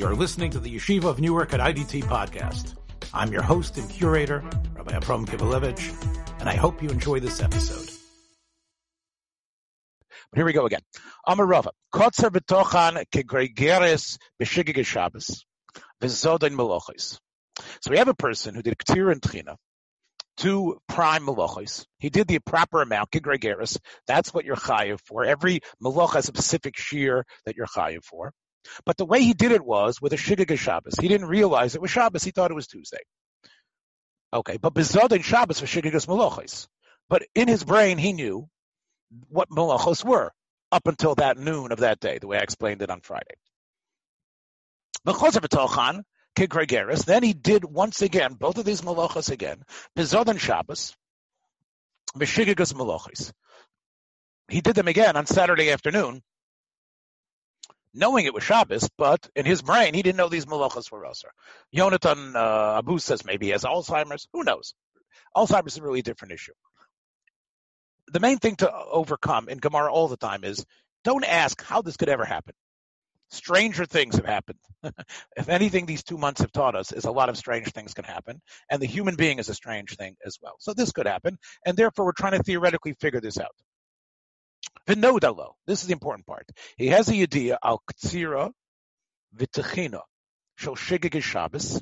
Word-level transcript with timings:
You're 0.00 0.14
listening 0.14 0.50
to 0.52 0.58
the 0.58 0.74
Yeshiva 0.74 1.04
of 1.04 1.20
Newark 1.20 1.52
at 1.52 1.60
IDT 1.60 2.04
podcast. 2.04 2.74
I'm 3.12 3.30
your 3.30 3.42
host 3.42 3.76
and 3.76 3.86
curator, 3.90 4.42
Rabbi 4.72 4.96
Abram 4.96 5.26
Kibalevich, 5.26 6.40
and 6.40 6.48
I 6.48 6.54
hope 6.54 6.82
you 6.82 6.88
enjoy 6.88 7.20
this 7.20 7.42
episode. 7.42 7.86
But 10.30 10.38
here 10.38 10.46
we 10.46 10.54
go 10.54 10.64
again. 10.64 10.80
Amarava. 11.28 11.72
Kotzer 11.94 12.30
betochan 12.30 13.04
kegregeres 13.14 14.16
b'shigig 14.42 14.86
Shabbos 14.86 15.44
v'zodin 16.02 16.54
melochis. 16.54 17.18
So 17.82 17.90
we 17.90 17.98
have 17.98 18.08
a 18.08 18.14
person 18.14 18.54
who 18.54 18.62
did 18.62 18.78
ktir 18.78 19.12
and 19.12 19.20
tchina, 19.20 19.56
two 20.38 20.78
prime 20.88 21.26
melochis. 21.26 21.84
He 21.98 22.08
did 22.08 22.26
the 22.26 22.38
proper 22.38 22.80
amount, 22.80 23.10
kegregeres. 23.10 23.76
That's 24.06 24.32
what 24.32 24.46
you're 24.46 24.56
chayiv 24.56 24.98
for. 25.04 25.26
Every 25.26 25.60
meloch 25.78 26.14
has 26.14 26.24
a 26.24 26.28
specific 26.28 26.78
shear 26.78 27.26
that 27.44 27.54
you're 27.54 27.66
chayiv 27.66 28.02
for. 28.02 28.32
But 28.84 28.96
the 28.96 29.06
way 29.06 29.22
he 29.22 29.34
did 29.34 29.52
it 29.52 29.64
was 29.64 30.00
with 30.00 30.12
a 30.12 30.16
shigig 30.16 30.56
Shabbos. 30.58 30.94
He 31.00 31.08
didn't 31.08 31.28
realize 31.28 31.74
it 31.74 31.82
was 31.82 31.90
Shabbos. 31.90 32.24
He 32.24 32.30
thought 32.30 32.50
it 32.50 32.54
was 32.54 32.66
Tuesday. 32.66 33.00
Okay, 34.32 34.58
but 34.58 34.74
bezodin 34.74 35.24
Shabbos 35.24 35.60
for 35.60 35.66
shigigas 35.66 36.06
melochis. 36.06 36.68
But 37.08 37.24
in 37.34 37.48
his 37.48 37.64
brain, 37.64 37.98
he 37.98 38.12
knew 38.12 38.48
what 39.28 39.50
malachos 39.50 40.04
were 40.04 40.30
up 40.70 40.86
until 40.86 41.16
that 41.16 41.36
noon 41.36 41.72
of 41.72 41.80
that 41.80 41.98
day, 41.98 42.18
the 42.18 42.28
way 42.28 42.38
I 42.38 42.42
explained 42.42 42.82
it 42.82 42.90
on 42.90 43.00
Friday. 43.00 43.34
Then 45.04 46.04
he 47.22 47.32
did 47.32 47.64
once 47.64 48.02
again 48.02 48.34
both 48.34 48.58
of 48.58 48.64
these 48.64 48.82
malachos 48.82 49.30
again, 49.30 49.64
Bizod 49.96 50.28
and 50.28 50.40
Shabbos, 50.40 50.94
Meshigagas 52.16 52.72
malachos. 52.74 53.32
He 54.48 54.60
did 54.60 54.76
them 54.76 54.88
again 54.88 55.16
on 55.16 55.26
Saturday 55.26 55.70
afternoon, 55.70 56.22
knowing 57.94 58.26
it 58.26 58.34
was 58.34 58.44
Shabbos, 58.44 58.88
but 58.96 59.28
in 59.34 59.46
his 59.46 59.62
brain 59.62 59.94
he 59.94 60.02
didn't 60.02 60.18
know 60.18 60.28
these 60.28 60.46
malachos 60.46 60.90
were 60.90 61.04
Osir. 61.04 61.30
Yonatan 61.74 62.34
uh, 62.34 62.78
Abu 62.78 62.98
says 62.98 63.24
maybe 63.24 63.46
he 63.46 63.52
has 63.52 63.64
Alzheimer's. 63.64 64.28
Who 64.32 64.44
knows? 64.44 64.74
Alzheimer's 65.36 65.74
is 65.74 65.78
a 65.78 65.82
really 65.82 66.02
different 66.02 66.32
issue 66.32 66.52
the 68.12 68.20
main 68.20 68.38
thing 68.38 68.56
to 68.56 68.72
overcome 68.72 69.48
in 69.48 69.58
Gemara 69.58 69.92
all 69.92 70.08
the 70.08 70.16
time 70.16 70.44
is 70.44 70.64
don't 71.04 71.24
ask 71.24 71.62
how 71.62 71.82
this 71.82 71.96
could 71.96 72.08
ever 72.08 72.24
happen. 72.24 72.54
Stranger 73.30 73.86
things 73.86 74.16
have 74.16 74.24
happened. 74.24 74.58
if 75.36 75.48
anything, 75.48 75.86
these 75.86 76.02
two 76.02 76.18
months 76.18 76.40
have 76.40 76.50
taught 76.50 76.74
us 76.74 76.92
is 76.92 77.04
a 77.04 77.12
lot 77.12 77.28
of 77.28 77.36
strange 77.36 77.70
things 77.70 77.94
can 77.94 78.04
happen, 78.04 78.40
and 78.70 78.82
the 78.82 78.86
human 78.86 79.14
being 79.14 79.38
is 79.38 79.48
a 79.48 79.54
strange 79.54 79.96
thing 79.96 80.16
as 80.26 80.38
well. 80.42 80.56
So 80.58 80.74
this 80.74 80.90
could 80.90 81.06
happen, 81.06 81.38
and 81.64 81.76
therefore 81.76 82.06
we're 82.06 82.12
trying 82.12 82.36
to 82.36 82.42
theoretically 82.42 82.94
figure 82.94 83.20
this 83.20 83.38
out. 83.38 83.54
This 84.86 85.82
is 85.82 85.86
the 85.86 85.92
important 85.92 86.26
part. 86.26 86.48
He 86.76 86.88
has 86.88 87.08
a 87.08 87.14
idea 87.14 87.58
al 87.62 87.82
ktsira 87.90 88.50
v'techina 89.36 90.00
shel 90.56 90.76
shigig 90.76 91.22
Shabbos 91.22 91.80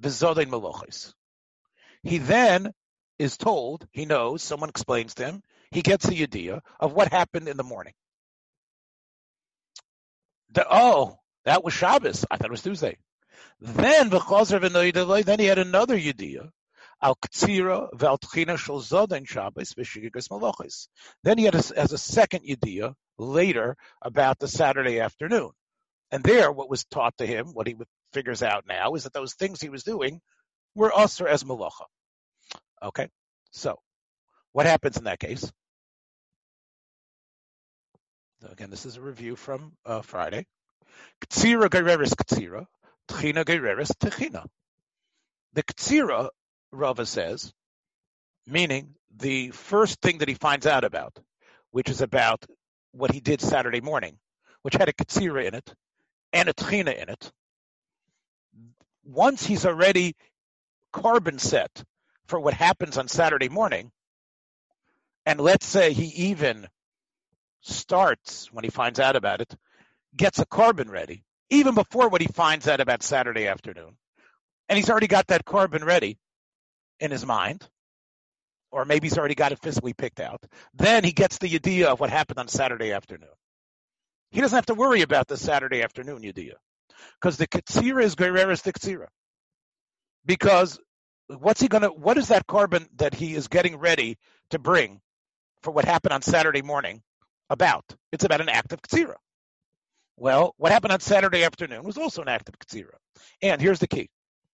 v'zodein 0.00 0.48
melochis. 0.48 1.12
He 2.02 2.18
then 2.18 2.72
is 3.18 3.36
told, 3.36 3.86
he 3.92 4.06
knows, 4.06 4.42
someone 4.42 4.68
explains 4.68 5.14
to 5.14 5.24
him, 5.26 5.42
he 5.70 5.82
gets 5.82 6.06
the 6.06 6.22
idea 6.22 6.62
of 6.78 6.92
what 6.92 7.12
happened 7.12 7.48
in 7.48 7.56
the 7.56 7.64
morning. 7.64 7.94
The, 10.52 10.66
oh, 10.70 11.18
that 11.44 11.64
was 11.64 11.74
Shabbos. 11.74 12.24
I 12.30 12.36
thought 12.36 12.48
it 12.48 12.50
was 12.50 12.62
Tuesday. 12.62 12.98
Then 13.60 14.10
then 14.10 15.40
he 15.40 15.46
had 15.46 15.58
another 15.58 15.94
idea. 15.94 16.50
Al 17.04 17.16
Ktsira 17.16 17.90
Valtchina 17.92 18.56
Shalzoden 18.56 19.28
Shabbos 19.28 19.74
Vishigas 19.74 20.28
Malachis. 20.30 20.88
Then 21.22 21.36
he 21.36 21.44
had 21.44 21.54
a, 21.54 21.82
a 21.82 21.98
second 21.98 22.44
idea 22.50 22.94
later 23.18 23.76
about 24.00 24.38
the 24.38 24.48
Saturday 24.48 25.00
afternoon. 25.00 25.50
And 26.10 26.24
there, 26.24 26.50
what 26.50 26.70
was 26.70 26.84
taught 26.84 27.18
to 27.18 27.26
him, 27.26 27.48
what 27.48 27.66
he 27.66 27.76
figures 28.14 28.42
out 28.42 28.64
now, 28.66 28.94
is 28.94 29.04
that 29.04 29.12
those 29.12 29.34
things 29.34 29.60
he 29.60 29.68
was 29.68 29.82
doing 29.82 30.22
were 30.74 30.96
usher 30.96 31.28
as 31.28 31.44
malacha. 31.44 31.84
Okay, 32.82 33.08
so 33.50 33.78
what 34.52 34.64
happens 34.64 34.96
in 34.96 35.04
that 35.04 35.20
case? 35.20 35.52
Again, 38.50 38.70
this 38.70 38.86
is 38.86 38.96
a 38.96 39.02
review 39.02 39.36
from 39.36 39.72
uh, 39.84 40.00
Friday. 40.00 40.46
Ktsira 41.20 41.68
gereris 41.68 42.14
ktsira, 42.14 42.64
tchina 43.08 43.44
gereris 43.44 43.92
tchina. 43.92 44.46
The 45.52 45.62
ktsira, 45.62 46.30
Rava 46.74 47.06
says, 47.06 47.52
meaning 48.46 48.94
the 49.16 49.50
first 49.50 50.00
thing 50.00 50.18
that 50.18 50.28
he 50.28 50.34
finds 50.34 50.66
out 50.66 50.84
about, 50.84 51.16
which 51.70 51.88
is 51.88 52.00
about 52.00 52.44
what 52.92 53.12
he 53.12 53.20
did 53.20 53.40
Saturday 53.40 53.80
morning, 53.80 54.18
which 54.62 54.74
had 54.74 54.88
a 54.88 54.92
katsira 54.92 55.44
in 55.46 55.54
it 55.54 55.74
and 56.32 56.48
a 56.48 56.54
tchina 56.54 56.96
in 56.96 57.08
it. 57.08 57.32
Once 59.04 59.44
he's 59.44 59.66
already 59.66 60.14
korban 60.92 61.38
set 61.40 61.84
for 62.26 62.40
what 62.40 62.54
happens 62.54 62.96
on 62.96 63.08
Saturday 63.08 63.48
morning, 63.48 63.90
and 65.26 65.40
let's 65.40 65.66
say 65.66 65.92
he 65.92 66.28
even 66.28 66.66
starts 67.62 68.52
when 68.52 68.64
he 68.64 68.70
finds 68.70 69.00
out 69.00 69.16
about 69.16 69.40
it, 69.40 69.54
gets 70.16 70.38
a 70.38 70.46
korban 70.46 70.90
ready, 70.90 71.24
even 71.50 71.74
before 71.74 72.08
what 72.08 72.20
he 72.20 72.28
finds 72.28 72.68
out 72.68 72.80
about 72.80 73.02
Saturday 73.02 73.46
afternoon. 73.46 73.96
And 74.68 74.76
he's 74.76 74.90
already 74.90 75.06
got 75.06 75.26
that 75.28 75.44
korban 75.44 75.84
ready 75.84 76.18
in 77.00 77.10
his 77.10 77.24
mind, 77.26 77.68
or 78.70 78.84
maybe 78.84 79.08
he's 79.08 79.18
already 79.18 79.34
got 79.34 79.52
it 79.52 79.60
physically 79.60 79.92
picked 79.92 80.20
out. 80.20 80.42
Then 80.74 81.04
he 81.04 81.12
gets 81.12 81.38
the 81.38 81.54
idea 81.54 81.88
of 81.90 82.00
what 82.00 82.10
happened 82.10 82.38
on 82.38 82.48
Saturday 82.48 82.92
afternoon. 82.92 83.28
He 84.30 84.40
doesn't 84.40 84.56
have 84.56 84.66
to 84.66 84.74
worry 84.74 85.02
about 85.02 85.28
the 85.28 85.36
Saturday 85.36 85.82
afternoon 85.82 86.24
idea. 86.24 86.54
Because 87.20 87.36
the 87.36 87.46
Katsira 87.46 88.02
is 88.02 88.16
the 88.16 88.72
Katsira. 88.72 89.06
Because 90.26 90.80
what's 91.28 91.60
he 91.60 91.68
gonna 91.68 91.88
what 91.88 92.18
is 92.18 92.28
that 92.28 92.46
korban 92.46 92.86
that 92.96 93.14
he 93.14 93.34
is 93.34 93.48
getting 93.48 93.76
ready 93.76 94.18
to 94.50 94.58
bring 94.58 95.00
for 95.62 95.70
what 95.70 95.84
happened 95.84 96.12
on 96.12 96.22
Saturday 96.22 96.62
morning 96.62 97.02
about? 97.50 97.84
It's 98.12 98.24
about 98.24 98.40
an 98.40 98.48
act 98.48 98.72
of 98.72 98.82
Katsira. 98.82 99.16
Well, 100.16 100.54
what 100.56 100.72
happened 100.72 100.92
on 100.92 101.00
Saturday 101.00 101.44
afternoon 101.44 101.84
was 101.84 101.98
also 101.98 102.22
an 102.22 102.28
act 102.28 102.48
of 102.48 102.58
Katsira. 102.58 102.94
And 103.42 103.60
here's 103.60 103.80
the 103.80 103.88
key. 103.88 104.08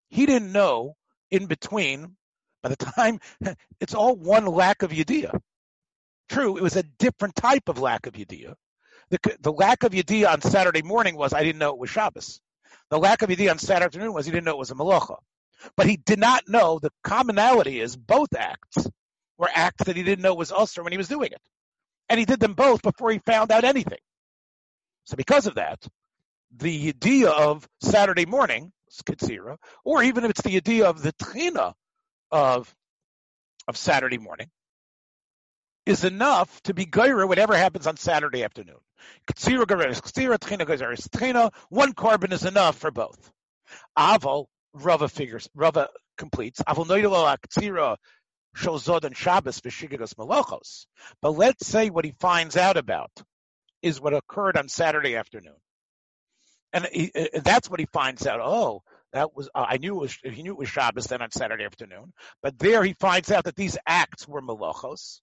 He 0.09 0.27
didn't 0.27 0.53
know 0.53 0.97
in 1.31 1.47
between, 1.47 2.17
by 2.63 2.69
the 2.69 2.77
time, 2.77 3.21
it's 3.81 3.95
all 3.95 4.17
one 4.17 4.47
lack 4.47 4.83
of 4.83 4.91
Yediyah. 4.91 5.39
True, 6.29 6.57
it 6.57 6.63
was 6.63 6.77
a 6.77 6.85
different 6.99 7.35
type 7.35 7.69
of 7.69 7.79
lack 7.79 8.07
of 8.07 8.15
Yediyah. 8.15 8.55
The, 9.11 9.19
the 9.41 9.53
lack 9.53 9.83
of 9.83 9.93
Yediyah 9.93 10.33
on 10.33 10.41
Saturday 10.43 10.83
morning 10.83 11.17
was 11.17 11.33
I 11.33 11.43
didn't 11.43 11.59
know 11.59 11.71
it 11.71 11.79
was 11.79 11.91
Shabbos. 11.91 12.41
The 12.91 12.99
lack 12.99 13.23
of 13.23 13.31
Yediyah 13.31 13.51
on 13.51 13.59
Saturday 13.59 13.87
afternoon 13.87 14.13
was 14.13 14.27
he 14.27 14.33
didn't 14.33 14.45
know 14.45 14.53
it 14.53 14.59
was 14.59 14.71
a 14.71 14.75
Malacha. 14.75 15.17
But 15.77 15.87
he 15.87 15.97
did 15.97 16.19
not 16.19 16.49
know 16.49 16.79
the 16.79 16.91
commonality 17.03 17.81
is 17.81 17.97
both 17.97 18.35
acts 18.37 18.87
were 19.37 19.51
acts 19.53 19.85
that 19.85 19.97
he 19.97 20.03
didn't 20.03 20.23
know 20.23 20.35
was 20.35 20.53
Usr 20.53 20.83
when 20.85 20.93
he 20.93 20.99
was 20.99 21.09
doing 21.09 21.33
it. 21.33 21.41
And 22.09 22.19
he 22.19 22.27
did 22.27 22.41
them 22.41 22.55
both 22.55 22.83
before 22.83 23.11
he 23.11 23.19
found 23.19 23.51
out 23.51 23.65
anything. 23.65 23.99
So 25.05 25.17
because 25.17 25.47
of 25.47 25.55
that, 25.57 25.79
the 26.57 26.89
idea 26.89 27.31
of 27.31 27.67
Saturday 27.81 28.27
morning, 28.27 28.73
Katsira, 29.05 29.57
or 29.85 30.03
even 30.03 30.25
if 30.25 30.31
it's 30.31 30.43
the 30.43 30.57
idea 30.57 30.89
of 30.89 31.03
the 31.03 31.13
Tchina 31.15 31.75
of, 32.31 32.75
of 33.69 33.77
Saturday 33.77 34.19
morning, 34.19 34.49
is 35.87 36.05
enough 36.05 36.61
to 36.63 36.75
be 36.75 36.87
Gaira 36.87 37.27
whatever 37.27 37.57
happens 37.57 37.87
on 37.87 37.97
Saturday 37.97 38.45
afternoon. 38.45 38.77
One 39.27 39.35
korban 41.95 42.33
is 42.33 42.45
enough 42.45 42.79
for 42.79 42.91
both. 42.91 43.33
Aval, 43.99 44.47
Rava 44.75 45.09
figures, 45.09 45.49
Rava 45.55 45.89
completes, 46.17 46.63
Aval 46.63 46.87
Noidalo 46.87 47.37
Katsira 47.39 47.97
Shozod 48.57 49.05
and 49.05 49.17
Shabbos. 49.17 49.61
But 51.23 51.31
let's 51.31 51.67
say 51.67 51.91
what 51.91 52.05
he 52.05 52.13
finds 52.21 52.57
out 52.57 52.77
about 52.77 53.11
is 53.83 54.01
what 54.01 54.15
occurred 54.15 54.57
on 54.57 54.69
Saturday 54.69 55.17
afternoon. 55.17 55.57
And 56.73 56.87
he, 56.93 57.11
uh, 57.17 57.41
that's 57.43 57.69
what 57.69 57.81
he 57.81 57.87
finds 57.87 58.27
out. 58.27 58.41
Oh, 58.41 58.83
that 59.13 59.35
was 59.35 59.49
uh, 59.55 59.67
I 59.69 59.79
knew 59.79 59.97
it 59.97 60.01
was 60.01 60.19
he 60.23 60.43
knew 60.43 60.53
it 60.53 60.59
was 60.59 60.69
Shabbos 60.69 61.07
then 61.07 61.23
on 61.23 61.31
Saturday 61.31 61.65
afternoon, 61.65 62.13
but 62.43 62.59
there 62.59 62.83
he 62.85 62.95
finds 62.95 63.31
out 63.31 63.45
that 63.45 63.57
these 63.57 63.77
acts 63.87 64.27
were 64.29 64.43
malachos. 64.43 65.21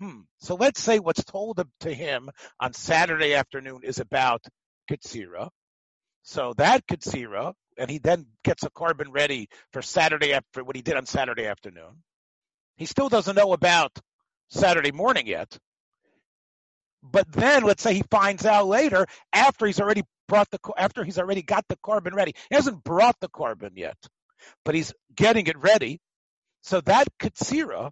Hmm. 0.00 0.20
So 0.38 0.56
let's 0.56 0.80
say 0.80 0.98
what's 0.98 1.24
told 1.24 1.64
to 1.80 1.94
him 1.94 2.30
on 2.60 2.74
Saturday 2.74 3.34
afternoon 3.34 3.80
is 3.82 3.98
about 3.98 4.44
Katsira. 4.90 5.48
So 6.22 6.52
that 6.58 6.86
Katsira, 6.86 7.54
and 7.78 7.90
he 7.90 7.98
then 7.98 8.26
gets 8.44 8.64
a 8.64 8.70
korban 8.70 9.06
ready 9.10 9.48
for 9.72 9.80
Saturday 9.80 10.34
after 10.34 10.64
what 10.64 10.76
he 10.76 10.82
did 10.82 10.96
on 10.96 11.06
Saturday 11.06 11.46
afternoon. 11.46 12.02
He 12.76 12.84
still 12.84 13.08
doesn't 13.08 13.36
know 13.36 13.52
about 13.52 13.92
Saturday 14.48 14.92
morning 14.92 15.26
yet. 15.26 15.56
But 17.02 17.30
then 17.32 17.62
let's 17.62 17.82
say 17.82 17.94
he 17.94 18.02
finds 18.10 18.44
out 18.44 18.66
later 18.66 19.06
after 19.32 19.66
he's 19.66 19.80
already 19.80 20.02
brought 20.28 20.50
the 20.50 20.58
after 20.76 21.04
he's 21.04 21.18
already 21.18 21.42
got 21.42 21.64
the 21.68 21.76
korban 21.76 22.14
ready. 22.14 22.34
He 22.50 22.56
hasn't 22.56 22.84
brought 22.84 23.16
the 23.20 23.28
korban 23.28 23.72
yet, 23.76 23.96
but 24.64 24.74
he's 24.74 24.92
getting 25.14 25.46
it 25.46 25.58
ready. 25.58 26.00
So 26.62 26.80
that 26.82 27.08
katsira, 27.20 27.90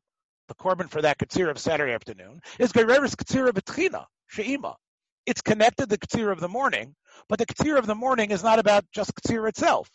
the 0.49 0.55
korban 0.55 0.91
for 0.91 1.03
that 1.03 1.19
katsira 1.19 1.51
of 1.51 1.59
Saturday 1.59 1.93
afternoon, 1.93 2.41
is 2.59 2.73
gereris 2.73 3.17
katsira 3.17 3.53
betchina 3.53 4.07
sheima. 4.35 4.75
It's 5.27 5.43
connected 5.43 5.85
to 5.85 5.87
the 5.87 5.99
katsira 5.99 6.33
of 6.33 6.41
the 6.41 6.49
morning 6.49 6.95
But 7.29 7.39
the 7.39 7.47
Ketzir 7.47 7.79
of 7.79 7.87
the 7.87 7.95
morning 7.95 8.31
is 8.31 8.43
not 8.43 8.59
about 8.59 8.85
just 8.93 9.15
Ketzir 9.15 9.49
itself. 9.49 9.91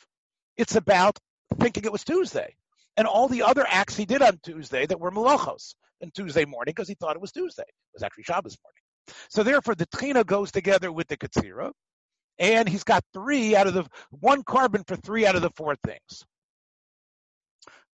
It's 0.58 0.76
about 0.76 1.18
thinking 1.60 1.86
it 1.86 1.92
was 1.92 2.04
Tuesday. 2.04 2.56
And 2.98 3.08
all 3.08 3.28
the 3.28 3.44
other 3.44 3.66
acts 3.68 3.96
he 3.96 4.06
did 4.06 4.22
on 4.22 4.40
Tuesday 4.44 4.86
that 4.86 5.00
were 5.00 5.12
malachos 5.12 5.76
on 6.04 6.12
Tuesday 6.12 6.46
morning 6.46 6.74
because 6.76 6.88
he 6.88 6.96
thought 6.96 7.16
it 7.16 7.22
was 7.22 7.32
Tuesday. 7.32 7.64
It 7.64 7.94
was 7.94 8.04
actually 8.04 8.24
Shabbos 8.24 8.58
morning. 8.64 9.18
So 9.30 9.44
therefore, 9.44 9.76
the 9.76 9.88
Tchina 9.88 10.26
goes 10.26 10.52
together 10.52 10.92
with 10.92 11.08
the 11.08 11.18
Ketzira, 11.18 11.72
and 12.40 12.68
he's 12.68 12.84
got 12.84 13.04
three 13.14 13.56
out 13.56 13.68
of 13.68 13.74
the 13.74 13.86
one 14.12 14.44
korban 14.44 14.88
for 14.88 14.96
three 14.96 15.26
out 15.26 15.36
of 15.36 15.42
the 15.42 15.52
four 15.52 15.76
things. 15.86 16.26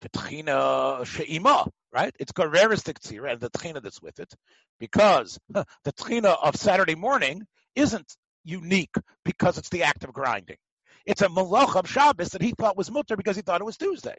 The 0.01 0.09
Tchina 0.09 1.06
She'ima, 1.06 1.68
right? 1.92 2.15
It's 2.19 2.31
Goreris 2.31 2.83
the 2.83 2.94
Ketzira 2.94 3.31
and 3.31 3.42
the 3.42 3.50
Tchina 3.50 3.81
that's 3.81 4.01
with 4.01 4.19
it, 4.19 4.31
because 4.80 5.39
the 5.50 5.65
Tchina 5.88 6.38
of 6.42 6.56
Saturday 6.56 6.95
morning 6.95 7.44
isn't 7.75 8.15
unique 8.44 8.95
because 9.24 9.57
it's 9.57 9.69
the 9.69 9.83
act 9.83 10.03
of 10.03 10.13
grinding. 10.13 10.57
It's 11.06 11.21
a 11.21 11.27
malach 11.27 11.75
of 11.75 11.89
Shabbos 11.89 12.30
that 12.30 12.41
he 12.41 12.51
thought 12.51 12.77
was 12.77 12.91
mutter 12.91 13.15
because 13.15 13.36
he 13.36 13.41
thought 13.41 13.62
it 13.62 13.65
was 13.65 13.77
Tuesday. 13.77 14.18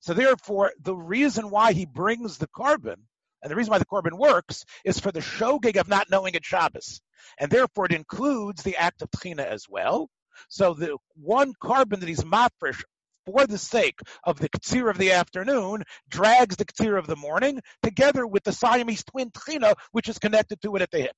So 0.00 0.14
therefore, 0.14 0.72
the 0.80 0.94
reason 0.94 1.50
why 1.50 1.72
he 1.72 1.86
brings 1.86 2.38
the 2.38 2.48
korban 2.48 2.96
and 3.42 3.50
the 3.50 3.56
reason 3.56 3.70
why 3.70 3.78
the 3.78 3.86
korban 3.86 4.18
works 4.18 4.64
is 4.84 5.00
for 5.00 5.12
the 5.12 5.20
shogeg 5.20 5.78
of 5.78 5.88
not 5.88 6.10
knowing 6.10 6.34
it's 6.34 6.46
Shabbos. 6.46 7.00
And 7.38 7.50
therefore 7.50 7.86
it 7.86 7.92
includes 7.92 8.62
the 8.62 8.76
act 8.76 9.02
of 9.02 9.10
tchina 9.10 9.44
as 9.44 9.66
well. 9.68 10.08
So 10.48 10.74
the 10.74 10.98
one 11.16 11.52
korban 11.62 12.00
that 12.00 12.08
he's 12.08 12.24
mafresh 12.24 12.82
for 13.26 13.46
the 13.46 13.58
sake 13.58 14.00
of 14.24 14.38
the 14.38 14.48
ktsir 14.48 14.90
of 14.90 14.98
the 14.98 15.12
afternoon 15.12 15.84
drags 16.08 16.56
the 16.56 16.64
ktsir 16.64 16.98
of 16.98 17.06
the 17.06 17.16
morning 17.16 17.60
together 17.82 18.26
with 18.26 18.44
the 18.44 18.52
Siamese 18.52 19.04
twin 19.04 19.30
tchina, 19.30 19.74
which 19.92 20.08
is 20.08 20.18
connected 20.18 20.60
to 20.62 20.74
it 20.76 20.82
at 20.82 20.90
the 20.90 21.00
hip. 21.00 21.16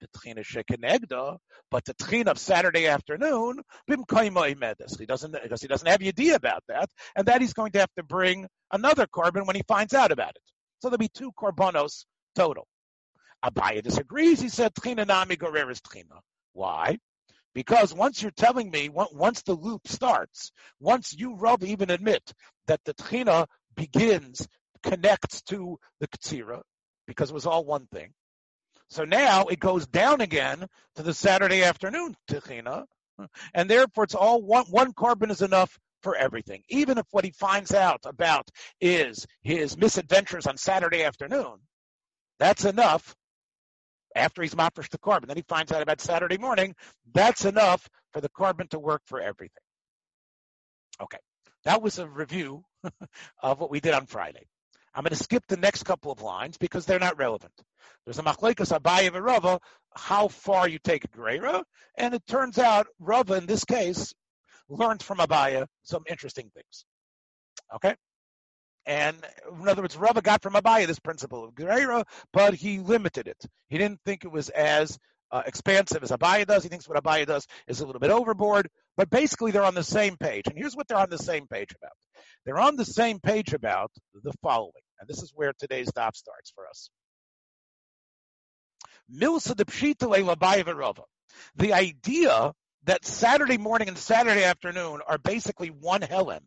The 0.00 0.08
tchina 0.18 0.44
shekenegda, 0.44 1.38
but 1.70 1.84
the 1.84 1.94
tchina 1.94 2.28
of 2.28 2.38
Saturday 2.38 2.86
afternoon, 2.86 3.60
medis. 3.88 4.98
He 4.98 5.06
doesn't 5.06 5.32
because 5.32 5.62
he 5.62 5.68
doesn't 5.68 5.88
have 5.88 6.02
idea 6.02 6.36
about 6.36 6.62
that, 6.68 6.90
and 7.16 7.26
that 7.26 7.40
he's 7.40 7.54
going 7.54 7.72
to 7.72 7.80
have 7.80 7.94
to 7.96 8.02
bring 8.02 8.46
another 8.70 9.06
korban 9.06 9.46
when 9.46 9.56
he 9.56 9.62
finds 9.66 9.94
out 9.94 10.12
about 10.12 10.30
it. 10.36 10.53
So 10.80 10.88
there'll 10.88 10.98
be 10.98 11.08
two 11.08 11.32
korbanos 11.32 12.04
total. 12.34 12.66
Abaya 13.44 13.82
disagrees. 13.82 14.40
He 14.40 14.48
said, 14.48 14.74
Tchina 14.74 15.06
nami 15.06 15.36
goreris 15.36 15.80
tchina. 15.80 16.20
Why? 16.52 16.98
Because 17.54 17.94
once 17.94 18.20
you're 18.20 18.32
telling 18.32 18.70
me, 18.70 18.88
once 18.88 19.42
the 19.42 19.54
loop 19.54 19.86
starts, 19.86 20.50
once 20.80 21.14
you, 21.16 21.36
Rob, 21.36 21.62
even 21.62 21.90
admit 21.90 22.32
that 22.66 22.80
the 22.84 22.94
tchina 22.94 23.46
begins, 23.76 24.48
connects 24.82 25.42
to 25.42 25.78
the 26.00 26.08
ktsira, 26.08 26.62
because 27.06 27.30
it 27.30 27.34
was 27.34 27.46
all 27.46 27.64
one 27.64 27.86
thing. 27.86 28.12
So 28.90 29.04
now 29.04 29.46
it 29.46 29.60
goes 29.60 29.86
down 29.86 30.20
again 30.20 30.66
to 30.96 31.02
the 31.02 31.14
Saturday 31.14 31.62
afternoon 31.62 32.16
tchina, 32.28 32.84
and 33.54 33.70
therefore 33.70 34.04
it's 34.04 34.14
all 34.14 34.42
one, 34.42 34.66
one 34.66 34.92
korban 34.92 35.30
is 35.30 35.42
enough 35.42 35.78
for 36.04 36.14
everything. 36.14 36.62
Even 36.68 36.98
if 36.98 37.06
what 37.10 37.24
he 37.24 37.32
finds 37.32 37.74
out 37.74 38.00
about 38.04 38.48
is 38.80 39.26
his 39.42 39.76
misadventures 39.76 40.46
on 40.46 40.56
Saturday 40.56 41.02
afternoon, 41.02 41.56
that's 42.38 42.64
enough 42.64 43.16
after 44.14 44.42
he's 44.42 44.54
mafresh 44.54 44.90
the 44.90 44.98
korban. 44.98 45.26
Then 45.26 45.36
he 45.36 45.44
finds 45.48 45.72
out 45.72 45.82
about 45.82 46.00
Saturday 46.00 46.38
morning, 46.38 46.76
that's 47.12 47.44
enough 47.44 47.88
for 48.12 48.20
the 48.20 48.28
korban 48.28 48.68
to 48.70 48.78
work 48.78 49.02
for 49.06 49.20
everything. 49.20 49.62
Okay, 51.00 51.18
that 51.64 51.82
was 51.82 51.98
a 51.98 52.06
review 52.06 52.62
of 53.42 53.58
what 53.58 53.70
we 53.70 53.80
did 53.80 53.94
on 53.94 54.06
Friday. 54.06 54.46
I'm 54.94 55.02
going 55.02 55.10
to 55.10 55.16
skip 55.16 55.42
the 55.48 55.56
next 55.56 55.82
couple 55.82 56.12
of 56.12 56.22
lines 56.22 56.56
because 56.56 56.86
they're 56.86 57.00
not 57.00 57.18
relevant. 57.18 57.52
There's 58.04 58.20
a 58.20 58.22
machlekes 58.22 58.78
Abaye 58.78 59.08
and 59.12 59.24
Rava, 59.24 59.58
how 59.96 60.28
far 60.28 60.68
you 60.68 60.78
take 60.78 61.04
a 61.04 61.08
greira, 61.08 61.64
and 61.96 62.14
it 62.14 62.24
turns 62.28 62.58
out 62.58 62.86
Rava 63.00 63.34
in 63.34 63.46
this 63.46 63.64
case 63.64 64.14
learned 64.68 65.02
from 65.02 65.18
Abaya 65.18 65.66
some 65.82 66.04
interesting 66.08 66.50
things. 66.54 66.84
Okay? 67.74 67.94
And 68.86 69.16
in 69.60 69.68
other 69.68 69.82
words, 69.82 69.96
Rava 69.96 70.20
got 70.20 70.42
from 70.42 70.54
Abaya 70.54 70.86
this 70.86 70.98
principle 70.98 71.44
of 71.44 71.54
but 72.32 72.54
he 72.54 72.78
limited 72.78 73.28
it. 73.28 73.42
He 73.68 73.78
didn't 73.78 74.00
think 74.04 74.24
it 74.24 74.32
was 74.32 74.50
as 74.50 74.98
uh, 75.30 75.42
expansive 75.46 76.02
as 76.02 76.10
Abaya 76.10 76.46
does. 76.46 76.62
He 76.62 76.68
thinks 76.68 76.88
what 76.88 77.02
Abaya 77.02 77.26
does 77.26 77.46
is 77.66 77.80
a 77.80 77.86
little 77.86 78.00
bit 78.00 78.10
overboard, 78.10 78.68
but 78.96 79.08
basically 79.08 79.50
they're 79.50 79.64
on 79.64 79.74
the 79.74 79.82
same 79.82 80.16
page. 80.16 80.44
And 80.46 80.58
here's 80.58 80.76
what 80.76 80.86
they're 80.86 80.98
on 80.98 81.10
the 81.10 81.18
same 81.18 81.46
page 81.46 81.74
about. 81.74 81.92
They're 82.44 82.60
on 82.60 82.76
the 82.76 82.84
same 82.84 83.20
page 83.20 83.54
about 83.54 83.90
the 84.22 84.34
following. 84.42 84.72
And 85.00 85.08
this 85.08 85.22
is 85.22 85.32
where 85.34 85.52
today's 85.58 85.88
stop 85.88 86.14
starts 86.14 86.52
for 86.54 86.68
us. 86.68 86.90
Milsa 89.10 89.56
de 89.56 89.64
Pshita 89.64 90.76
Rava. 90.76 91.02
The 91.56 91.72
idea 91.72 92.52
that 92.86 93.04
Saturday 93.04 93.58
morning 93.58 93.88
and 93.88 93.98
Saturday 93.98 94.44
afternoon 94.44 95.00
are 95.06 95.18
basically 95.18 95.68
one 95.68 96.02
helam, 96.02 96.40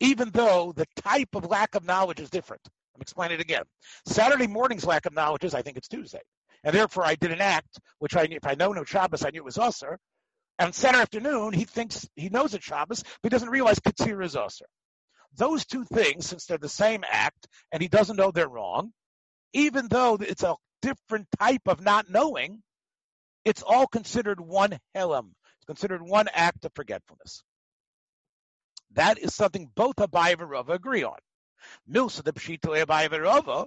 even 0.00 0.30
though 0.30 0.72
the 0.74 0.86
type 0.96 1.34
of 1.34 1.46
lack 1.46 1.74
of 1.74 1.84
knowledge 1.84 2.20
is 2.20 2.30
different. 2.30 2.62
I'm 2.94 3.02
explaining 3.02 3.38
it 3.38 3.42
again. 3.42 3.62
Saturday 4.06 4.46
morning's 4.46 4.84
lack 4.84 5.06
of 5.06 5.14
knowledge 5.14 5.44
is 5.44 5.54
I 5.54 5.62
think 5.62 5.76
it's 5.76 5.88
Tuesday. 5.88 6.20
And 6.62 6.74
therefore 6.74 7.06
I 7.06 7.14
did 7.14 7.32
an 7.32 7.40
act, 7.40 7.78
which 7.98 8.16
I 8.16 8.26
knew, 8.26 8.36
if 8.36 8.46
I 8.46 8.54
know 8.54 8.72
no 8.72 8.84
Shabbos, 8.84 9.24
I 9.24 9.30
knew 9.30 9.38
it 9.38 9.44
was 9.44 9.56
Usr. 9.56 9.96
And 10.58 10.74
Saturday 10.74 11.00
afternoon, 11.00 11.54
he 11.54 11.64
thinks 11.64 12.06
he 12.16 12.28
knows 12.28 12.52
it's 12.52 12.64
Shabbos, 12.64 13.02
but 13.02 13.30
he 13.32 13.34
doesn't 13.34 13.48
realize 13.48 13.80
Katsir 13.80 14.22
is 14.22 14.34
Usr. 14.34 14.62
Those 15.36 15.64
two 15.64 15.84
things, 15.84 16.26
since 16.26 16.44
they're 16.44 16.58
the 16.58 16.68
same 16.68 17.02
act, 17.08 17.48
and 17.72 17.80
he 17.80 17.88
doesn't 17.88 18.16
know 18.16 18.30
they're 18.30 18.48
wrong, 18.48 18.92
even 19.54 19.88
though 19.88 20.18
it's 20.20 20.42
a 20.42 20.56
different 20.82 21.28
type 21.38 21.62
of 21.66 21.80
not 21.80 22.10
knowing, 22.10 22.62
it's 23.44 23.62
all 23.62 23.86
considered 23.86 24.40
one 24.40 24.78
helam. 24.96 25.30
It's 25.56 25.66
considered 25.66 26.02
one 26.02 26.28
act 26.32 26.64
of 26.64 26.72
forgetfulness. 26.74 27.42
That 28.92 29.18
is 29.18 29.34
something 29.34 29.70
both 29.74 29.96
Abaye 29.96 30.40
and 30.40 30.50
Rava 30.50 30.72
agree 30.72 31.04
on. 31.04 31.18
Milsa 31.90 32.22
the 32.22 32.32
Pshito 32.32 32.84
Abaye 32.84 33.12
and 33.12 33.22
Rava, 33.22 33.66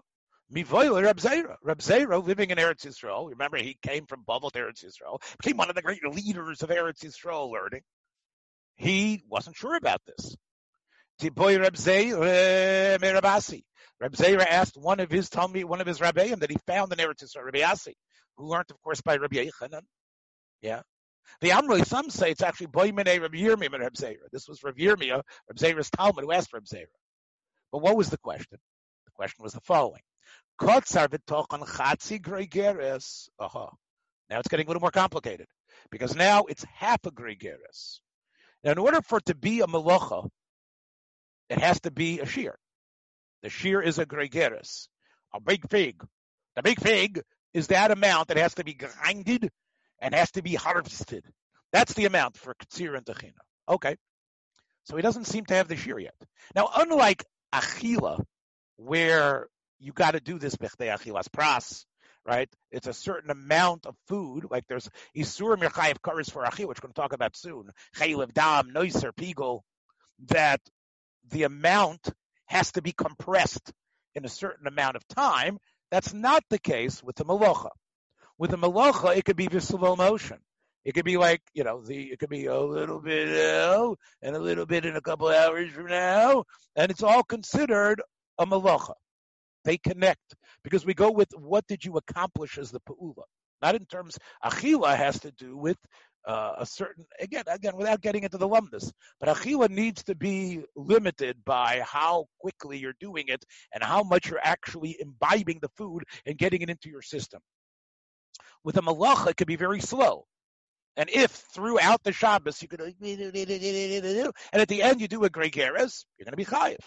Mivoil 0.53 1.01
Reb 1.01 1.17
Zera. 1.17 1.55
Reb 1.63 1.79
Zera, 1.79 2.23
living 2.23 2.49
in 2.49 2.57
Eretz 2.57 2.85
Yisrael, 2.85 3.29
remember 3.29 3.57
he 3.57 3.77
came 3.81 4.05
from 4.05 4.23
Bavel 4.27 4.51
to 4.51 4.59
Eretz 4.59 4.83
Yisrael, 4.83 5.21
became 5.41 5.57
one 5.57 5.69
of 5.69 5.75
the 5.75 5.81
great 5.81 6.03
leaders 6.05 6.61
of 6.61 6.69
Eretz 6.69 7.03
Yisrael 7.03 7.51
learning. 7.51 7.81
He 8.75 9.23
wasn't 9.29 9.55
sure 9.55 9.75
about 9.75 10.01
this. 10.05 10.35
Tiboy 11.21 11.59
Reb 11.59 11.75
Zera 14.15 14.45
asked 14.45 14.75
one 14.75 14.99
of 14.99 15.09
his 15.09 15.29
me 15.51 15.63
one 15.63 15.79
of 15.79 15.87
his 15.87 15.99
rabbeim 15.99 16.39
that 16.39 16.49
he 16.49 16.57
found 16.67 16.91
in 16.91 16.99
Eretz 16.99 17.23
Yisrael, 17.23 17.45
Rabbi 17.45 17.59
who 17.59 17.93
learned, 18.38 18.71
of 18.71 18.81
course, 18.81 19.01
by 19.01 19.18
Rabbi 19.18 19.38
Yechanan. 19.38 19.81
Yeah. 20.62 20.81
The 21.41 21.50
Amroi, 21.50 21.85
some 21.85 22.09
say 22.09 22.31
it's 22.31 22.42
actually 22.42 22.68
Boimene 22.68 23.21
Rabbi 23.21 23.37
Yirmiyah 23.37 23.73
and 23.73 23.83
Reb 23.83 23.94
Zera. 23.94 24.30
This 24.31 24.47
was 24.47 24.63
Rabbi 24.63 24.81
Yirmiyah, 24.81 25.19
uh, 25.19 25.21
Rabbi 25.49 25.59
Zera's 25.59 25.90
Talmud, 25.90 26.23
who 26.23 26.31
asked 26.31 26.54
Rabbi 26.54 26.66
Zera. 26.66 26.85
But 27.71 27.81
what 27.81 27.95
was 27.95 28.09
the 28.09 28.18
question? 28.18 28.59
The 29.06 29.11
question 29.11 29.44
was 29.44 29.54
the 29.54 29.61
following. 29.61 30.02
Kotzar 30.59 31.07
v'tochon 31.07 31.66
chatzi 31.66 32.21
gregeres. 32.21 33.30
Now 33.40 34.40
it's 34.40 34.47
getting 34.47 34.68
a 34.68 34.69
little 34.69 34.81
more 34.81 34.92
complicated 34.92 35.47
because 35.92 36.16
now 36.16 36.44
it's 36.44 36.63
half 36.63 37.06
a 37.06 37.11
gregeres. 37.11 37.99
Now, 38.63 38.71
in 38.71 38.78
order 38.78 39.02
for 39.02 39.18
it 39.18 39.25
to 39.25 39.35
be 39.35 39.61
a 39.61 39.68
melacha, 39.68 40.30
it 41.49 41.59
has 41.59 41.81
to 41.81 41.92
be 41.92 42.19
a 42.19 42.25
shear. 42.25 42.57
The 43.42 43.49
shear 43.49 43.81
is 43.81 43.99
a 43.99 44.06
gregeres, 44.06 44.87
a 45.33 45.42
big 45.42 45.69
fig. 45.69 46.02
The 46.56 46.63
big 46.63 46.80
fig 46.80 47.21
is 47.54 47.68
that 47.68 47.92
amount 47.92 48.30
that 48.30 48.38
has 48.38 48.56
to 48.56 48.64
be 48.64 48.74
grinded 48.74 49.50
and 50.00 50.14
has 50.14 50.31
to 50.31 50.42
be 50.42 50.56
harvested. 50.56 51.24
That's 51.72 51.94
the 51.94 52.06
amount 52.06 52.38
for 52.38 52.54
Katsir 52.54 52.95
and 52.95 53.06
Techina. 53.06 53.33
Okay. 53.68 53.95
So 54.86 54.95
he 54.95 55.02
doesn't 55.02 55.26
seem 55.26 55.45
to 55.45 55.56
have 55.56 55.68
the 55.68 55.76
shear 55.76 55.98
yet. 55.98 56.16
Now, 56.56 56.69
unlike 56.76 57.26
Achila, 57.54 58.24
where 58.76 59.48
you 59.80 59.94
got 59.94 60.12
to 60.12 60.19
do 60.19 60.40
this 60.40 60.56
Bechdei 60.56 60.94
Achilas 60.94 61.30
Pras, 61.30 61.86
right? 62.26 62.50
It's 62.72 62.88
a 62.88 62.94
certain 62.94 63.30
amount 63.30 63.86
of 63.86 63.95
food, 64.07 64.48
like 64.50 64.66
there's 64.68 64.90
Isur 65.16 65.57
Mirchayev 65.57 66.00
Karis 66.00 66.31
for 66.31 66.44
Achil, 66.44 66.68
which 66.68 66.80
we're 66.81 66.88
going 66.88 66.94
to 66.94 67.02
talk 67.02 67.14
about 67.14 67.36
soon, 67.36 67.69
Chaylev 67.95 68.33
Dam, 68.33 68.72
Noiser, 68.74 69.14
Pigel, 69.14 69.62
that 70.28 70.62
the 71.30 71.44
amount 71.44 72.10
has 72.45 72.72
to 72.74 72.81
be 72.81 72.92
compressed 72.92 73.72
in 74.16 74.26
a 74.26 74.30
certain 74.30 74.68
amount 74.68 74.95
of 74.95 75.07
time, 75.07 75.57
that's 75.94 76.12
not 76.12 76.44
the 76.50 76.57
case 76.57 77.04
with 77.04 77.18
the 77.18 77.23
malacha. 77.23 77.69
With 78.40 78.50
the 78.50 78.57
malacha, 78.57 79.16
it 79.16 79.26
could 79.26 79.35
be 79.35 79.45
just 79.45 79.68
slow 79.68 79.95
motion. 79.95 80.40
It 80.83 80.94
could 80.95 81.06
be 81.06 81.18
like, 81.18 81.44
you 81.54 81.64
know, 81.64 81.83
the 81.83 82.12
it 82.12 82.18
could 82.18 82.31
be 82.31 82.47
a 82.47 82.59
little 82.59 83.00
bit 83.00 83.28
now 83.28 83.97
and 84.23 84.35
a 84.35 84.40
little 84.40 84.66
bit 84.66 84.88
in 84.88 84.95
a 84.95 85.02
couple 85.02 85.28
hours 85.28 85.71
from 85.71 85.85
now, 85.85 86.45
and 86.76 86.90
it's 86.90 87.04
all 87.04 87.21
considered 87.21 88.02
a 88.40 88.45
malacha. 88.47 88.95
They 89.66 89.78
connect 89.78 90.33
because 90.64 90.83
we 90.83 90.95
go 90.95 91.12
with 91.12 91.30
what 91.38 91.68
did 91.68 91.85
you 91.85 91.95
accomplish 91.97 92.57
as 92.57 92.71
the 92.71 92.80
pa'ula, 92.80 93.26
not 93.62 93.76
in 93.76 93.85
terms. 93.85 94.18
Achila 94.44 94.97
has 94.97 95.19
to 95.19 95.31
do 95.31 95.56
with 95.56 95.78
uh, 96.25 96.53
a 96.59 96.65
certain 96.65 97.06
again 97.19 97.44
again 97.47 97.75
without 97.75 98.01
getting 98.01 98.23
into 98.23 98.37
the 98.37 98.47
lumnus 98.47 98.92
but 99.19 99.30
achila 99.30 99.69
needs 99.69 100.03
to 100.03 100.15
be 100.15 100.63
limited 100.75 101.37
by 101.45 101.81
how 101.85 102.25
quickly 102.39 102.77
you're 102.77 102.95
doing 102.99 103.25
it 103.27 103.44
and 103.73 103.83
how 103.83 104.03
much 104.03 104.30
you're 104.30 104.39
actually 104.42 104.95
imbibing 104.99 105.59
the 105.61 105.69
food 105.75 106.03
and 106.25 106.37
getting 106.37 106.61
it 106.61 106.69
into 106.69 106.89
your 106.89 107.01
system 107.01 107.42
with 108.63 108.77
a 108.77 108.81
malacha, 108.81 109.31
it 109.31 109.37
could 109.37 109.47
be 109.47 109.56
very 109.56 109.81
slow. 109.81 110.25
And 110.95 111.09
if 111.09 111.31
throughout 111.31 112.03
the 112.03 112.11
Shabbos 112.11 112.61
you 112.61 112.68
could, 112.68 112.80
and 112.80 112.94
at 112.94 114.68
the 114.68 114.83
end 114.83 115.01
you 115.01 115.07
do 115.07 115.23
a 115.23 115.30
gregeres, 115.30 116.06
you're 116.18 116.25
going 116.25 116.31
to 116.31 116.37
be 116.37 116.45
chayiv. 116.45 116.77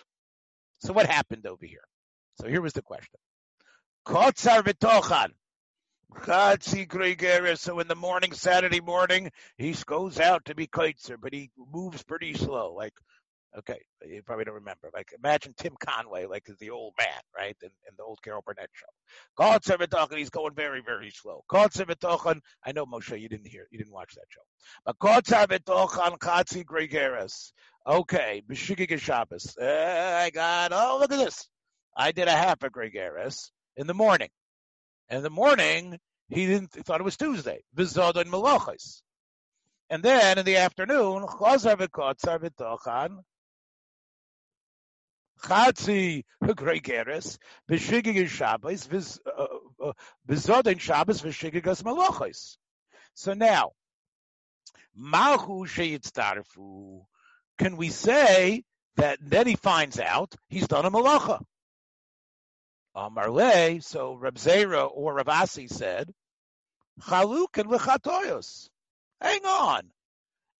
So 0.81 0.93
what 0.93 1.07
happened 1.07 1.47
over 1.47 1.67
here? 1.67 1.83
So 2.41 2.49
here 2.49 2.63
was 2.63 2.73
the 2.73 2.83
question. 2.83 3.19
Kotzar 4.07 4.63
v'tochan. 4.63 5.31
Chatzi 6.15 6.87
gregeres. 6.87 7.59
So 7.59 7.79
in 7.81 7.89
the 7.89 7.95
morning, 7.95 8.33
Saturday 8.33 8.81
morning, 8.81 9.31
he 9.59 9.75
goes 9.85 10.19
out 10.21 10.45
to 10.47 10.55
be 10.55 10.67
kaitzer, 10.67 11.17
but 11.21 11.33
he 11.33 11.51
moves 11.73 12.03
pretty 12.03 12.35
slow, 12.35 12.75
like 12.75 12.93
Okay, 13.59 13.81
you 14.07 14.23
probably 14.23 14.45
don't 14.45 14.57
remember. 14.57 14.91
Like 14.93 15.15
imagine 15.17 15.55
Tim 15.57 15.75
Conway, 15.81 16.27
like 16.27 16.45
the 16.61 16.71
old 16.71 16.93
man, 16.99 17.21
right, 17.35 17.57
in, 17.63 17.71
in 17.89 17.95
the 17.97 18.03
old 18.03 18.21
Carol 18.23 18.43
Burnett 18.45 18.69
show. 18.75 18.87
God 19.35 19.63
Sevitochan, 19.63 20.19
he's 20.19 20.29
going 20.29 20.55
very, 20.55 20.83
very 20.85 21.11
slow. 21.11 21.43
God 21.49 21.71
Sevitochan, 21.71 22.41
I 22.65 22.73
know 22.73 22.85
Moshe, 22.85 23.19
you 23.19 23.31
didn't 23.31 23.49
hear, 23.49 23.67
you 23.71 23.79
didn't 23.79 23.95
watch 23.95 24.15
that 24.15 24.27
show, 24.29 24.43
but 24.85 24.99
God 24.99 25.25
Sevitochan 25.25 26.19
Katzi 26.19 26.65
Gregeres. 26.65 27.53
Okay, 27.87 28.43
B'shigig 28.47 29.01
Shabbos. 29.01 29.57
Uh, 29.57 30.21
I 30.23 30.31
got. 30.31 30.73
Oh, 30.75 30.99
look 31.01 31.13
at 31.13 31.19
this. 31.19 31.49
I 31.97 32.13
did 32.13 32.29
a 32.29 32.33
half 32.33 32.63
a 32.63 32.69
Gregeres 32.69 33.51
in 33.77 33.87
the 33.87 33.95
morning. 33.95 34.29
In 35.09 35.23
the 35.23 35.31
morning, 35.31 35.99
he 36.29 36.47
didn't 36.47 36.75
he 36.75 36.83
thought 36.83 37.01
it 37.01 37.05
was 37.05 37.17
Tuesday. 37.17 37.63
Vizod 37.77 38.17
and 38.17 39.03
And 39.89 40.03
then 40.03 40.39
in 40.39 40.45
the 40.45 40.57
afternoon, 40.57 41.23
Chazar 41.23 41.77
v'kotzar 41.77 42.41
v'tochan, 42.41 43.23
Chatzi 45.43 46.25
Gregeres, 46.43 47.39
V'shigig 47.71 48.29
Shabbos, 48.29 48.89
V'zoden 48.89 49.21
uh, 49.79 50.71
uh, 50.71 50.79
Shabbos, 50.79 51.23
V'shigigas 51.23 51.83
Malachos. 51.85 52.57
So 53.15 53.35
now, 53.35 53.73
Mahu 54.97 55.67
Sheyitzdarfu, 55.67 57.05
can 57.59 57.77
we 57.77 57.91
say 57.91 58.65
that 58.97 59.19
then 59.21 59.47
he 59.47 59.57
finds 59.57 60.01
out 60.01 60.35
he's 60.49 60.67
done 60.67 60.85
a 60.85 60.91
malacha? 60.91 61.43
Uh, 62.97 63.11
Amarle, 63.11 63.83
so 63.83 64.15
Reb 64.15 64.37
Zera 64.37 64.89
or 64.91 65.15
Ravasi 65.17 65.69
said, 65.69 66.13
Chaluk 67.03 67.59
and 67.59 67.71
L'chatoyos. 67.71 68.71
Hang 69.21 69.45
on. 69.45 69.83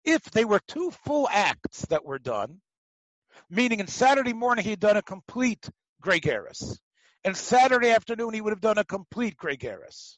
If 0.05 0.23
they 0.25 0.45
were 0.45 0.61
two 0.69 0.91
full 1.05 1.27
acts 1.31 1.87
that 1.87 2.05
were 2.05 2.19
done, 2.19 2.61
meaning 3.49 3.81
in 3.81 3.87
Saturday 3.87 4.35
morning 4.35 4.65
he 4.65 4.71
had 4.71 4.81
done 4.81 4.97
a 4.97 5.03
complete 5.03 5.69
Gregaris. 6.03 6.79
And 7.25 7.37
Saturday 7.37 7.91
afternoon 7.91 8.35
he 8.35 8.41
would 8.41 8.53
have 8.53 8.61
done 8.61 8.79
a 8.79 8.85
complete 8.85 9.37
Gregaris. 9.37 10.17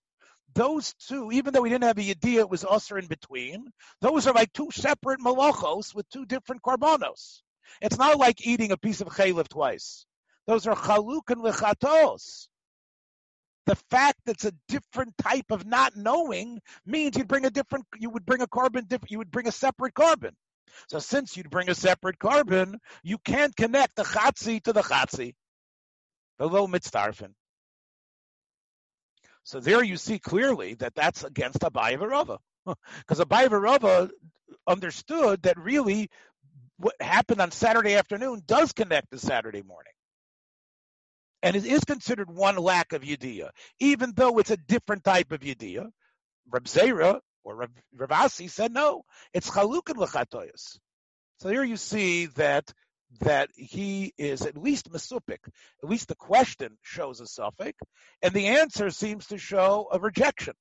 Those 0.54 0.94
two, 0.94 1.30
even 1.30 1.54
though 1.54 1.62
he 1.62 1.70
didn't 1.70 1.84
have 1.84 1.98
a 1.98 2.10
idea 2.10 2.40
it 2.40 2.50
was 2.50 2.64
usher 2.64 2.98
in 2.98 3.06
between, 3.06 3.70
those 4.00 4.26
are 4.26 4.34
like 4.34 4.52
two 4.52 4.70
separate 4.72 5.20
malachos 5.20 5.94
with 5.94 6.08
two 6.08 6.26
different 6.26 6.62
korbanos. 6.62 7.42
It's 7.80 7.98
not 7.98 8.18
like 8.18 8.46
eating 8.46 8.72
a 8.72 8.76
piece 8.76 9.00
of 9.00 9.08
chaylev 9.08 9.48
twice. 9.48 10.04
Those 10.48 10.66
are 10.66 10.74
chaluk 10.74 11.28
and 11.28 11.42
lechatos. 11.42 12.48
The 13.66 13.76
fact 13.90 14.18
that 14.24 14.36
it's 14.36 14.46
a 14.46 14.54
different 14.66 15.12
type 15.18 15.50
of 15.50 15.66
not 15.66 15.94
knowing 15.94 16.58
means 16.86 17.18
you'd 17.18 17.28
bring 17.28 17.44
a 17.44 17.50
different, 17.50 17.84
you 17.98 18.08
would 18.08 18.24
bring 18.24 18.40
a 18.40 18.46
korban, 18.46 18.90
you 19.10 19.18
would 19.18 19.30
bring 19.30 19.46
a 19.46 19.52
separate 19.52 19.92
korban. 19.92 20.32
So 20.88 21.00
since 21.00 21.36
you'd 21.36 21.50
bring 21.50 21.68
a 21.68 21.74
separate 21.74 22.18
korban, 22.18 22.76
you 23.02 23.18
can't 23.18 23.54
connect 23.54 23.96
the 23.96 24.04
chatzi 24.04 24.62
to 24.62 24.72
the 24.72 24.80
chatzi. 24.80 25.34
Below 26.38 26.66
mitzdarfin. 26.66 27.34
So 29.44 29.60
there 29.60 29.82
you 29.82 29.98
see 29.98 30.18
clearly 30.18 30.74
that 30.74 30.94
that's 30.94 31.24
against 31.24 31.60
Abaye 31.60 32.00
Rava. 32.00 32.38
Because 32.64 33.20
Abaye 33.24 33.50
Rava 33.50 34.08
understood 34.66 35.42
that 35.42 35.58
really 35.58 36.08
what 36.78 36.94
happened 37.00 37.42
on 37.42 37.50
Saturday 37.50 37.96
afternoon 37.96 38.42
does 38.46 38.72
connect 38.72 39.10
to 39.10 39.18
Saturday 39.18 39.62
morning. 39.62 39.92
And 41.42 41.54
it 41.54 41.64
is 41.64 41.84
considered 41.84 42.30
one 42.30 42.56
lack 42.56 42.92
of 42.92 43.02
Yediyah, 43.02 43.50
even 43.78 44.12
though 44.14 44.38
it's 44.38 44.50
a 44.50 44.56
different 44.56 45.04
type 45.04 45.32
of 45.32 45.40
Yediyah. 45.40 45.86
Reb 46.50 46.64
Zera 46.64 47.20
or 47.44 47.56
Reb, 47.56 47.70
Ravasi 47.96 48.50
said 48.50 48.72
no, 48.72 49.02
it's 49.32 49.50
chalukin 49.50 49.96
l'chatoyas. 49.96 50.78
So 51.40 51.48
here 51.48 51.62
you 51.62 51.76
see 51.76 52.26
that 52.26 52.72
that 53.20 53.48
he 53.54 54.12
is 54.18 54.42
at 54.42 54.56
least 54.56 54.90
mesupik. 54.90 55.38
At 55.82 55.88
least 55.88 56.08
the 56.08 56.14
question 56.14 56.76
shows 56.82 57.20
a 57.20 57.26
suffix, 57.26 57.78
and 58.22 58.34
the 58.34 58.48
answer 58.48 58.90
seems 58.90 59.26
to 59.28 59.38
show 59.38 59.88
a 59.90 59.98
rejection. 59.98 60.54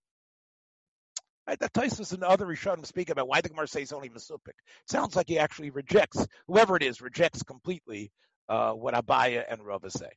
Right? 1.48 1.60
That 1.60 1.74
Taisus 1.74 2.14
and 2.14 2.24
other 2.24 2.46
Rishonim 2.46 2.86
speak 2.86 3.10
about 3.10 3.28
why 3.28 3.42
the 3.42 3.50
Gemara 3.50 3.68
says 3.68 3.94
only 3.94 4.10
mesupik. 4.10 4.56
Sounds 4.90 5.16
like 5.16 5.30
he 5.30 5.40
actually 5.40 5.70
rejects 5.70 6.26
whoever 6.48 6.76
it 6.76 6.84
is 6.84 7.02
rejects 7.02 7.44
completely 7.44 8.12
uh, 8.50 8.72
what 8.72 8.94
Abaya 8.94 9.44
and 9.50 9.66
Rava 9.66 9.90
say. 9.90 10.10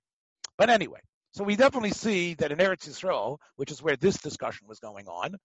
But 0.61 0.69
anyway, 0.69 1.00
so 1.33 1.43
we 1.43 1.57
definitely 1.57 1.93
see 1.93 2.35
that 2.35 2.52
in 2.52 2.59
Eretz 2.59 2.87
Yisrael, 2.87 3.38
which 3.57 3.71
is 3.71 3.83
where 3.83 3.97
this 3.97 4.19
discussion 4.19 4.69
was 4.69 4.79
going 4.79 5.09
on, 5.09 5.37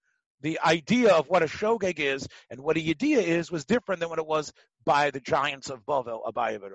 the 0.41 0.59
idea 0.59 1.13
of 1.13 1.29
what 1.29 1.41
a 1.41 1.45
shogeg 1.45 1.99
is 1.99 2.27
and 2.49 2.59
what 2.59 2.75
a 2.75 2.81
yediyah 2.81 3.23
is 3.23 3.49
was 3.49 3.63
different 3.63 4.01
than 4.01 4.09
what 4.09 4.19
it 4.19 4.27
was 4.27 4.51
by 4.83 5.11
the 5.11 5.21
giants 5.21 5.69
of 5.69 5.85
Bavel, 5.85 6.19
Abaye 6.27 6.55
and 6.55 6.73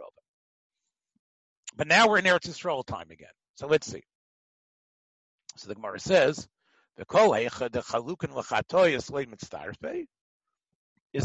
But 1.77 1.87
now 1.87 2.09
we're 2.09 2.17
in 2.17 2.25
Eretz 2.25 2.49
Yisrael 2.49 2.83
time 2.83 3.11
again. 3.11 3.29
So 3.57 3.67
let's 3.67 3.87
see. 3.87 4.03
So 5.57 5.69
the 5.69 5.75
Gemara 5.75 6.01
says, 6.01 6.49
is 6.97 7.07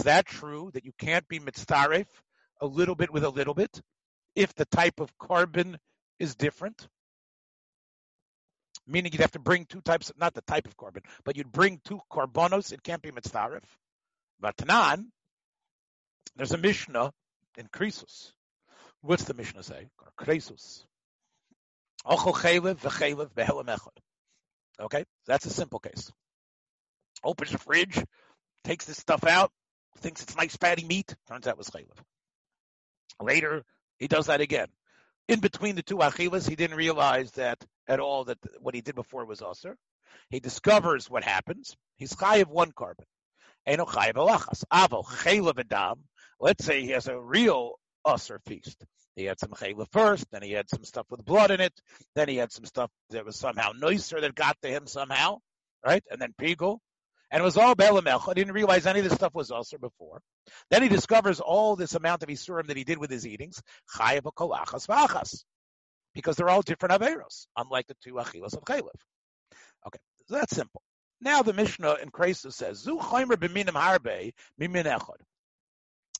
that 0.03 0.25
true 0.25 0.71
that 0.73 0.83
you 0.83 0.91
can't 0.99 1.27
be 1.29 1.39
mitzaref 1.39 2.07
a 2.59 2.67
little 2.67 2.95
bit 2.95 3.13
with 3.13 3.23
a 3.23 3.29
little 3.29 3.53
bit 3.53 3.81
if 4.35 4.53
the 4.53 4.65
type 4.65 4.99
of 4.99 5.17
korban 5.17 5.77
is 6.19 6.35
different? 6.35 6.89
Meaning 8.87 9.13
you'd 9.13 9.21
have 9.21 9.31
to 9.31 9.39
bring 9.39 9.65
two 9.65 9.81
types, 9.81 10.09
of, 10.09 10.19
not 10.19 10.33
the 10.33 10.41
type 10.41 10.67
of 10.67 10.77
korban, 10.77 11.03
but 11.23 11.35
you'd 11.35 11.51
bring 11.51 11.79
two 11.83 11.99
korbanos. 12.11 12.71
It 12.71 12.83
can't 12.83 13.01
be 13.01 13.11
mitzvah. 13.11 13.61
But 14.39 14.57
Tanan, 14.57 15.05
there's 16.35 16.51
a 16.51 16.57
Mishnah 16.57 17.11
in 17.57 17.67
Krisus. 17.67 18.31
What's 19.01 19.23
the 19.23 19.33
Mishnah 19.33 19.63
say? 19.63 19.87
Krisus. 20.19 20.83
Okay, 24.79 25.05
that's 25.25 25.45
a 25.45 25.49
simple 25.49 25.79
case. 25.79 26.11
Opens 27.23 27.51
the 27.51 27.57
fridge, 27.57 28.03
takes 28.63 28.85
this 28.85 28.97
stuff 28.97 29.23
out, 29.23 29.51
thinks 29.97 30.21
it's 30.21 30.35
nice 30.35 30.55
fatty 30.57 30.83
meat. 30.83 31.15
Turns 31.27 31.47
out 31.47 31.51
it 31.53 31.57
was 31.57 31.69
chaylev. 31.69 31.97
Later, 33.19 33.63
he 33.97 34.07
does 34.07 34.27
that 34.27 34.41
again 34.41 34.67
in 35.27 35.39
between 35.39 35.75
the 35.75 35.83
two 35.83 35.97
achilas, 35.97 36.47
he 36.47 36.55
didn't 36.55 36.77
realize 36.77 37.31
that 37.31 37.63
at 37.87 37.99
all 37.99 38.25
that 38.25 38.37
what 38.59 38.75
he 38.75 38.81
did 38.81 38.95
before 38.95 39.25
was 39.25 39.41
usher. 39.41 39.77
He 40.29 40.39
discovers 40.39 41.09
what 41.09 41.23
happens. 41.23 41.75
He's 41.97 42.13
chayiv 42.13 42.47
one 42.47 42.71
korban. 42.71 43.05
Eno 43.65 43.85
chayiv 43.85 44.13
alachas. 44.13 44.63
Avo 44.71 45.03
chaylev 45.03 45.59
adam. 45.59 46.03
Let's 46.39 46.65
say 46.65 46.81
he 46.81 46.91
has 46.91 47.07
a 47.07 47.19
real 47.19 47.73
usher 48.03 48.39
feast. 48.45 48.83
He 49.15 49.23
had 49.25 49.39
some 49.39 49.51
chaylev 49.51 49.87
first, 49.91 50.29
then 50.31 50.43
he 50.43 50.51
had 50.51 50.69
some 50.69 50.83
stuff 50.83 51.05
with 51.09 51.23
blood 51.23 51.51
in 51.51 51.61
it, 51.61 51.73
then 52.15 52.27
he 52.27 52.35
had 52.35 52.51
some 52.51 52.65
stuff 52.65 52.91
that 53.11 53.25
was 53.25 53.37
somehow 53.37 53.71
nicer 53.71 54.19
that 54.19 54.35
got 54.35 54.57
to 54.61 54.67
him 54.67 54.87
somehow, 54.87 55.37
right? 55.85 56.03
And 56.11 56.21
then 56.21 56.33
pigul. 56.39 56.79
And 57.35 57.41
it 57.41 57.43
was 57.43 57.57
all 57.57 57.75
Belamech. 57.75 58.29
I 58.29 58.33
didn't 58.33 58.53
realize 58.53 58.85
any 58.85 58.99
of 58.99 59.03
this 59.03 59.15
stuff 59.15 59.35
was 59.35 59.51
also 59.51 59.77
before. 59.77 60.21
Then 60.71 60.83
he 60.83 60.87
discovers 60.87 61.41
all 61.41 61.75
this 61.75 61.93
amount 61.93 62.23
of 62.23 62.29
Isurim 62.29 62.67
that 62.67 62.77
he 62.77 62.85
did 62.85 62.97
with 62.97 63.11
his 63.11 63.27
eatings. 63.27 63.61
Because 66.13 66.37
they're 66.37 66.49
all 66.49 66.61
different 66.61 66.93
Averos, 66.93 67.47
unlike 67.57 67.87
the 67.87 67.97
two 68.01 68.13
Achilas 68.13 68.53
of 68.53 68.63
Chaylev. 68.63 68.87
Okay, 69.85 69.99
so 70.27 70.35
that's 70.35 70.55
simple. 70.55 70.81
Now 71.19 71.41
the 71.41 71.51
Mishnah 71.51 71.95
in 72.01 72.09
Kreisa 72.09 72.53
says, 72.53 72.79
Zu 72.79 72.99
chaymer 72.99 73.35
b'minim 73.35 74.31
mimin 74.57 74.85
echad. 74.85 75.19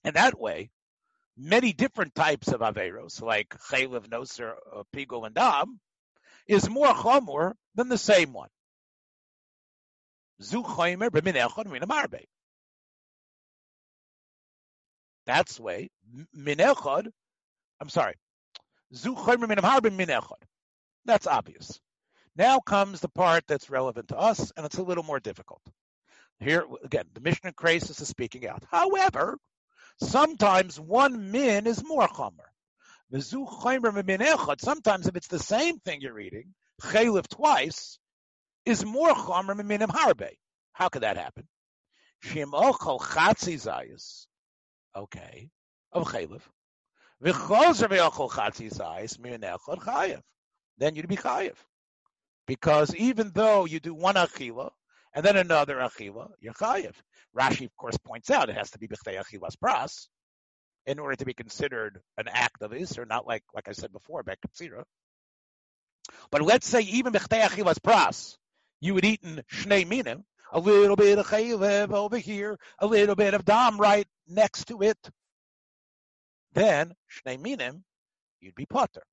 And 0.03 0.17
that 0.17 0.37
way, 0.37 0.69
many 1.37 1.71
different 1.71 2.13
types 2.13 2.49
of 2.49 2.59
Averos, 2.59 3.21
like 3.21 3.55
Chaylev, 3.71 4.09
Noser, 4.09 4.55
uh, 4.75 4.83
Pigul, 4.93 5.25
and 5.25 5.33
Dam, 5.33 5.79
is 6.45 6.69
more 6.69 6.93
chomor 6.93 7.53
than 7.75 7.87
the 7.87 7.97
same 7.97 8.33
one. 8.33 8.49
That's 15.25 15.59
way. 15.59 15.89
Min 16.33 16.57
echad, 16.57 17.07
I'm 17.81 17.89
sorry. 17.89 18.15
Zu 18.93 19.15
chaymer 19.15 19.47
min 19.47 19.57
harbin. 19.57 19.97
That's 21.05 21.27
obvious. 21.27 21.79
Now 22.35 22.59
comes 22.59 22.99
the 22.99 23.09
part 23.09 23.45
that's 23.47 23.69
relevant 23.69 24.09
to 24.09 24.17
us, 24.17 24.51
and 24.57 24.65
it's 24.65 24.77
a 24.77 24.83
little 24.83 25.03
more 25.03 25.19
difficult. 25.19 25.61
Here, 26.39 26.65
again, 26.83 27.05
the 27.13 27.21
Mishnah 27.21 27.53
Krisus 27.53 28.01
is 28.01 28.07
speaking 28.09 28.45
out. 28.47 28.63
However, 28.69 29.37
sometimes 30.01 30.77
one 30.79 31.31
min 31.31 31.65
is 31.65 31.83
more 31.83 32.07
chomer. 32.07 32.49
Sometimes 34.59 35.07
if 35.07 35.15
it's 35.15 35.27
the 35.27 35.39
same 35.39 35.79
thing 35.79 36.01
you're 36.01 36.19
eating, 36.19 36.53
chaylev 36.81 37.27
twice, 37.29 37.99
is 38.65 38.85
more 38.85 39.09
chomer 39.09 39.63
minim 39.63 39.89
harbe. 39.89 40.29
How 40.73 40.89
could 40.89 41.03
that 41.03 41.17
happen? 41.17 41.47
Shim 42.23 42.51
ochol 42.51 42.99
chatzi 42.99 43.55
zayis. 43.55 44.25
Okay. 44.95 45.49
Of 45.91 46.07
chaylev. 46.07 46.41
V'chozer 47.23 47.89
ve'ochol 47.89 48.29
chatzi 48.29 48.73
zayis 48.73 49.19
mi'nechot 49.19 49.79
chayev. 49.79 50.21
Then 50.77 50.95
you'd 50.95 51.07
be 51.07 51.15
chayev. 51.15 51.55
Because 52.47 52.93
even 52.95 53.31
though 53.33 53.65
you 53.65 53.79
do 53.79 53.93
one 53.93 54.15
achila 54.15 54.71
and 55.13 55.25
then 55.25 55.37
another 55.37 55.75
achila, 55.77 56.31
you're 56.41 56.53
chayev. 56.53 56.93
Rashi, 57.37 57.65
of 57.65 57.75
course, 57.77 57.97
points 57.97 58.29
out 58.29 58.49
it 58.49 58.57
has 58.57 58.71
to 58.71 58.79
be 58.79 58.87
b'chtei 58.87 59.21
achilas 59.21 59.55
pras 59.63 60.07
in 60.85 60.99
order 60.99 61.15
to 61.15 61.25
be 61.25 61.33
considered 61.33 61.99
an 62.17 62.27
act 62.27 62.61
of 62.61 62.71
Isser, 62.71 63.07
not 63.07 63.25
like, 63.25 63.43
like 63.53 63.67
I 63.67 63.71
said 63.71 63.91
before, 63.91 64.23
Bekatsira. 64.23 64.83
But 66.31 66.41
let's 66.41 66.67
say 66.67 66.81
even 66.81 67.13
b'chtei 67.13 67.41
achilas 67.41 67.79
pras, 67.79 68.37
you 68.85 68.93
would 68.93 69.05
eat 69.05 69.21
in 69.23 69.41
shnei 69.51 69.87
minim, 69.87 70.23
a 70.51 70.59
little 70.59 70.95
bit 70.95 71.17
of 71.17 71.25
chaylev 71.25 71.91
over 71.91 72.17
here, 72.17 72.57
a 72.79 72.85
little 72.85 73.15
bit 73.15 73.33
of 73.33 73.43
dam 73.43 73.77
right 73.77 74.07
next 74.27 74.65
to 74.65 74.81
it. 74.83 74.97
Then 76.53 76.93
shnei 77.11 77.39
minim, 77.39 77.83
you'd 78.41 78.55
be 78.55 78.65
potter. 78.65 79.03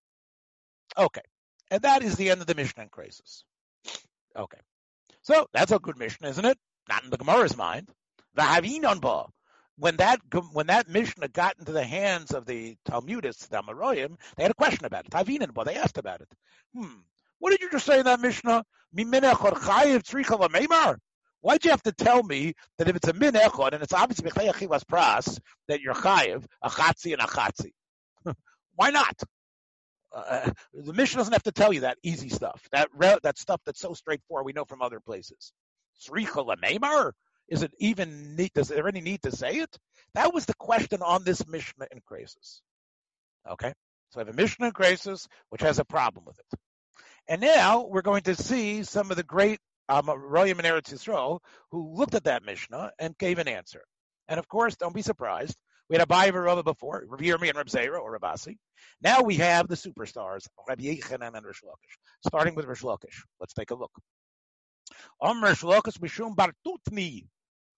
Okay, 0.96 1.22
and 1.70 1.82
that 1.82 2.02
is 2.02 2.16
the 2.16 2.30
end 2.30 2.42
of 2.42 2.46
the 2.46 2.54
Mishnah 2.54 2.82
and 2.82 2.92
Krisis. 2.92 3.44
Okay, 4.36 4.60
so 5.22 5.46
that's 5.52 5.72
a 5.72 5.78
good 5.78 5.98
Mishnah, 5.98 6.28
isn't 6.28 6.44
it? 6.44 6.58
Not 6.88 7.04
in 7.04 7.10
the 7.10 7.16
Gemara's 7.16 7.56
mind. 7.56 7.88
The 8.34 8.42
Havinon 8.42 9.00
ba. 9.00 9.24
When 9.78 9.96
that 9.96 10.20
when 10.52 10.66
that 10.66 10.88
Mishnah 10.88 11.28
got 11.28 11.58
into 11.58 11.72
the 11.72 11.84
hands 11.84 12.32
of 12.32 12.44
the 12.44 12.76
Talmudists, 12.84 13.48
the 13.48 13.62
Amoraim, 13.62 14.18
they 14.36 14.42
had 14.42 14.52
a 14.52 14.54
question 14.54 14.84
about 14.84 15.06
it. 15.06 15.12
Havinon 15.12 15.54
ba. 15.54 15.64
They 15.64 15.76
asked 15.76 15.98
about 15.98 16.20
it. 16.20 16.28
Hmm. 16.74 17.00
What 17.42 17.50
did 17.50 17.60
you 17.60 17.70
just 17.70 17.86
say 17.86 17.98
in 17.98 18.04
that 18.04 18.20
Mishnah? 18.20 18.62
Why'd 18.92 19.14
you 21.64 21.70
have 21.72 21.82
to 21.82 21.92
tell 21.92 22.22
me 22.22 22.54
that 22.78 22.88
if 22.88 22.94
it's 22.94 23.08
a 23.08 23.14
min 23.14 23.34
echod 23.34 23.72
and 23.72 23.82
it's 23.82 23.92
obviously 23.92 24.30
achilas 24.30 24.84
pras 24.84 25.40
that 25.66 25.80
you're 25.80 25.92
chayiv 25.92 26.44
a 26.62 26.70
chatzi 26.70 27.14
and 27.14 27.20
a 27.20 27.24
chatzi? 27.24 27.72
Why 28.76 28.90
not? 28.90 29.20
Uh, 30.14 30.52
the 30.72 30.92
Mishnah 30.92 31.18
doesn't 31.18 31.32
have 31.32 31.42
to 31.42 31.50
tell 31.50 31.72
you 31.72 31.80
that 31.80 31.98
easy 32.04 32.28
stuff. 32.28 32.68
That 32.70 32.90
re- 32.94 33.18
that 33.24 33.38
stuff 33.38 33.60
that's 33.66 33.80
so 33.80 33.92
straightforward 33.92 34.46
we 34.46 34.52
know 34.52 34.64
from 34.64 34.80
other 34.80 35.00
places. 35.00 35.52
Sricha 36.00 36.46
Neymar? 36.46 37.10
Is 37.48 37.64
it 37.64 37.74
even 37.80 38.36
need? 38.36 38.52
Does 38.54 38.68
there 38.68 38.86
any 38.86 39.00
need 39.00 39.22
to 39.22 39.32
say 39.32 39.56
it? 39.56 39.76
That 40.14 40.32
was 40.32 40.46
the 40.46 40.54
question 40.54 41.02
on 41.02 41.24
this 41.24 41.44
Mishnah 41.48 41.88
in 41.90 42.02
Krisus. 42.08 42.60
Okay, 43.50 43.72
so 44.10 44.20
I 44.20 44.22
have 44.24 44.28
a 44.28 44.32
Mishnah 44.32 44.68
in 44.68 44.72
Krisus 44.72 45.26
which 45.48 45.62
has 45.62 45.80
a 45.80 45.84
problem 45.84 46.24
with 46.24 46.38
it, 46.38 46.60
and 47.28 47.40
now 47.40 47.86
we're 47.86 48.02
going 48.02 48.22
to 48.22 48.34
see 48.34 48.82
some 48.82 49.10
of 49.10 49.16
the 49.16 49.22
great 49.22 49.58
um, 49.88 50.06
Royam 50.06 50.58
and 50.58 50.66
Eretz 50.66 50.92
Yisrael, 50.92 51.40
who 51.70 51.94
looked 51.94 52.14
at 52.14 52.24
that 52.24 52.44
Mishnah 52.44 52.92
and 52.98 53.16
gave 53.18 53.38
an 53.38 53.48
answer. 53.48 53.82
And 54.28 54.38
of 54.38 54.48
course, 54.48 54.76
don't 54.76 54.94
be 54.94 55.02
surprised. 55.02 55.56
We 55.88 55.96
had 55.96 56.02
a 56.02 56.06
Bayer 56.06 56.40
Rava 56.40 56.62
before, 56.62 57.04
Rabbi 57.06 57.24
Yirmi 57.24 57.48
and 57.48 57.58
Reb 57.58 57.66
Zera 57.66 58.00
or 58.00 58.18
Rabasi. 58.18 58.56
Now 59.02 59.22
we 59.22 59.36
have 59.36 59.68
the 59.68 59.74
superstars, 59.74 60.46
Rabbi 60.66 60.84
Yechanan 60.84 61.36
and 61.36 61.44
Rish 61.44 61.60
Lakish. 61.64 61.96
Starting 62.26 62.54
with 62.54 62.64
Rish 62.64 62.82
Lakish. 62.82 63.22
Let's 63.40 63.52
take 63.52 63.72
a 63.72 63.74
look. 63.74 63.92
Om 65.20 65.42
Rish 65.44 65.62
Lakish 65.62 65.98
Mishum 65.98 66.34
Bartutni. 66.34 67.26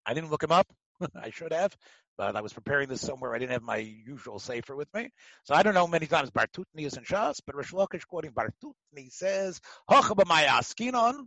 I 0.07 0.15
didn't 0.15 0.31
look 0.31 0.43
him 0.43 0.53
up. 0.53 0.69
I 1.21 1.31
should 1.31 1.53
have, 1.53 1.77
but 2.17 2.37
I 2.37 2.41
was 2.41 2.53
preparing 2.53 2.89
this 2.89 3.01
somewhere. 3.01 3.35
I 3.35 3.39
didn't 3.39 3.53
have 3.53 3.63
my 3.63 3.79
usual 3.79 4.39
safer 4.39 4.77
with 4.77 4.93
me. 4.95 5.11
So 5.45 5.55
I 5.55 5.63
don't 5.63 5.75
know 5.75 5.87
many 5.87 6.07
times 6.07 6.31
Bartutni 6.31 6.87
is 6.87 6.97
in 6.97 7.05
Shas, 7.05 7.41
but 7.45 7.55
Rish 7.55 7.73
Lakish 7.73 8.07
quoting 8.07 8.33
Bartutni 8.33 9.11
says, 9.11 9.61
Mayaskinon, 9.91 11.27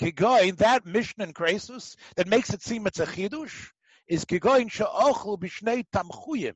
Kigoin, 0.00 0.56
that 0.58 0.86
Mishnah 0.86 1.24
in 1.24 1.32
Kresus 1.32 1.96
that 2.16 2.26
makes 2.26 2.52
it 2.52 2.62
seem 2.62 2.86
it's 2.86 3.00
a 3.00 3.06
chidush 3.06 3.68
is 4.08 4.24
Kigoin 4.24 4.70
she'ochel 4.70 5.38
b'shnei 5.38 5.84
tamchuyim. 5.94 6.54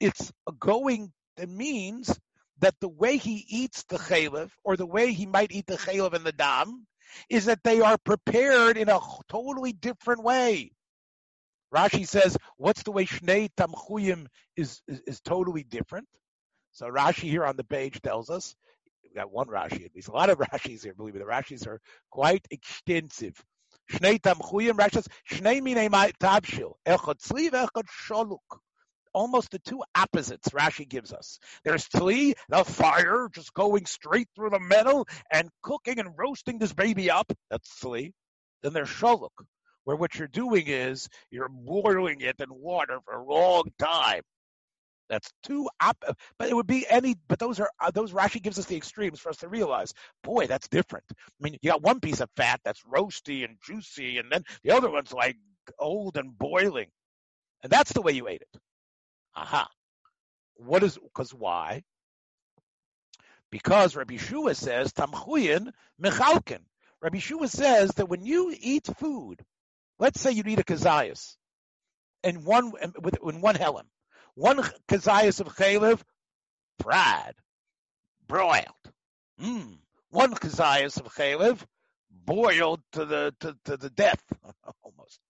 It's 0.00 0.32
going, 0.58 1.12
it 1.38 1.48
means 1.48 2.18
that 2.58 2.74
the 2.80 2.88
way 2.88 3.16
he 3.16 3.44
eats 3.48 3.84
the 3.84 3.96
chaylev, 3.96 4.50
or 4.62 4.76
the 4.76 4.86
way 4.86 5.12
he 5.12 5.26
might 5.26 5.52
eat 5.52 5.66
the 5.66 5.76
chaylev 5.76 6.12
and 6.12 6.24
the 6.24 6.32
dam, 6.32 6.86
is 7.28 7.46
that 7.46 7.62
they 7.62 7.80
are 7.80 7.98
prepared 7.98 8.76
in 8.76 8.88
a 8.88 9.00
totally 9.28 9.72
different 9.72 10.22
way. 10.22 10.72
Rashi 11.74 12.06
says, 12.06 12.36
what's 12.56 12.82
the 12.82 12.92
way 12.92 13.06
shnei 13.06 13.50
tamchuyim 13.56 14.26
is, 14.56 14.80
is, 14.86 15.00
is 15.06 15.20
totally 15.20 15.64
different? 15.64 16.06
So 16.72 16.86
Rashi 16.86 17.30
here 17.30 17.44
on 17.44 17.56
the 17.56 17.64
page 17.64 18.00
tells 18.02 18.30
us 18.30 18.54
got 19.14 19.32
one 19.32 19.46
Rashi 19.46 19.84
at 19.84 19.94
least. 19.94 20.08
A 20.08 20.12
lot 20.12 20.30
of 20.30 20.38
Rashis 20.52 20.82
here, 20.82 20.94
believe 20.94 21.14
me. 21.14 21.20
The 21.20 21.26
Rashis 21.26 21.66
are 21.66 21.80
quite 22.10 22.46
extensive. 22.50 23.42
Shnei 23.90 24.20
tamchuyim 24.20 24.72
Rashi 24.72 24.94
says, 24.94 25.08
Shnei 25.30 25.62
minei 25.62 26.12
tabshil. 26.20 26.74
Echad 26.86 27.20
tzli 27.22 27.50
echad 27.50 27.84
shaluk. 28.08 28.58
Almost 29.12 29.52
the 29.52 29.60
two 29.60 29.80
opposites 29.94 30.48
Rashi 30.48 30.88
gives 30.88 31.12
us. 31.12 31.38
There's 31.64 31.86
Tli, 31.86 32.34
the 32.48 32.64
fire, 32.64 33.28
just 33.32 33.54
going 33.54 33.86
straight 33.86 34.26
through 34.34 34.50
the 34.50 34.58
metal 34.58 35.06
and 35.30 35.48
cooking 35.62 36.00
and 36.00 36.08
roasting 36.16 36.58
this 36.58 36.72
baby 36.72 37.12
up. 37.12 37.32
That's 37.48 37.80
Tli. 37.80 38.10
Then 38.64 38.72
there's 38.72 38.88
shaluk, 38.88 39.28
where 39.84 39.96
what 39.96 40.16
you're 40.18 40.28
doing 40.28 40.64
is 40.66 41.08
you're 41.30 41.48
boiling 41.48 42.20
it 42.20 42.36
in 42.40 42.48
water 42.50 42.98
for 43.04 43.14
a 43.14 43.24
long 43.24 43.64
time. 43.78 44.22
That's 45.08 45.30
two 45.42 45.68
op, 45.80 46.02
but 46.38 46.48
it 46.48 46.54
would 46.54 46.66
be 46.66 46.86
any. 46.88 47.16
But 47.28 47.38
those 47.38 47.60
are 47.60 47.70
uh, 47.78 47.90
those. 47.90 48.12
Rashi 48.12 48.42
gives 48.42 48.58
us 48.58 48.64
the 48.64 48.76
extremes 48.76 49.20
for 49.20 49.28
us 49.28 49.36
to 49.38 49.48
realize. 49.48 49.92
Boy, 50.22 50.46
that's 50.46 50.68
different. 50.68 51.04
I 51.10 51.14
mean, 51.40 51.58
you 51.60 51.70
got 51.70 51.82
one 51.82 52.00
piece 52.00 52.20
of 52.20 52.30
fat 52.36 52.60
that's 52.64 52.82
roasty 52.82 53.44
and 53.44 53.58
juicy, 53.62 54.18
and 54.18 54.32
then 54.32 54.44
the 54.62 54.72
other 54.72 54.90
one's 54.90 55.12
like 55.12 55.36
old 55.78 56.16
and 56.16 56.36
boiling, 56.36 56.88
and 57.62 57.70
that's 57.70 57.92
the 57.92 58.00
way 58.00 58.12
you 58.12 58.28
ate 58.28 58.42
it. 58.42 58.60
Aha. 59.36 59.68
What 60.56 60.82
is? 60.82 60.96
Because 60.96 61.34
why? 61.34 61.82
Because 63.50 63.94
Rabbi 63.94 64.16
Shua 64.16 64.54
says 64.54 64.92
tamchuyin 64.92 65.70
mechalkin. 66.02 66.60
Rabbi 67.02 67.18
Shua 67.18 67.46
says 67.48 67.90
that 67.92 68.08
when 68.08 68.24
you 68.24 68.54
eat 68.58 68.88
food, 68.98 69.44
let's 69.98 70.20
say 70.20 70.32
you 70.32 70.42
eat 70.46 70.58
a 70.58 70.64
kazayas, 70.64 71.36
in 72.22 72.44
one 72.44 72.72
with 73.00 73.16
in 73.22 73.40
one 73.40 73.54
helam, 73.54 73.84
one 74.34 74.58
kazayas 74.88 75.40
of 75.40 75.48
chaylev, 75.54 76.00
fried, 76.82 77.34
broiled. 78.26 78.64
Mm. 79.40 79.78
One 80.10 80.34
kazayas 80.34 81.00
of 81.00 81.12
chaylev, 81.12 81.58
boiled 82.10 82.80
to 82.92 83.04
the 83.04 83.34
to, 83.40 83.56
to 83.66 83.76
the 83.76 83.90
death, 83.90 84.22
almost. 84.82 85.20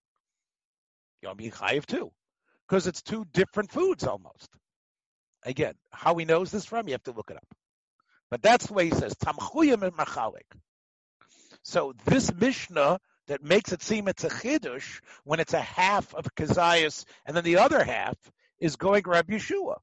You'll 1.22 1.35
be 1.35 1.50
chayiv 1.50 1.87
too, 1.87 2.12
because 2.68 2.87
it's 2.87 3.03
two 3.03 3.24
different 3.33 3.72
foods 3.72 4.05
almost. 4.05 4.48
Again, 5.42 5.74
how 5.90 6.16
he 6.16 6.24
knows 6.24 6.50
this 6.50 6.64
from, 6.64 6.88
you 6.88 6.92
have 6.92 7.03
to 7.05 7.12
look 7.12 7.31
it 7.31 7.37
up. 7.37 7.46
But 8.31 8.42
that's 8.42 8.66
the 8.66 8.72
way 8.72 8.87
he 8.87 8.90
says, 8.92 9.14
tamchuyim 9.14 9.83
and 9.83 9.92
machalik. 9.92 10.50
So 11.62 11.94
this 12.07 12.33
Mishnah 12.33 12.98
that 13.29 13.43
makes 13.43 13.73
it 13.73 13.83
seem 13.83 14.09
it's 14.09 14.25
a 14.25 14.29
chidush 14.29 15.01
when 15.25 15.41
it's 15.41 15.55
a 15.55 15.61
half 15.61 16.15
of 16.15 16.35
kazayas 16.35 17.05
and 17.27 17.37
then 17.37 17.45
the 17.45 17.59
other 17.59 17.83
half 17.83 18.17
is 18.59 18.77
going 18.77 19.03
Rabbi 19.07 19.35
Yeshua 19.35 19.77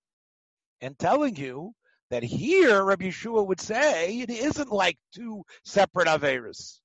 and 0.81 0.97
telling 0.97 1.35
you 1.35 1.73
that 2.11 2.23
here 2.23 2.83
Rabbi 2.83 3.05
Yeshua 3.05 3.45
would 3.47 3.61
say 3.61 4.19
it 4.19 4.29
isn't 4.29 4.71
like 4.71 4.97
two 5.15 5.43
separate 5.63 6.07
Averas. 6.07 6.79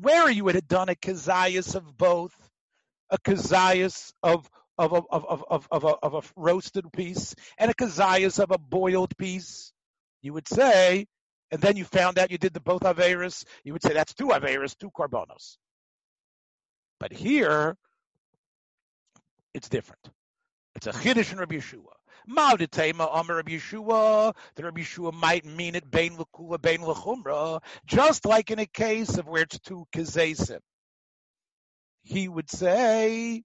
Where 0.00 0.30
you 0.30 0.44
would 0.44 0.54
have 0.54 0.68
done 0.68 0.88
a 0.88 0.94
kazayas 0.94 1.74
of 1.74 1.96
both, 1.96 2.34
a 3.10 3.18
kazayas 3.18 4.12
of 4.22 4.48
of 4.78 4.92
of 4.92 5.06
of 5.10 5.24
of 5.24 5.44
of, 5.50 5.68
of, 5.70 5.84
a, 5.84 5.94
of 6.02 6.14
a 6.14 6.22
roasted 6.36 6.92
piece 6.92 7.34
and 7.58 7.70
a 7.70 7.74
kazayas 7.74 8.38
of 8.40 8.50
a 8.50 8.58
boiled 8.58 9.16
piece, 9.16 9.72
you 10.22 10.32
would 10.32 10.48
say, 10.48 11.06
and 11.54 11.62
then 11.62 11.76
you 11.76 11.84
found 11.84 12.18
out 12.18 12.32
you 12.32 12.36
did 12.36 12.52
the 12.52 12.58
both 12.58 12.82
Averas, 12.82 13.44
you 13.62 13.72
would 13.72 13.82
say 13.82 13.92
that's 13.92 14.12
two 14.12 14.26
Averas, 14.26 14.76
two 14.76 14.90
Korbanos. 14.90 15.56
But 16.98 17.12
here, 17.12 17.76
it's 19.54 19.68
different. 19.68 20.02
It's 20.74 20.88
a 20.88 20.90
chiddush 20.90 21.30
in 21.30 21.38
Rabbi 21.38 21.54
Yeshua. 21.54 21.92
Ma'odetema 22.28 23.08
Amar 23.08 23.36
Rabbi 23.36 23.52
Yeshua. 23.52 24.34
The 24.56 24.64
Rabbi 24.64 24.80
Yeshua 24.80 25.12
might 25.12 25.44
mean 25.44 25.76
it 25.76 25.88
bein 25.88 26.18
l'kula 26.18 26.60
bein 26.60 26.84
l'chumra, 26.84 27.62
just 27.86 28.26
like 28.26 28.50
in 28.50 28.58
a 28.58 28.66
case 28.66 29.16
of 29.16 29.28
where 29.28 29.42
it's 29.42 29.60
two 29.60 29.86
kazesim. 29.94 30.58
He 32.02 32.26
would 32.26 32.50
say 32.50 33.44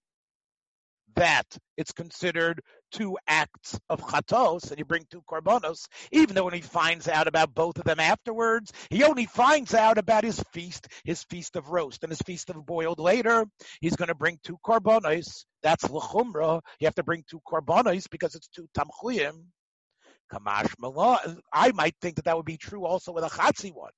that 1.15 1.45
it's 1.77 1.91
considered 1.91 2.61
two 2.91 3.17
acts 3.27 3.79
of 3.89 4.01
chatos, 4.01 4.69
and 4.69 4.79
you 4.79 4.85
bring 4.85 5.05
two 5.09 5.21
korbanos, 5.29 5.87
even 6.11 6.35
though 6.35 6.45
when 6.45 6.53
he 6.53 6.61
finds 6.61 7.07
out 7.07 7.27
about 7.27 7.53
both 7.53 7.77
of 7.77 7.85
them 7.85 7.99
afterwards, 7.99 8.71
he 8.89 9.03
only 9.03 9.25
finds 9.25 9.73
out 9.73 9.97
about 9.97 10.23
his 10.23 10.41
feast, 10.51 10.87
his 11.03 11.23
feast 11.23 11.55
of 11.55 11.69
roast, 11.69 12.03
and 12.03 12.11
his 12.11 12.21
feast 12.21 12.49
of 12.49 12.65
boiled 12.65 12.99
later. 12.99 13.45
He's 13.81 13.95
going 13.95 14.07
to 14.07 14.15
bring 14.15 14.39
two 14.43 14.57
korbanos. 14.65 15.45
That's 15.63 15.85
lechumra. 15.85 16.61
You 16.79 16.87
have 16.87 16.95
to 16.95 17.03
bring 17.03 17.23
two 17.29 17.41
korbanos 17.47 18.09
because 18.09 18.35
it's 18.35 18.47
two 18.47 18.67
tamchuyim. 18.75 19.45
Kamash 20.31 21.39
I 21.51 21.71
might 21.71 21.95
think 22.01 22.15
that 22.15 22.25
that 22.25 22.37
would 22.37 22.45
be 22.45 22.57
true 22.57 22.85
also 22.85 23.11
with 23.11 23.23
a 23.23 23.29
chatzi 23.29 23.73
one. 23.73 23.91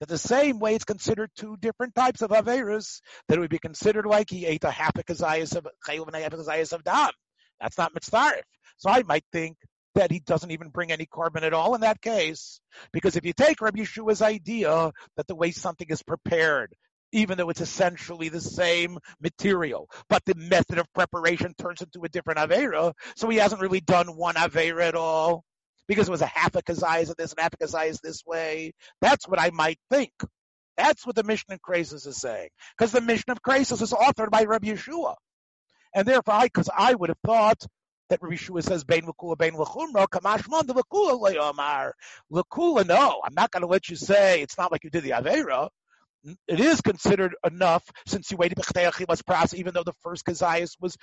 That 0.00 0.08
the 0.08 0.18
same 0.18 0.58
way 0.58 0.74
it's 0.74 0.84
considered 0.84 1.30
two 1.36 1.56
different 1.56 1.94
types 1.94 2.22
of 2.22 2.30
Averas, 2.30 3.00
that 3.28 3.38
it 3.38 3.40
would 3.40 3.50
be 3.50 3.58
considered 3.58 4.06
like 4.06 4.30
he 4.30 4.46
ate 4.46 4.64
a 4.64 4.70
half 4.70 4.96
a 4.96 5.04
kazayas 5.04 5.56
of 5.56 5.66
Chayil 5.86 6.06
and 6.06 6.16
a 6.16 6.20
half 6.20 6.32
a 6.32 6.36
kazayas 6.36 6.72
of 6.72 6.84
Dam. 6.84 7.10
That's 7.60 7.78
not 7.78 7.94
mitzvah. 7.94 8.42
So 8.78 8.90
I 8.90 9.02
might 9.02 9.24
think 9.32 9.56
that 9.94 10.10
he 10.10 10.20
doesn't 10.20 10.50
even 10.50 10.68
bring 10.68 10.92
any 10.92 11.06
korban 11.06 11.42
at 11.42 11.54
all 11.54 11.74
in 11.74 11.80
that 11.80 12.02
case. 12.02 12.60
Because 12.92 13.16
if 13.16 13.24
you 13.24 13.32
take 13.32 13.60
Rabbi 13.60 13.80
Yeshua's 13.80 14.22
idea 14.22 14.92
that 15.16 15.26
the 15.26 15.34
way 15.34 15.50
something 15.50 15.88
is 15.88 16.02
prepared, 16.02 16.74
even 17.12 17.38
though 17.38 17.48
it's 17.48 17.62
essentially 17.62 18.28
the 18.28 18.40
same 18.40 18.98
material, 19.20 19.88
but 20.08 20.22
the 20.26 20.34
method 20.34 20.78
of 20.78 20.92
preparation 20.92 21.54
turns 21.58 21.80
into 21.80 22.04
a 22.04 22.08
different 22.08 22.38
Avera, 22.38 22.92
so 23.16 23.28
he 23.28 23.38
hasn't 23.38 23.62
really 23.62 23.80
done 23.80 24.16
one 24.16 24.34
Avera 24.34 24.82
at 24.82 24.94
all, 24.94 25.44
because 25.88 26.08
it 26.08 26.12
was 26.12 26.22
a 26.22 26.26
half 26.26 26.54
a 26.54 26.62
kazayas 26.62 27.14
this 27.16 27.32
and 27.32 27.40
half 27.40 27.54
a 27.54 27.56
kazayas 27.56 28.00
this 28.00 28.24
way. 28.26 28.72
That's 29.00 29.28
what 29.28 29.40
I 29.40 29.50
might 29.50 29.78
think. 29.90 30.12
That's 30.76 31.06
what 31.06 31.16
the 31.16 31.22
Mishnah 31.22 31.54
of 31.54 31.60
Krasis 31.62 32.06
is 32.06 32.20
saying. 32.20 32.48
Because 32.76 32.92
the 32.92 33.00
Mishnah 33.00 33.32
of 33.32 33.42
Krasis 33.42 33.80
is 33.80 33.92
authored 33.92 34.30
by 34.30 34.44
Rabbi 34.44 34.68
Yeshua. 34.68 35.14
And 35.94 36.06
therefore, 36.06 36.34
I, 36.34 36.44
because 36.44 36.68
I 36.76 36.94
would 36.94 37.08
have 37.08 37.18
thought 37.24 37.66
that 38.10 38.22
Rabbi 38.22 38.36
Shua 38.36 38.62
says 38.62 38.84
Bain 38.84 39.02
Lakula 39.02 39.36
Bain 39.36 39.52
Lachumra 39.52 40.06
Kamashman 40.06 40.66
the 40.66 40.74
Lakula 40.74 41.34
Leomar 41.34 41.92
Lakula. 42.30 42.86
No, 42.86 43.20
I'm 43.24 43.34
not 43.34 43.50
going 43.50 43.62
to 43.62 43.66
let 43.66 43.88
you 43.88 43.96
say 43.96 44.42
it's 44.42 44.58
not 44.58 44.70
like 44.70 44.84
you 44.84 44.90
did 44.90 45.04
the 45.04 45.10
Avera. 45.10 45.68
It 46.48 46.58
is 46.58 46.80
considered 46.80 47.36
enough 47.46 47.84
since 48.06 48.30
you 48.30 48.36
waited 48.36 48.58
was 48.58 49.54
even 49.54 49.74
though 49.74 49.84
the 49.84 49.92
first 50.02 50.24
kazayas 50.24 50.76
was 50.80 50.96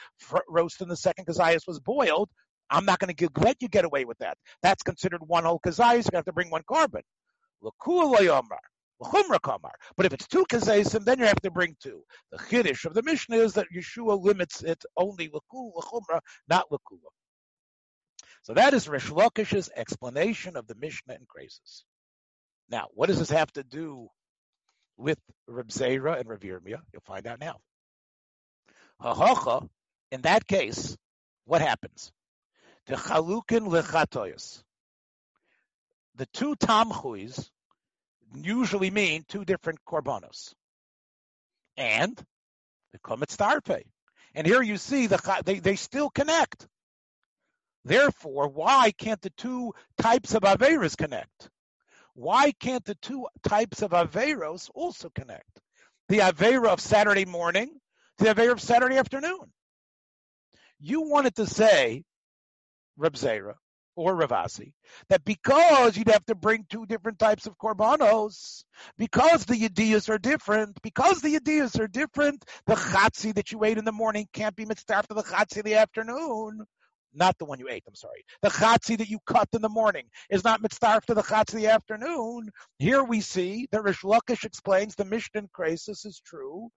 roasted 0.50 0.82
and 0.82 0.92
the 0.92 0.98
second 0.98 1.26
kazayas 1.26 1.66
was 1.66 1.80
boiled. 1.80 2.30
I'm 2.74 2.86
not 2.86 3.00
going 3.00 3.14
to 3.14 3.30
let 3.38 3.62
you 3.62 3.70
get 3.70 3.86
away 3.86 4.04
with 4.04 4.18
that. 4.18 4.38
That's 4.62 4.84
considered 4.84 5.22
one 5.26 5.44
whole 5.44 5.60
kazayas. 5.66 6.10
You 6.12 6.16
have 6.16 6.26
to 6.26 6.34
bring 6.34 6.50
one 6.50 6.64
Leomar. 6.70 8.58
But 9.96 10.06
if 10.06 10.14
it's 10.14 10.28
two 10.28 10.46
kazesim, 10.46 11.06
then 11.06 11.20
you 11.20 11.26
have 11.26 11.42
to 11.42 11.52
bring 11.52 11.76
two. 11.82 12.04
The 12.32 12.38
chiddush 12.38 12.86
of 12.86 12.94
the 12.94 13.04
Mishnah 13.04 13.38
is 13.38 13.54
that 13.54 13.68
Yeshua 13.76 14.22
limits 14.22 14.64
it 14.64 14.84
only 14.98 15.30
l'chumra, 15.32 16.20
not 16.48 16.72
l'kula. 16.72 17.10
So 18.44 18.54
that 18.54 18.74
is 18.74 18.90
Rish 18.90 19.10
Lakish's 19.10 19.70
explanation 19.76 20.58
of 20.58 20.68
the 20.68 20.76
Mishnah 20.76 21.14
in 21.14 21.26
Krasis. 21.26 21.84
Now, 22.70 22.88
what 22.94 23.08
does 23.08 23.20
this 23.20 23.30
have 23.30 23.52
to 23.54 23.64
do 23.64 24.10
with 24.98 25.20
Reb 25.48 25.70
Zera 25.70 26.20
and 26.20 26.28
Reb? 26.28 26.44
You'll 26.44 26.82
find 27.06 27.28
out 27.28 27.40
now. 27.40 27.58
Hahacha, 29.02 29.68
in 30.12 30.22
that 30.22 30.48
case, 30.48 30.98
what 31.46 31.62
happens? 31.62 32.12
The 32.88 32.96
chalukin 32.96 33.68
lechatoyos. 33.68 34.64
The 36.16 36.26
two 36.28 36.56
tamchuis 36.56 37.50
usually 38.36 38.92
mean 38.92 39.26
two 39.28 39.46
different 39.46 39.80
korbanos. 39.88 40.54
And 41.78 42.16
the 42.92 43.00
komet 43.00 43.30
starpe. 43.30 43.84
And 44.36 44.48
here 44.48 44.62
you 44.62 44.78
see 44.78 45.08
the 45.08 45.42
they, 45.46 45.60
they 45.60 45.76
still 45.76 46.10
connect. 46.10 46.68
Therefore, 47.86 48.48
why 48.48 48.92
can't 48.92 49.22
the 49.22 49.32
two 49.32 49.74
types 49.98 50.34
of 50.36 50.44
Averos 50.44 50.98
connect? 50.98 51.50
Why 52.16 52.52
can't 52.52 52.86
the 52.86 52.96
two 52.96 53.28
types 53.44 53.82
of 53.82 53.92
Averos 53.92 54.70
also 54.74 55.10
connect? 55.10 55.60
The 56.10 56.20
Avera 56.20 56.68
of 56.68 56.80
Saturday 56.80 57.26
morning 57.26 57.70
to 58.18 58.24
the 58.24 58.34
Avera 58.34 58.52
of 58.52 58.62
Saturday 58.62 58.98
afternoon. 58.98 59.52
You 60.80 61.02
wanted 61.02 61.36
to 61.36 61.48
say, 61.48 62.04
Reb 62.98 63.14
Zera, 63.14 63.56
or 63.96 64.16
Ravasi, 64.16 64.74
that 65.10 65.24
because 65.24 65.98
you'd 65.98 66.10
have 66.10 66.26
to 66.26 66.36
bring 66.36 66.66
two 66.70 66.86
different 66.86 67.20
types 67.20 67.46
of 67.46 67.58
korbanos, 67.58 68.64
because 68.98 69.46
the 69.46 69.56
yediyas 69.56 70.10
are 70.10 70.18
different, 70.18 70.82
because 70.82 71.22
the 71.22 71.36
yediyas 71.36 71.80
are 71.80 71.88
different, 71.88 72.44
the 72.66 72.76
chatzi 72.76 73.34
that 73.36 73.52
you 73.52 73.64
ate 73.64 73.78
in 73.78 73.86
the 73.86 73.92
morning 73.92 74.28
can't 74.34 74.56
be 74.56 74.66
mitzvah 74.66 74.96
after 74.96 75.14
the 75.14 75.24
chatzi 75.24 75.58
in 75.58 75.66
the 75.66 75.76
afternoon. 75.76 76.66
Not 77.16 77.38
the 77.38 77.46
one 77.46 77.60
you 77.60 77.70
ate, 77.70 77.84
I'm 77.88 77.94
sorry. 77.94 78.26
The 78.42 78.50
chatzi 78.50 78.98
that 78.98 79.10
you 79.10 79.20
cut 79.28 79.48
in 79.54 79.62
the 79.62 79.70
morning 79.70 80.06
is 80.32 80.44
not 80.44 80.64
mitzvah 80.64 80.88
after 80.88 81.14
the 81.14 81.22
chatzi 81.22 81.54
in 81.54 81.60
the 81.62 81.68
afternoon. 81.68 82.50
Here 82.80 83.04
we 83.04 83.22
see 83.22 83.68
that 83.72 83.84
Rish 83.84 84.02
Lakish 84.02 84.46
explains 84.46 84.96
the 84.96 85.06
Mishnah 85.06 85.44
Krisus 85.56 86.06
is 86.08 86.20
true, 86.26 86.70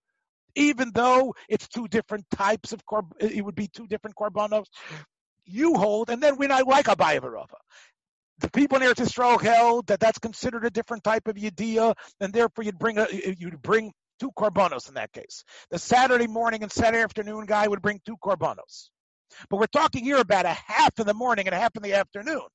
even 0.55 0.91
though 0.93 1.33
it's 1.49 1.67
two 1.67 1.87
different 1.87 2.25
types 2.29 2.71
of 2.71 2.85
korb, 2.85 3.13
it 3.19 3.43
would 3.43 3.55
be 3.55 3.67
two 3.67 3.87
different 3.87 4.15
korbanos 4.15 4.65
you 5.47 5.75
hold, 5.75 6.09
and 6.09 6.21
then 6.21 6.37
we're 6.37 6.49
not 6.49 6.67
like 6.67 6.85
Abaye 6.85 7.21
Rava. 7.21 7.57
The 8.39 8.51
people 8.51 8.77
in 8.77 8.83
Eretz 8.83 9.03
Yisrael 9.03 9.41
held 9.41 9.87
that 9.87 9.99
that's 9.99 10.19
considered 10.19 10.63
a 10.65 10.69
different 10.69 11.03
type 11.03 11.27
of 11.27 11.35
yediyah, 11.35 11.95
and 12.19 12.31
therefore 12.31 12.63
you'd 12.63 12.77
bring 12.77 12.99
a, 12.99 13.07
you'd 13.11 13.61
bring 13.61 13.93
two 14.19 14.31
korbanos 14.31 14.87
in 14.87 14.95
that 14.95 15.11
case. 15.11 15.43
The 15.71 15.79
Saturday 15.79 16.27
morning 16.27 16.63
and 16.63 16.71
Saturday 16.71 17.03
afternoon 17.03 17.45
guy 17.45 17.67
would 17.67 17.81
bring 17.81 17.99
two 18.05 18.17
korbanos. 18.23 18.89
But 19.49 19.57
we're 19.57 19.67
talking 19.67 20.03
here 20.03 20.17
about 20.17 20.45
a 20.45 20.53
half 20.53 20.97
in 20.99 21.05
the 21.05 21.13
morning 21.13 21.47
and 21.47 21.55
a 21.55 21.59
half 21.59 21.75
in 21.75 21.83
the 21.83 21.93
afternoon. 21.93 22.47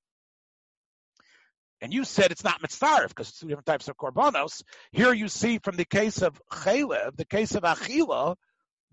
And 1.80 1.92
you 1.92 2.04
said 2.04 2.30
it's 2.30 2.44
not 2.44 2.62
mitzvah 2.62 3.06
because 3.08 3.28
it's 3.28 3.40
two 3.40 3.48
different 3.48 3.66
types 3.66 3.88
of 3.88 3.96
korbanos. 3.96 4.62
Here 4.92 5.12
you 5.12 5.28
see 5.28 5.58
from 5.58 5.76
the 5.76 5.84
case 5.84 6.22
of 6.22 6.40
chalev, 6.50 7.16
the 7.16 7.24
case 7.24 7.56
of 7.56 7.64
achila, 7.64 8.36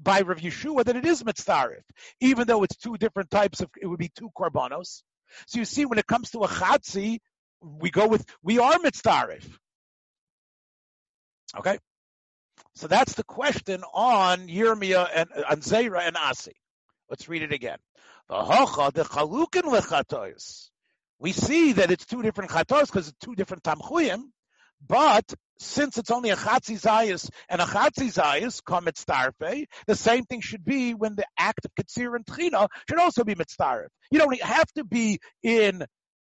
by 0.01 0.21
Rav 0.21 0.38
Yeshua 0.38 0.85
that 0.85 0.95
it 0.95 1.05
is 1.05 1.23
mitzarif, 1.23 1.83
even 2.21 2.47
though 2.47 2.63
it's 2.63 2.77
two 2.77 2.97
different 2.97 3.29
types 3.29 3.62
of, 3.62 3.69
it 3.81 3.88
would 3.88 3.99
be 3.99 4.09
two 4.09 4.29
korbanos. 4.38 5.03
So 5.47 5.59
you 5.59 5.65
see, 5.65 5.85
when 5.85 5.99
it 5.99 6.07
comes 6.07 6.31
to 6.31 6.39
a 6.39 6.47
chatzi, 6.47 7.19
we 7.62 7.91
go 7.91 8.07
with, 8.07 8.25
we 8.41 8.59
are 8.59 8.77
mitzarif. 8.79 9.45
Okay? 11.57 11.77
So 12.75 12.88
that's 12.88 13.13
the 13.13 13.23
question 13.23 13.83
on 13.93 14.47
Yirmiyah 14.47 15.09
and 15.13 15.29
on 15.49 15.62
Zera 15.62 16.01
and 16.01 16.15
Asi. 16.17 16.53
Let's 17.09 17.27
read 17.27 17.41
it 17.41 17.51
again. 17.51 17.79
We 21.21 21.31
see 21.31 21.73
that 21.73 21.91
it's 21.91 22.05
two 22.05 22.21
different 22.21 22.51
chatos 22.51 22.85
because 22.85 23.07
it's 23.07 23.17
two 23.19 23.35
different 23.35 23.63
tamchuyim, 23.63 24.21
but 24.88 25.34
since 25.60 25.98
it's 25.98 26.12
only 26.12 26.30
a 26.30 26.36
chatzi 26.36 26.80
zayis 26.80 27.30
and 27.50 27.62
a 27.62 27.65
chatzi 27.65 28.13
zayis 28.13 28.63
come 28.63 28.86
mitzdarfe, 28.86 29.65
the 29.88 29.96
same 29.96 30.24
thing 30.24 30.42
should 30.42 30.63
be 30.63 30.94
when 30.94 31.15
the 31.15 31.26
act 31.38 31.65
of 31.65 31.72
katsir 31.76 32.15
and 32.15 32.26
tchina 32.26 32.68
should 32.89 33.00
also 33.00 33.24
be 33.24 33.36
mitzdarf. 33.36 33.88
You 34.10 34.20
don't 34.20 34.42
have 34.42 34.72
to 34.74 34.84
be 34.84 35.20
in 35.44 35.86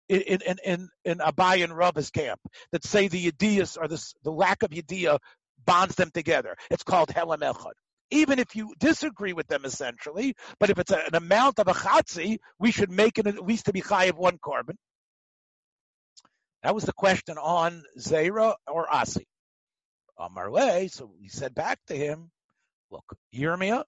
in 0.10 0.42
in 0.42 0.58
in, 0.66 0.90
in 1.06 1.18
Abai 1.20 1.64
and 1.64 1.76
Rabba's 1.76 2.12
camp 2.12 2.40
that 2.72 2.84
say 2.84 3.08
the 3.08 3.32
yediyas 3.32 3.78
or 3.80 3.88
the 3.88 4.04
the 4.24 4.32
lack 4.32 4.64
of 4.64 4.72
yediyah 4.72 5.20
bonds 5.66 5.96
them 5.96 6.12
together. 6.14 6.56
It's 6.70 6.84
called 6.84 7.10
helam 7.10 7.40
echad. 7.40 7.74
Even 8.14 8.40
if 8.40 8.58
you 8.58 8.74
disagree 8.78 9.32
with 9.32 9.48
them 9.48 9.64
essentially, 9.64 10.36
but 10.60 10.70
if 10.70 10.80
it's 10.80 10.92
a, 10.92 10.98
an 10.98 11.16
amount 11.16 11.60
of 11.60 11.70
a 11.70 11.74
chatzi, 11.74 12.40
we 12.60 12.72
should 12.72 12.92
make 12.92 13.18
it 13.18 13.28
at 13.28 13.46
least 13.46 13.68
to 13.68 13.74
be 13.74 13.80
high 13.80 14.06
of 14.06 14.18
one 14.18 14.38
korban. 14.38 14.76
That 16.64 16.76
was 16.76 16.84
the 16.84 16.94
question 16.94 17.38
on 17.38 17.84
Zera 17.98 18.56
or 18.68 18.92
Asi. 18.94 19.28
Amarle, 20.20 20.90
so 20.92 21.12
he 21.20 21.28
said 21.28 21.56
back 21.56 21.80
to 21.88 21.96
him, 21.96 22.30
look, 22.92 23.06
Yirmiyah, 23.34 23.84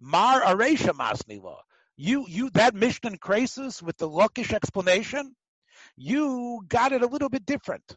Mar 0.00 0.42
Aresha 0.42 0.90
Masnila. 0.90 1.56
You, 1.96 2.26
you, 2.28 2.50
that 2.50 2.74
Mishnah 2.74 3.16
Krisus 3.18 3.82
with 3.82 3.96
the 3.96 4.08
Lukish 4.08 4.52
explanation, 4.52 5.34
you 5.96 6.60
got 6.68 6.92
it 6.92 7.02
a 7.02 7.06
little 7.06 7.28
bit 7.28 7.46
different. 7.46 7.96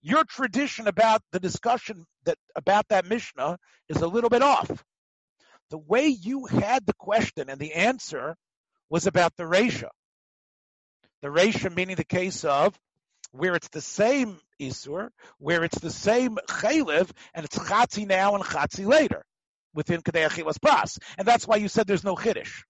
Your 0.00 0.24
tradition 0.24 0.88
about 0.88 1.22
the 1.32 1.40
discussion 1.40 2.04
that 2.24 2.38
about 2.56 2.88
that 2.88 3.04
Mishnah 3.04 3.58
is 3.88 4.00
a 4.00 4.08
little 4.08 4.30
bit 4.30 4.42
off. 4.42 4.84
The 5.70 5.78
way 5.78 6.06
you 6.06 6.46
had 6.46 6.86
the 6.86 6.94
question 6.94 7.50
and 7.50 7.60
the 7.60 7.74
answer 7.74 8.36
was 8.88 9.06
about 9.06 9.36
the 9.36 9.44
Resha. 9.44 9.88
The 11.20 11.28
Resha 11.28 11.74
meaning 11.74 11.96
the 11.96 12.04
case 12.04 12.44
of 12.44 12.78
where 13.32 13.54
it's 13.54 13.68
the 13.68 13.80
same 13.80 14.38
Isur, 14.60 15.10
where 15.38 15.64
it's 15.64 15.78
the 15.78 15.90
same 15.90 16.38
Chaylev, 16.48 17.10
and 17.34 17.44
it's 17.44 17.58
Chatzi 17.58 18.06
now 18.06 18.34
and 18.34 18.44
Chatzi 18.44 18.86
later, 18.86 19.24
within 19.74 20.02
Kadei 20.02 20.28
Achilas 20.28 20.58
Pras. 20.58 20.98
And 21.16 21.26
that's 21.26 21.46
why 21.46 21.56
you 21.56 21.68
said 21.68 21.86
there's 21.86 22.04
no 22.04 22.16
Chiddush. 22.16 22.62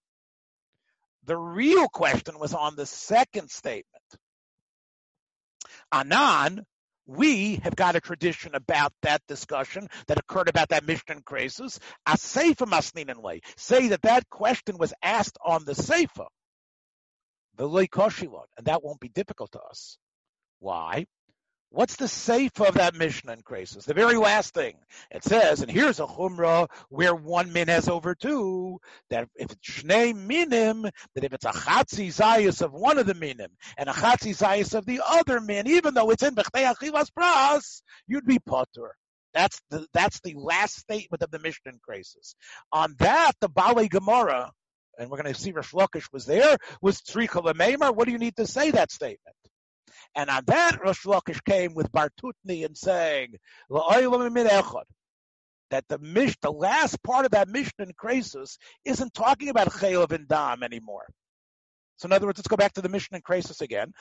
The 1.25 1.37
real 1.37 1.87
question 1.87 2.39
was 2.39 2.53
on 2.53 2.75
the 2.75 2.85
second 2.85 3.49
statement. 3.49 4.03
Anan, 5.91 6.65
we 7.05 7.55
have 7.63 7.75
got 7.75 7.95
a 7.95 7.99
tradition 8.01 8.53
about 8.53 8.93
that 9.01 9.21
discussion 9.27 9.87
that 10.07 10.19
occurred 10.19 10.47
about 10.47 10.69
that 10.69 10.85
Mishnah 10.85 11.21
Kresus. 11.21 11.79
A 12.05 12.11
Seifa 12.11 12.67
Masninan 12.67 13.21
way. 13.21 13.41
Say 13.57 13.87
that 13.89 14.03
that 14.03 14.29
question 14.29 14.77
was 14.77 14.93
asked 15.01 15.37
on 15.43 15.65
the 15.65 15.73
Seifa. 15.73 16.27
The 17.55 17.67
Loikoshilon, 17.67 18.45
and 18.57 18.67
that 18.67 18.83
won't 18.83 18.99
be 18.99 19.09
difficult 19.09 19.51
to 19.53 19.59
us. 19.59 19.97
Why? 20.59 21.05
What's 21.71 21.97
the 21.97 22.07
safe 22.07 22.59
of 22.61 22.75
that 22.75 22.95
Mishnah 22.95 23.31
in 23.31 23.41
Krasus? 23.43 23.85
The 23.85 23.93
very 23.93 24.17
last 24.17 24.55
thing. 24.55 24.73
It 25.11 25.23
says, 25.23 25.61
and 25.61 25.69
here's 25.69 25.99
a 25.99 26.07
chumrah 26.07 26.67
where 26.89 27.13
one 27.13 27.53
min 27.53 27.67
has 27.67 27.87
over 27.87 28.15
two, 28.15 28.79
that 29.11 29.27
if 29.35 29.51
it's 29.51 29.83
shnei 29.83 30.15
minim, 30.15 30.81
that 30.81 31.23
if 31.23 31.31
it's 31.31 31.45
a 31.45 31.51
chatzi 31.51 32.07
zayas 32.07 32.63
of 32.63 32.73
one 32.73 32.97
of 32.97 33.05
the 33.05 33.13
minim 33.13 33.51
and 33.77 33.87
a 33.87 33.93
chatzi 33.93 34.35
zayas 34.35 34.73
of 34.73 34.87
the 34.87 35.01
other 35.07 35.39
min, 35.39 35.67
even 35.67 35.93
though 35.93 36.09
it's 36.09 36.23
in 36.23 36.33
b'chtei 36.33 36.73
achivas 36.73 37.11
pras, 37.15 37.83
you'd 38.07 38.25
be 38.25 38.39
potter. 38.39 38.95
That's 39.35 39.61
the, 39.69 39.85
that's 39.93 40.21
the 40.21 40.33
last 40.35 40.75
statement 40.75 41.21
of 41.21 41.29
the 41.29 41.37
Mishnah 41.37 41.73
in 41.73 41.79
Krasus. 41.87 42.33
On 42.73 42.95
that, 42.97 43.33
the 43.41 43.47
Bale 43.47 43.87
Gemara, 43.87 44.51
and 44.97 45.09
we're 45.09 45.21
going 45.21 45.31
to 45.31 45.39
see 45.39 45.51
Rosh 45.51 45.73
Lakish 45.73 46.11
was 46.11 46.25
there, 46.25 46.57
was 46.81 46.99
Lemeimer. 47.01 47.95
What 47.95 48.05
do 48.05 48.11
you 48.11 48.17
need 48.17 48.37
to 48.37 48.47
say 48.47 48.71
that 48.71 48.91
statement? 48.91 49.35
And 50.15 50.29
on 50.29 50.43
that, 50.47 50.79
Rosh 50.83 51.05
Lakish 51.05 51.43
came 51.43 51.73
with 51.75 51.91
Bartutni 51.91 52.65
and 52.65 52.77
saying, 52.77 53.35
that 55.69 55.87
the 55.87 55.97
mish, 55.99 56.35
the 56.41 56.51
last 56.51 57.01
part 57.03 57.25
of 57.25 57.31
that 57.31 57.47
Mishnah 57.47 57.85
in 57.85 57.93
Krasus 57.93 58.57
isn't 58.85 59.13
talking 59.13 59.49
about 59.49 59.71
Chaylev 59.71 60.11
and 60.11 60.27
Dam 60.27 60.63
anymore. 60.63 61.05
So 61.97 62.07
in 62.07 62.13
other 62.13 62.25
words, 62.25 62.39
let's 62.39 62.47
go 62.47 62.55
back 62.55 62.73
to 62.73 62.81
the 62.81 62.89
Mishnah 62.89 63.17
in 63.17 63.21
Krasus 63.21 63.61
again. 63.61 63.93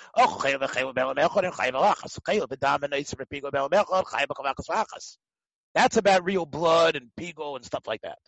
That's 5.74 5.96
about 5.96 6.24
real 6.24 6.46
blood 6.46 6.96
and 6.96 7.10
pigo 7.18 7.56
and 7.56 7.64
stuff 7.64 7.86
like 7.86 8.00
that. 8.02 8.18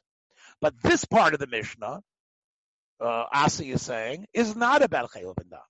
But 0.61 0.75
this 0.83 1.05
part 1.05 1.35
of 1.35 1.41
the 1.41 1.47
Mishnah, 1.47 2.01
uh, 3.01 3.25
Asi 3.33 3.71
is 3.71 3.83
saying, 3.83 4.27
is 4.35 4.55
not 4.55 4.83
about 4.83 5.11
Chaylev 5.13 5.39
and 5.41 5.51
Dam 5.51 5.61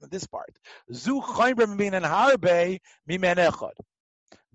this 0.00 0.26
part. 0.26 0.56
Zu 0.92 1.20
chaymer 1.20 1.76
minan 1.76 2.02
harbe 2.02 2.78
mimen 3.08 3.36
echad. 3.36 3.72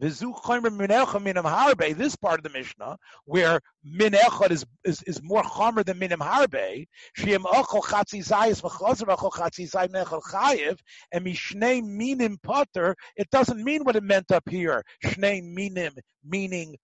V'zu 0.02 0.34
chaymer 0.42 0.76
min 0.76 0.90
minam 0.90 1.46
harbe. 1.46 1.96
This 1.96 2.16
part 2.16 2.40
of 2.40 2.44
the 2.44 2.50
Mishnah, 2.50 2.98
where 3.26 3.62
min 3.84 4.14
echad 4.14 4.52
is, 4.52 4.66
is, 4.84 5.04
is 5.04 5.22
more 5.22 5.44
chomer 5.44 5.86
than 5.86 6.00
minim 6.00 6.20
harbe, 6.20 6.88
shiem 7.18 7.44
ochol 7.44 7.84
chatzi 7.84 8.26
zayis 8.26 8.62
v'chozer 8.62 9.16
ochol 9.16 9.32
chatzi 9.32 9.70
zayim 9.70 9.92
nechad 9.94 10.22
chayiv, 10.24 10.80
and 11.12 11.26
mishnei 11.26 11.84
minim 11.84 12.38
potter, 12.42 12.96
it 13.16 13.30
doesn't 13.30 13.64
mean 13.64 13.84
what 13.84 13.96
it 13.96 14.04
meant 14.04 14.32
up 14.32 14.48
here. 14.50 14.84
Shnei 15.06 15.44
minim, 15.44 15.94
meaning 16.26 16.76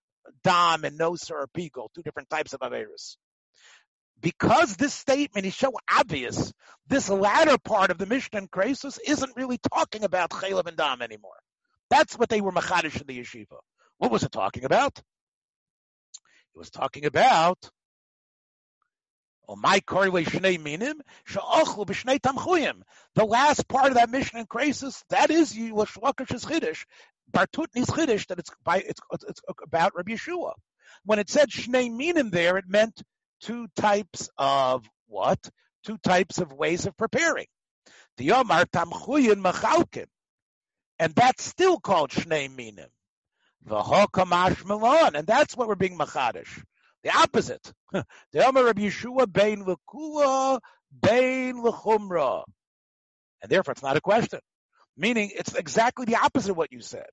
dam 0.44 0.84
and 0.86 1.00
noser 1.00 1.32
or 1.32 1.48
pigol, 1.48 1.90
two 1.94 2.04
different 2.04 2.30
types 2.30 2.54
of 2.54 2.60
averus 2.60 3.18
because 4.22 4.76
this 4.76 4.94
statement 4.94 5.46
is 5.46 5.56
so 5.56 5.74
obvious, 5.90 6.54
this 6.88 7.10
latter 7.10 7.58
part 7.58 7.92
of 7.92 7.98
the 7.98 8.06
Mishnah 8.06 8.40
and 8.40 8.50
isn't 9.06 9.36
really 9.36 9.60
talking 9.74 10.04
about 10.04 10.32
Chaylev 10.32 10.68
and 10.68 10.78
Dam 10.78 11.02
anymore. 11.02 11.40
That's 11.90 12.18
what 12.18 12.30
they 12.30 12.42
were 12.42 12.52
machadish 12.52 13.00
in 13.00 13.08
the 13.08 13.20
yeshiva. 13.20 13.58
What 13.98 14.12
was 14.12 14.24
it 14.24 14.32
talking 14.32 14.66
about? 14.66 14.98
It 14.98 16.58
was 16.58 16.70
talking 16.70 17.06
about 17.06 17.58
The 19.48 19.56
last 23.26 23.68
part 23.68 23.88
of 23.88 23.94
that 23.96 24.10
Mishnah 24.10 24.40
and 24.40 24.50
Krasus, 24.50 25.04
that 25.10 25.32
is 25.32 25.54
Yishlakish's 25.54 26.46
chiddush, 26.46 26.86
Bartutni's 27.32 27.88
chiddush, 27.88 28.28
that 28.28 28.38
it's 28.38 28.52
by 28.64 28.78
it's, 28.78 29.02
it's 29.28 29.42
about 29.64 29.96
Rabbi 29.96 30.14
Yeshua. 30.14 30.54
When 31.04 31.20
it 31.20 31.30
said 31.30 31.50
shnei 31.50 31.92
minim 31.92 32.30
there, 32.30 32.58
it 32.58 32.66
meant 32.68 33.02
two 33.42 33.68
types 33.76 34.30
of 34.38 34.88
what? 35.08 35.40
Two 35.86 35.98
types 35.98 36.40
of 36.40 36.52
ways 36.52 36.86
of 36.86 36.96
preparing. 36.98 37.48
The 38.18 38.32
Omar 38.32 38.66
Tamchuyin 38.66 39.42
Machalkin. 39.42 40.08
And 41.00 41.16
that's 41.16 41.44
still 41.44 41.80
called 41.80 42.12
Shnei 42.12 42.54
Minim. 42.54 42.90
The 43.66 43.80
Hokamash 43.80 44.66
Milan. 44.66 45.16
And 45.16 45.26
that's 45.26 45.56
what 45.56 45.68
we're 45.68 45.76
being 45.76 45.98
Machadish. 45.98 46.64
The 47.04 47.16
opposite. 47.16 47.74
The 48.32 48.46
Omar 48.46 48.66
Rabbi 48.66 48.84
Yeshua 48.84 49.32
Bein 49.32 49.66
Lekula 49.66 50.60
Bein 51.02 51.56
Lechumra. 51.64 52.44
And 53.42 53.50
therefore 53.50 53.72
it's 53.72 53.82
not 53.82 53.98
a 53.98 54.02
question. 54.02 54.40
Meaning 54.98 55.32
it's 55.34 55.56
exactly 55.56 56.06
the 56.06 56.18
opposite 56.18 56.52
of 56.52 56.58
what 56.58 56.74
you 56.74 56.82
said 56.82 57.08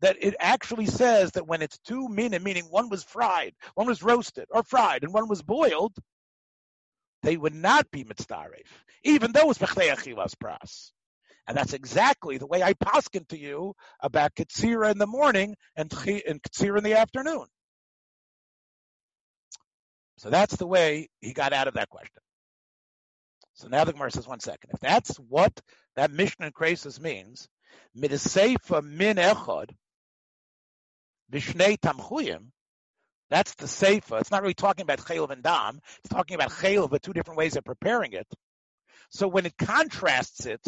that 0.00 0.16
it 0.20 0.34
actually 0.40 0.86
says 0.86 1.32
that 1.32 1.46
when 1.46 1.62
it's 1.62 1.78
two 1.78 2.08
minim, 2.08 2.42
meaning 2.42 2.64
one 2.64 2.88
was 2.88 3.04
fried, 3.04 3.54
one 3.74 3.86
was 3.86 4.02
roasted 4.02 4.46
or 4.50 4.62
fried, 4.62 5.04
and 5.04 5.12
one 5.12 5.28
was 5.28 5.42
boiled, 5.42 5.94
they 7.22 7.36
would 7.36 7.54
not 7.54 7.90
be 7.90 8.04
mitzdaref, 8.04 8.66
even 9.04 9.32
though 9.32 9.50
it's 9.50 9.58
achilas 9.58 10.34
pras. 10.36 10.92
And 11.46 11.56
that's 11.56 11.72
exactly 11.72 12.38
the 12.38 12.46
way 12.46 12.62
I 12.62 12.74
paskin 12.74 13.26
to 13.28 13.38
you 13.38 13.74
about 14.00 14.34
Katsira 14.34 14.90
in 14.92 14.98
the 14.98 15.06
morning 15.06 15.56
and, 15.74 15.92
and 16.26 16.42
Katsira 16.42 16.78
in 16.78 16.84
the 16.84 16.94
afternoon. 16.94 17.46
So 20.18 20.30
that's 20.30 20.56
the 20.56 20.66
way 20.66 21.08
he 21.20 21.32
got 21.32 21.52
out 21.52 21.66
of 21.66 21.74
that 21.74 21.88
question. 21.88 22.20
So 23.54 23.68
now 23.68 23.84
the 23.84 23.92
Gemara 23.92 24.10
says, 24.10 24.28
one 24.28 24.40
second. 24.40 24.70
If 24.72 24.80
that's 24.80 25.16
what 25.16 25.60
that 25.96 26.10
Mishnah 26.10 26.46
in 26.46 26.52
Krasis 26.52 27.00
means, 27.00 27.48
midaseifa 27.96 28.84
min 28.84 29.16
echad, 29.16 29.70
Vishnei 31.30 31.78
Tamchuyim, 31.78 32.50
that's 33.30 33.54
the 33.54 33.66
Seifa. 33.66 34.20
It's 34.20 34.30
not 34.30 34.42
really 34.42 34.54
talking 34.54 34.82
about 34.82 34.98
Chayil 34.98 35.30
and 35.30 35.42
Dam. 35.42 35.80
It's 36.00 36.12
talking 36.12 36.34
about 36.34 36.50
Chayil, 36.50 36.90
but 36.90 37.02
two 37.02 37.12
different 37.12 37.38
ways 37.38 37.56
of 37.56 37.64
preparing 37.64 38.12
it. 38.12 38.26
So 39.10 39.28
when 39.28 39.46
it 39.46 39.56
contrasts 39.56 40.46
it 40.46 40.60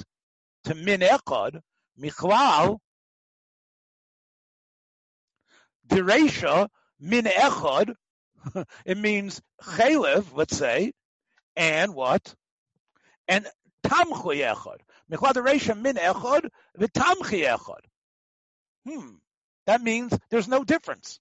to 0.64 0.74
Min 0.74 1.00
Echad, 1.00 1.60
Michlal, 2.00 2.78
Diresha, 5.88 6.68
Min 7.00 7.24
Echad, 7.24 7.94
it 8.86 8.96
means 8.96 9.42
Chaylev, 9.62 10.26
let's 10.34 10.56
say, 10.56 10.92
and 11.56 11.94
what? 11.94 12.34
And 13.26 13.46
Tamchuy 13.84 14.54
Echad. 14.54 14.78
Michlal 15.10 15.32
Diresha, 15.32 15.78
Min 15.78 15.96
Echad, 15.96 16.48
V'tamchi 16.78 17.44
Echad. 17.44 17.80
Hmm. 18.86 19.16
That 19.66 19.82
means 19.82 20.16
there's 20.30 20.48
no 20.48 20.64
difference. 20.64 21.20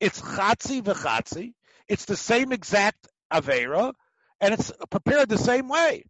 It's 0.00 0.20
chatzi 0.20 0.82
v'chatzi. 0.82 1.52
It's 1.88 2.04
the 2.04 2.16
same 2.16 2.52
exact 2.52 3.08
avera, 3.32 3.94
and 4.40 4.54
it's 4.54 4.72
prepared 4.90 5.28
the 5.28 5.38
same 5.38 5.68
way. 5.68 6.04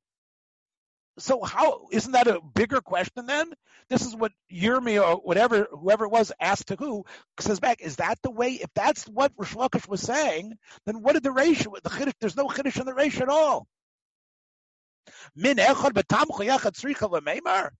So 1.18 1.42
how 1.42 1.86
isn't 1.90 2.12
that 2.12 2.28
a 2.28 2.40
bigger 2.40 2.80
question 2.80 3.26
then? 3.26 3.52
This 3.90 4.02
is 4.02 4.14
what 4.14 4.32
Yirmi 4.52 5.02
or 5.02 5.16
whatever 5.16 5.66
whoever 5.70 6.04
it 6.04 6.10
was 6.10 6.32
asked 6.40 6.68
to 6.68 6.76
who 6.76 7.04
says 7.40 7.58
back. 7.58 7.80
Is 7.80 7.96
that 7.96 8.18
the 8.22 8.30
way? 8.30 8.50
If 8.52 8.70
that's 8.74 9.04
what 9.04 9.32
Rish 9.36 9.54
Lakish 9.54 9.88
was 9.88 10.00
saying, 10.00 10.54
then 10.86 11.02
what 11.02 11.14
did 11.14 11.22
the 11.22 11.32
ratio? 11.32 11.74
The 11.82 11.90
chiddush, 11.90 12.12
there's 12.20 12.36
no 12.36 12.46
chiddush 12.46 12.78
in 12.78 12.86
the 12.86 12.94
ratio 12.94 13.22
at 13.24 13.28
all. 13.30 13.66
Min 15.34 15.56
echad 15.56 15.92
b'tam 15.92 16.26
chayachad 16.26 16.72
tzricha 16.72 17.10
l'meimar. 17.10 17.72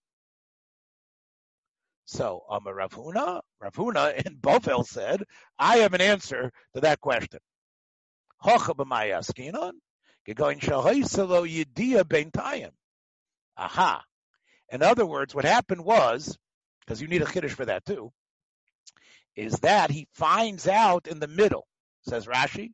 So, 2.11 2.43
um, 2.49 2.67
Rav 2.67 2.91
Huna, 2.91 3.43
Rav 3.61 3.75
Huna 3.75 4.25
in 4.25 4.37
Bovel 4.41 4.83
said, 4.83 5.25
I 5.59 5.79
have 5.79 5.93
an 5.93 6.01
answer 6.01 6.51
to 6.75 6.81
that 6.81 7.03
question. 7.03 7.39
Aha. 13.59 14.03
In 14.73 14.83
other 14.83 15.05
words, 15.05 15.35
what 15.35 15.45
happened 15.45 15.85
was, 15.85 16.39
because 16.81 17.03
you 17.03 17.09
need 17.09 17.21
a 17.21 17.27
chiddush 17.27 17.51
for 17.51 17.67
that 17.67 17.85
too, 17.85 18.11
is 19.37 19.59
that 19.61 19.91
he 19.91 20.09
finds 20.15 20.67
out 20.67 21.09
in 21.09 21.21
the 21.21 21.29
middle, 21.29 21.67
says 22.09 22.25
Rashi, 22.25 22.71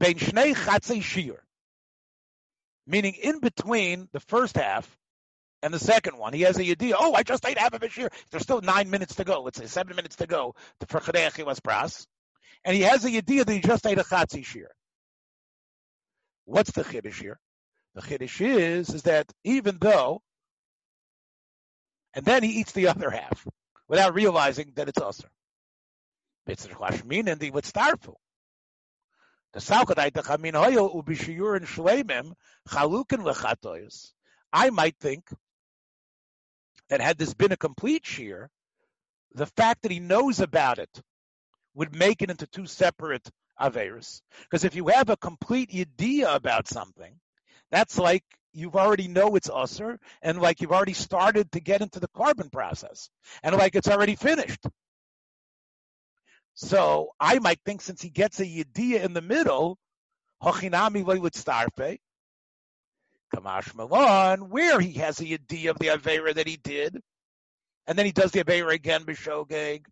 shnei 0.00 1.00
shir, 1.00 1.44
meaning 2.88 3.14
in 3.14 3.38
between 3.38 4.08
the 4.12 4.20
first 4.20 4.56
half 4.56 4.98
and 5.64 5.72
the 5.72 5.78
second 5.78 6.18
one, 6.18 6.34
he 6.34 6.42
has 6.42 6.58
a 6.58 6.70
idea. 6.70 6.94
Oh, 6.98 7.14
I 7.14 7.22
just 7.22 7.46
ate 7.46 7.56
half 7.56 7.72
of 7.72 7.82
a 7.82 7.88
shear. 7.88 8.10
There's 8.30 8.42
still 8.42 8.60
nine 8.60 8.90
minutes 8.90 9.14
to 9.14 9.24
go. 9.24 9.40
Let's 9.40 9.56
say 9.56 9.64
seven 9.64 9.96
minutes 9.96 10.16
to 10.16 10.26
go 10.26 10.54
for 10.88 11.00
Chadei 11.00 11.30
Pras. 11.62 12.06
And 12.66 12.76
he 12.76 12.82
has 12.82 13.02
a 13.06 13.08
idea 13.08 13.46
that 13.46 13.52
he 13.52 13.60
just 13.60 13.86
ate 13.86 13.96
a 13.96 14.02
Chatzi 14.02 14.44
shear. 14.44 14.68
What's 16.44 16.70
the 16.72 16.84
Chiddush 16.84 17.18
here? 17.18 17.40
The 17.94 18.02
Chiddush 18.02 18.42
is, 18.42 18.90
is 18.90 19.02
that 19.04 19.32
even 19.42 19.78
though, 19.80 20.20
and 22.12 22.26
then 22.26 22.42
he 22.42 22.60
eats 22.60 22.72
the 22.72 22.88
other 22.88 23.08
half 23.08 23.48
without 23.88 24.12
realizing 24.12 24.72
that 24.74 24.90
it's 24.90 25.00
usher. 25.00 25.30
It's 26.46 26.66
the 26.66 26.76
and 27.26 27.40
the 27.40 27.50
Witztarfu. 27.52 28.14
The 29.54 29.60
Salkadai, 29.60 30.12
the 30.12 30.22
Chamin 30.22 30.52
Hoyo, 30.52 30.94
Ubishiyur 30.94 31.56
and 31.56 31.66
Shlemim, 31.66 32.34
Chalukin. 32.68 34.12
I 34.52 34.68
might 34.68 34.96
think 35.00 35.30
that 36.88 37.00
had 37.00 37.18
this 37.18 37.34
been 37.34 37.52
a 37.52 37.56
complete 37.56 38.04
shear, 38.06 38.50
the 39.32 39.46
fact 39.46 39.82
that 39.82 39.90
he 39.90 40.00
knows 40.00 40.40
about 40.40 40.78
it 40.78 41.02
would 41.74 41.94
make 41.94 42.22
it 42.22 42.30
into 42.30 42.46
two 42.46 42.66
separate 42.66 43.28
averis. 43.60 44.20
Because 44.42 44.64
if 44.64 44.74
you 44.74 44.88
have 44.88 45.10
a 45.10 45.16
complete 45.16 45.70
idea 45.74 46.32
about 46.34 46.68
something, 46.68 47.14
that's 47.70 47.98
like 47.98 48.24
you've 48.52 48.76
already 48.76 49.08
know 49.08 49.34
it's 49.34 49.48
usr, 49.48 49.98
and 50.22 50.40
like 50.40 50.60
you've 50.60 50.72
already 50.72 50.92
started 50.92 51.50
to 51.52 51.60
get 51.60 51.82
into 51.82 52.00
the 52.00 52.08
korban 52.08 52.50
process, 52.52 53.10
and 53.42 53.56
like 53.56 53.74
it's 53.74 53.88
already 53.88 54.14
finished. 54.14 54.64
So 56.54 57.10
I 57.18 57.40
might 57.40 57.58
think 57.64 57.80
since 57.80 58.00
he 58.00 58.10
gets 58.10 58.38
a 58.38 58.44
yediyah 58.44 59.02
in 59.02 59.12
the 59.12 59.20
middle, 59.20 59.76
hochinami 60.42 61.04
starfe, 61.04 61.80
eh? 61.80 61.96
Kamash 63.34 63.74
malon, 63.74 64.50
where 64.50 64.80
he 64.80 64.92
has 64.94 65.16
the 65.16 65.38
yediyah 65.38 65.70
of 65.70 65.78
the 65.78 65.88
avera 65.88 66.34
that 66.34 66.46
he 66.46 66.56
did, 66.56 67.00
and 67.86 67.98
then 67.98 68.06
he 68.06 68.12
does 68.12 68.30
the 68.30 68.44
avera 68.44 68.72
again 68.72 69.04
b'shogeg, 69.04 69.84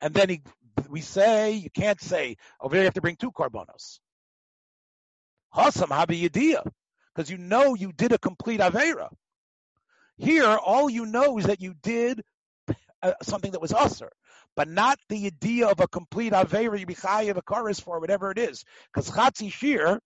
and 0.00 0.14
then 0.14 0.28
he 0.28 0.42
we 0.88 1.00
say 1.00 1.52
you 1.52 1.70
can't 1.70 2.00
say 2.00 2.36
over 2.60 2.74
there 2.74 2.82
you 2.82 2.86
have 2.86 2.94
to 2.94 3.00
bring 3.00 3.16
two 3.16 3.32
korbanos. 3.32 3.98
Hasam 5.54 5.88
habi 5.88 6.28
yediyah 6.28 6.66
because 7.14 7.30
you 7.30 7.38
know 7.38 7.74
you 7.74 7.92
did 7.92 8.12
a 8.12 8.18
complete 8.18 8.60
avera. 8.60 9.08
Here, 10.18 10.46
all 10.46 10.88
you 10.88 11.06
know 11.06 11.38
is 11.38 11.46
that 11.46 11.60
you 11.60 11.74
did 11.82 12.22
uh, 13.02 13.12
something 13.22 13.52
that 13.52 13.60
was 13.60 13.72
usher, 13.72 14.10
but 14.54 14.68
not 14.68 14.98
the 15.08 15.26
idea 15.26 15.68
of 15.68 15.80
a 15.80 15.88
complete 15.88 16.32
avera 16.32 16.82
yibichayev 16.84 17.36
a 17.36 17.42
chorus 17.42 17.80
for 17.80 18.00
whatever 18.00 18.30
it 18.30 18.38
is. 18.38 18.64
Because 18.92 19.10
chatzi 19.10 19.52
shir, 19.52 20.00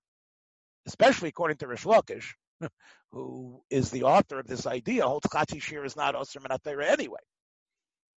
especially 0.87 1.29
according 1.29 1.59
to 1.59 1.67
Rish 1.67 1.85
Lakish, 1.85 2.35
who 3.13 3.63
is 3.71 3.91
the 3.91 4.05
author 4.05 4.39
of 4.39 4.47
this 4.47 4.67
idea, 4.67 5.07
holds 5.07 5.27
chatzi 5.27 5.61
shir 5.61 5.85
is 5.85 5.97
not 5.97 6.15
usher 6.15 6.41
minatera 6.41 6.87
anyway. 6.89 7.21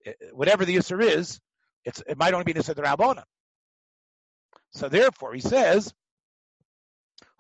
It, 0.02 0.18
whatever 0.34 0.66
the 0.66 0.78
usher 0.78 1.02
is, 1.02 1.40
it 1.86 2.18
might 2.18 2.34
only 2.34 2.46
be 2.46 2.54
nisad 2.54 2.76
rabona. 2.76 3.24
So 4.72 4.90
therefore, 4.90 5.34
he 5.34 5.42
says 5.42 5.94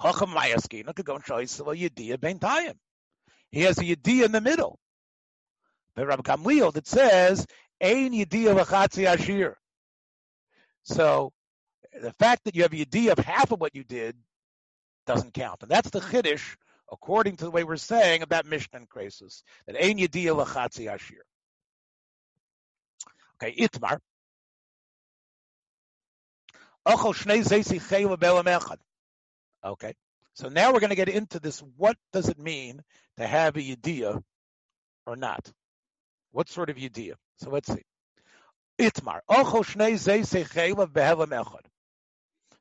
Chacham 0.02 0.32
Mayaskina 0.32 0.94
could 0.96 1.06
go 1.06 1.16
and 1.16 1.26
show 1.26 1.36
Yisrael 1.36 1.90
Yediyah 1.90 2.20
Ben 2.20 2.40
Tayim. 2.40 2.76
He 3.52 3.62
has 3.62 3.78
a 3.78 3.84
Yediyah 3.84 4.26
in 4.26 4.32
the 4.32 4.42
middle. 4.42 4.80
The 5.96 6.06
Rabbi 6.06 6.24
Gamliel 6.24 6.74
that 6.74 6.88
says, 6.88 7.46
Ein 7.82 8.12
Yediyah 8.12 8.60
V'chatzi 8.60 9.12
Ashir. 9.12 9.56
So, 10.84 11.32
the 12.02 12.12
fact 12.14 12.46
that 12.46 12.56
you 12.56 12.64
have 12.64 12.74
a 12.74 12.86
Yediyah 12.86 13.18
of 13.18 13.20
half 13.20 13.52
of 13.52 13.62
what 13.62 13.76
you 13.76 13.84
did 13.84 14.16
doesn't 15.06 15.34
count. 15.34 15.62
And 15.62 15.72
that's 15.72 15.90
the 15.90 16.00
Chiddush, 16.00 16.56
according 16.92 17.38
to 17.38 17.46
the 17.46 17.52
way 17.52 17.64
we're 17.64 17.78
saying 17.78 18.22
about 18.22 18.46
Mishnah 18.46 18.80
and 18.80 18.90
Krisus, 18.90 19.44
that 19.68 19.76
Ein 19.76 19.98
Yediyah 19.98 20.46
V'chatzi 20.46 20.94
Ashir. 20.94 21.24
Okay, 23.42 23.56
Itmar. 23.56 24.00
Okay. 29.66 29.94
So 30.34 30.50
now 30.50 30.74
we're 30.74 30.80
going 30.80 30.90
to 30.90 30.96
get 30.96 31.10
into 31.10 31.40
this. 31.40 31.64
What 31.78 31.96
does 32.12 32.28
it 32.28 32.40
mean 32.40 32.82
to 33.18 33.28
have 33.28 33.56
a 33.56 33.62
yediyah 33.62 34.22
or 35.06 35.16
not? 35.16 35.52
What 36.32 36.50
sort 36.50 36.70
of 36.70 36.78
yediyah? 36.78 37.16
So 37.38 37.50
let's 37.52 37.72
see. 37.72 37.84
Itmar. 38.80 39.20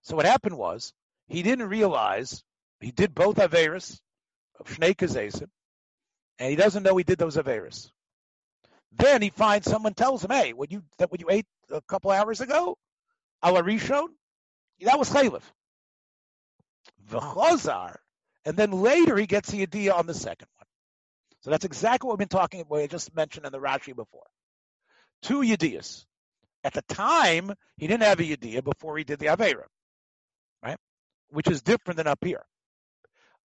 So 0.02 0.16
what 0.16 0.26
happened 0.26 0.58
was 0.58 0.92
he 1.28 1.42
didn't 1.42 1.68
realize 1.68 2.42
he 2.80 2.90
did 2.90 3.14
both 3.14 3.36
averis 3.36 4.00
of 4.58 4.66
shnei 4.66 4.94
kazesim, 4.94 5.48
and 6.38 6.50
he 6.50 6.56
doesn't 6.56 6.82
know 6.82 6.96
he 6.96 7.04
did 7.04 7.18
those 7.18 7.36
averis. 7.36 7.90
Then 8.92 9.22
he 9.22 9.30
finds 9.30 9.70
someone 9.70 9.94
tells 9.94 10.24
him, 10.24 10.30
"Hey, 10.30 10.52
what 10.52 10.70
you 10.70 10.82
that 10.98 11.10
what 11.10 11.20
you 11.20 11.30
ate 11.30 11.46
a 11.70 11.80
couple 11.82 12.10
hours 12.10 12.40
ago, 12.40 12.76
ala 13.44 13.62
rishon, 13.62 14.08
that 14.80 14.98
was 14.98 15.10
chaylev." 15.10 15.42
v'chozar, 17.08 17.96
and 18.44 18.56
then 18.56 18.70
later 18.70 19.16
he 19.16 19.26
gets 19.26 19.50
the 19.50 19.62
idea 19.62 19.92
on 19.92 20.06
the 20.06 20.14
second 20.14 20.48
one. 20.56 20.66
So 21.40 21.50
that's 21.50 21.64
exactly 21.64 22.06
what 22.06 22.14
we've 22.14 22.28
been 22.28 22.38
talking 22.38 22.60
about. 22.60 22.78
I 22.78 22.86
just 22.86 23.14
mentioned 23.14 23.46
in 23.46 23.52
the 23.52 23.60
Rashi 23.60 23.94
before. 23.94 24.26
Two 25.22 25.42
yediyas. 25.42 26.04
At 26.64 26.74
the 26.74 26.82
time, 26.82 27.52
he 27.76 27.88
didn't 27.88 28.04
have 28.04 28.20
a 28.20 28.24
yediyah 28.24 28.62
before 28.62 28.96
he 28.96 29.04
did 29.04 29.18
the 29.18 29.26
avera? 29.26 29.64
Which 31.32 31.48
is 31.48 31.62
different 31.62 31.96
than 31.96 32.06
up 32.06 32.22
here. 32.22 32.44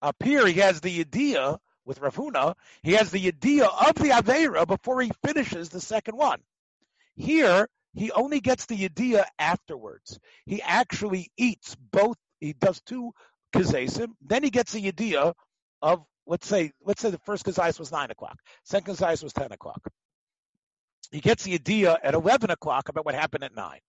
Up 0.02 0.16
here, 0.24 0.46
he 0.46 0.56
has 0.56 0.82
the 0.82 1.04
yediyah 1.04 1.58
with 1.86 2.02
Rafuna. 2.02 2.54
He 2.84 2.94
has 2.94 3.10
the 3.10 3.32
yediyah 3.32 3.90
of 3.90 3.96
the 3.96 4.10
avera 4.10 4.68
before 4.68 5.02
he 5.02 5.12
finishes 5.26 5.70
the 5.70 5.82
second 5.82 6.18
one. 6.18 6.42
Here, 7.16 7.68
he 7.94 8.12
only 8.12 8.42
gets 8.42 8.66
the 8.66 8.78
yediyah 8.78 9.26
afterwards. 9.40 10.20
He 10.46 10.62
actually 10.62 11.32
eats 11.38 11.76
both. 11.76 12.18
He 12.40 12.54
does 12.54 12.82
two 12.82 13.14
kazesim. 13.56 14.10
Then 14.22 14.44
he 14.44 14.50
gets 14.50 14.74
the 14.74 14.88
idea 14.88 15.34
of 15.82 16.06
let's 16.28 16.48
say 16.48 16.72
let's 16.84 17.02
say 17.02 17.10
the 17.10 17.20
first 17.20 17.46
kazayis 17.46 17.80
was 17.80 17.92
nine 17.92 18.12
o'clock, 18.12 18.38
second 18.66 18.94
kazayis 18.94 19.24
was 19.24 19.34
ten 19.34 19.52
o'clock. 19.52 19.82
He 21.12 21.22
gets 21.22 21.44
the 21.44 21.54
idea 21.54 21.98
at 22.04 22.14
eleven 22.14 22.52
o'clock 22.52 22.90
about 22.90 23.06
what 23.06 23.16
happened 23.16 23.44
at 23.44 23.56
nine. 23.56 23.80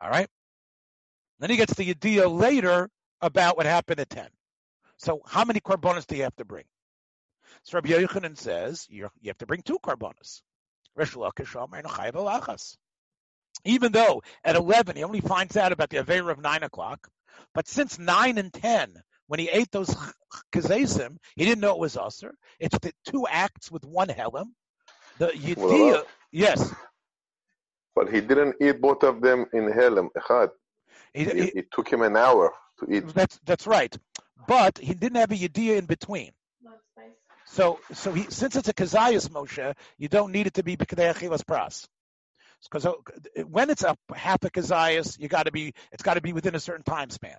All 0.00 0.08
right. 0.08 0.28
Then 1.40 1.50
he 1.50 1.56
gets 1.56 1.74
the 1.74 1.90
idea 1.90 2.28
later 2.28 2.88
about 3.20 3.56
what 3.56 3.66
happened 3.66 4.00
at 4.00 4.10
ten. 4.10 4.28
So 4.98 5.22
how 5.26 5.44
many 5.44 5.60
korbanos 5.60 6.06
do 6.06 6.16
you 6.16 6.22
have 6.24 6.36
to 6.36 6.44
bring? 6.44 6.64
So 7.64 7.78
Rabbi 7.78 7.88
Yochanan 7.88 8.36
says 8.36 8.86
you 8.88 9.08
have 9.26 9.38
to 9.38 9.46
bring 9.46 9.62
two 9.62 9.78
korbanos. 9.78 10.42
Even 13.64 13.92
though 13.92 14.22
at 14.44 14.56
11 14.56 14.96
he 14.96 15.04
only 15.04 15.20
finds 15.20 15.56
out 15.56 15.72
about 15.72 15.90
the 15.90 15.98
Aveira 15.98 16.30
of 16.30 16.40
9 16.40 16.62
o'clock, 16.62 17.08
but 17.54 17.68
since 17.68 17.98
nine 17.98 18.38
and 18.38 18.52
ten, 18.52 18.94
when 19.26 19.40
he 19.40 19.48
ate 19.48 19.70
those 19.70 19.94
kazesim, 20.52 21.16
he 21.36 21.44
didn't 21.44 21.60
know 21.60 21.72
it 21.72 21.78
was 21.78 21.96
usher. 21.96 22.34
It's 22.58 22.76
the 22.78 22.92
two 23.06 23.26
acts 23.28 23.70
with 23.70 23.84
one 23.84 24.08
helam. 24.08 24.46
The 25.18 25.28
yediyah, 25.28 25.56
well, 25.56 26.04
yes. 26.32 26.74
But 27.94 28.12
he 28.12 28.20
didn't 28.20 28.56
eat 28.60 28.80
both 28.80 29.02
of 29.02 29.20
them 29.20 29.46
in 29.52 29.70
helam. 29.70 30.08
Echad. 30.16 30.50
He, 31.14 31.24
it, 31.24 31.56
it 31.56 31.66
took 31.72 31.88
him 31.88 32.02
an 32.02 32.16
hour 32.16 32.52
to 32.78 32.92
eat. 32.92 33.08
That's 33.08 33.38
that's 33.44 33.66
right, 33.66 33.96
but 34.46 34.78
he 34.78 34.94
didn't 34.94 35.16
have 35.16 35.32
a 35.32 35.36
yediyah 35.36 35.78
in 35.78 35.86
between. 35.86 36.32
So, 37.46 37.80
so 37.92 38.12
he, 38.12 38.26
since 38.30 38.54
it's 38.54 38.68
a 38.68 38.72
kazayas 38.72 39.28
Moshe, 39.28 39.74
you 39.98 40.08
don't 40.08 40.30
need 40.30 40.46
it 40.46 40.54
to 40.54 40.62
be 40.62 40.76
b'kedei 40.76 41.12
achilas 41.12 41.42
pras. 41.42 41.84
Because 42.62 42.86
uh, 42.86 42.92
when 43.48 43.70
it's 43.70 43.82
a 43.82 43.96
half 44.14 44.44
a 44.44 44.50
kazayas, 44.50 45.18
you 45.18 45.26
got 45.26 45.46
to 45.46 45.50
be, 45.50 45.72
it's 45.90 46.04
got 46.04 46.14
to 46.14 46.20
be 46.20 46.32
within 46.32 46.54
a 46.54 46.60
certain 46.60 46.84
time 46.84 47.10
span. 47.10 47.36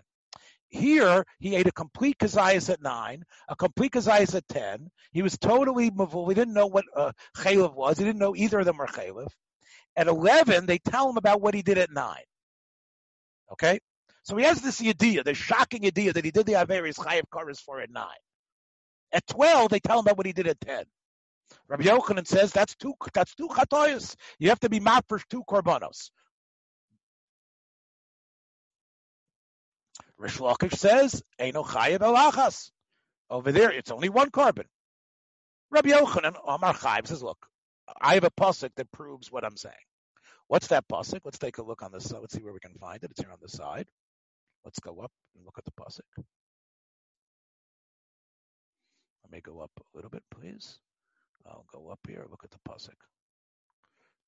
Here, 0.68 1.26
he 1.40 1.56
ate 1.56 1.68
a 1.68 1.72
complete 1.72 2.18
kazayas 2.18 2.70
at 2.70 2.82
nine, 2.82 3.24
a 3.48 3.56
complete 3.56 3.94
kazayas 3.94 4.36
at 4.36 4.48
ten. 4.50 4.90
He 5.14 5.22
was 5.22 5.38
totally 5.38 5.92
mavul. 5.92 6.28
He 6.28 6.34
didn't 6.34 6.56
know 6.56 6.68
what 6.68 6.86
uh, 6.94 7.14
chaylev 7.38 7.74
was. 7.74 7.98
He 7.98 8.04
didn't 8.04 8.20
know 8.20 8.36
either 8.36 8.60
of 8.60 8.66
them 8.66 8.78
were 8.78 8.88
chaylev. 8.88 9.28
At 9.96 10.08
eleven, 10.08 10.66
they 10.66 10.80
tell 10.80 11.10
him 11.10 11.18
about 11.18 11.40
what 11.40 11.54
he 11.54 11.62
did 11.62 11.78
at 11.78 11.92
nine. 11.92 12.24
Okay, 13.52 13.80
so 14.24 14.38
he 14.38 14.46
has 14.46 14.62
this 14.62 14.82
idea, 14.82 15.24
the 15.24 15.34
shocking 15.34 15.86
idea 15.86 16.14
that 16.14 16.24
he 16.24 16.32
did 16.32 16.46
the 16.46 16.54
Averis 16.54 16.96
Chayev 16.96 17.24
Karas 17.34 17.60
for 17.60 17.82
at 17.82 17.92
nine. 17.92 18.08
At 19.12 19.28
twelve, 19.28 19.70
they 19.70 19.80
tell 19.80 20.00
him 20.00 20.06
about 20.06 20.18
what 20.18 20.26
he 20.26 20.34
did 20.34 20.48
at 20.48 20.62
ten. 20.62 20.86
Rabbi 21.68 21.84
Yochanan 21.84 22.26
says 22.26 22.52
that's 22.52 22.76
two 22.76 22.94
that's 23.14 23.36
two 23.36 23.50
chatoyas. 23.50 24.16
You 24.40 24.50
have 24.50 24.60
to 24.62 24.70
be 24.70 24.80
mad 24.80 25.04
for 25.10 25.20
two 25.30 25.44
korbanos. 25.44 26.12
Rish 30.18 30.38
Lakish 30.38 30.78
says 30.78 31.24
Eino 31.40 31.66
chayev 31.66 32.00
elachas. 32.00 32.70
Over 33.30 33.52
there, 33.52 33.72
it's 33.72 33.92
only 33.92 34.10
one 34.10 34.30
korban. 34.30 34.66
Rabbi 35.72 35.90
Yochanan 35.90 36.36
Omar 36.46 36.74
Chaim 36.74 37.06
says, 37.06 37.24
look, 37.24 37.48
I 38.00 38.16
have 38.16 38.26
a 38.26 38.30
pasuk 38.30 38.72
that 38.76 38.92
proves 38.92 39.32
what 39.32 39.44
I'm 39.44 39.58
saying. 39.58 39.74
What's 40.52 40.68
that 40.68 40.86
pasuk? 40.90 41.22
Let's 41.24 41.40
take 41.40 41.60
a 41.60 41.64
look 41.64 41.82
on 41.82 41.94
this. 41.94 42.12
Let's 42.12 42.34
see 42.34 42.44
where 42.44 42.52
we 42.52 42.60
can 42.60 42.74
find 42.74 43.02
it. 43.02 43.10
It's 43.10 43.22
here 43.22 43.32
on 43.32 43.38
the 43.42 43.48
side. 43.48 43.88
Let's 44.66 44.82
go 44.82 45.00
up 45.00 45.10
and 45.34 45.46
look 45.46 45.58
at 45.58 45.64
the 45.64 45.72
pasuk. 45.72 46.02
Let 49.24 49.32
me 49.32 49.40
go 49.40 49.62
up 49.62 49.72
a 49.80 49.96
little 49.96 50.10
bit, 50.10 50.24
please. 50.30 50.78
I'll 51.48 51.64
go 51.72 51.88
up 51.90 52.00
here, 52.06 52.28
look 52.30 52.44
at 52.44 52.52
the 52.52 52.58
pasuk. 52.70 53.00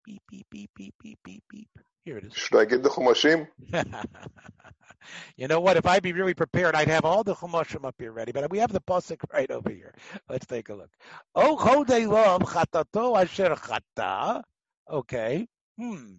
Beep, 0.06 0.22
beep, 0.30 0.48
beep, 0.50 0.70
beep, 0.78 0.96
beep, 1.04 1.20
beep, 1.26 1.44
beep. 1.50 1.68
Here 2.06 2.20
it 2.20 2.24
is. 2.24 2.34
Should 2.36 2.58
I 2.58 2.64
get 2.64 2.84
the 2.84 2.90
chumashim? 2.90 3.46
you 5.36 5.50
know 5.50 5.60
what? 5.60 5.76
If 5.76 5.86
I'd 5.86 6.04
be 6.04 6.14
really 6.14 6.34
prepared, 6.34 6.74
I'd 6.74 6.88
have 6.88 7.04
all 7.04 7.26
the 7.26 7.36
chumashim 7.36 7.84
up 7.86 7.96
here 8.00 8.14
ready. 8.14 8.32
But 8.32 8.50
we 8.50 8.60
have 8.60 8.72
the 8.72 8.80
pasuk 8.80 9.18
right 9.34 9.52
over 9.52 9.70
here. 9.70 9.94
Let's 10.30 10.46
take 10.46 10.70
a 10.70 10.74
look. 10.74 10.92
Oh, 11.36 11.58
chodei 11.58 12.08
lov 12.08 12.44
chatato 12.44 13.21
asher 13.21 13.58
chata. 13.58 14.42
Okay. 14.90 15.48
Hmm. 15.80 16.15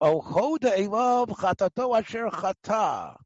Oh, 0.00 0.20
chodei 0.20 0.88
lov 0.88 1.30
chatato 1.30 1.98
asher 1.98 2.28
chata. 2.30 3.16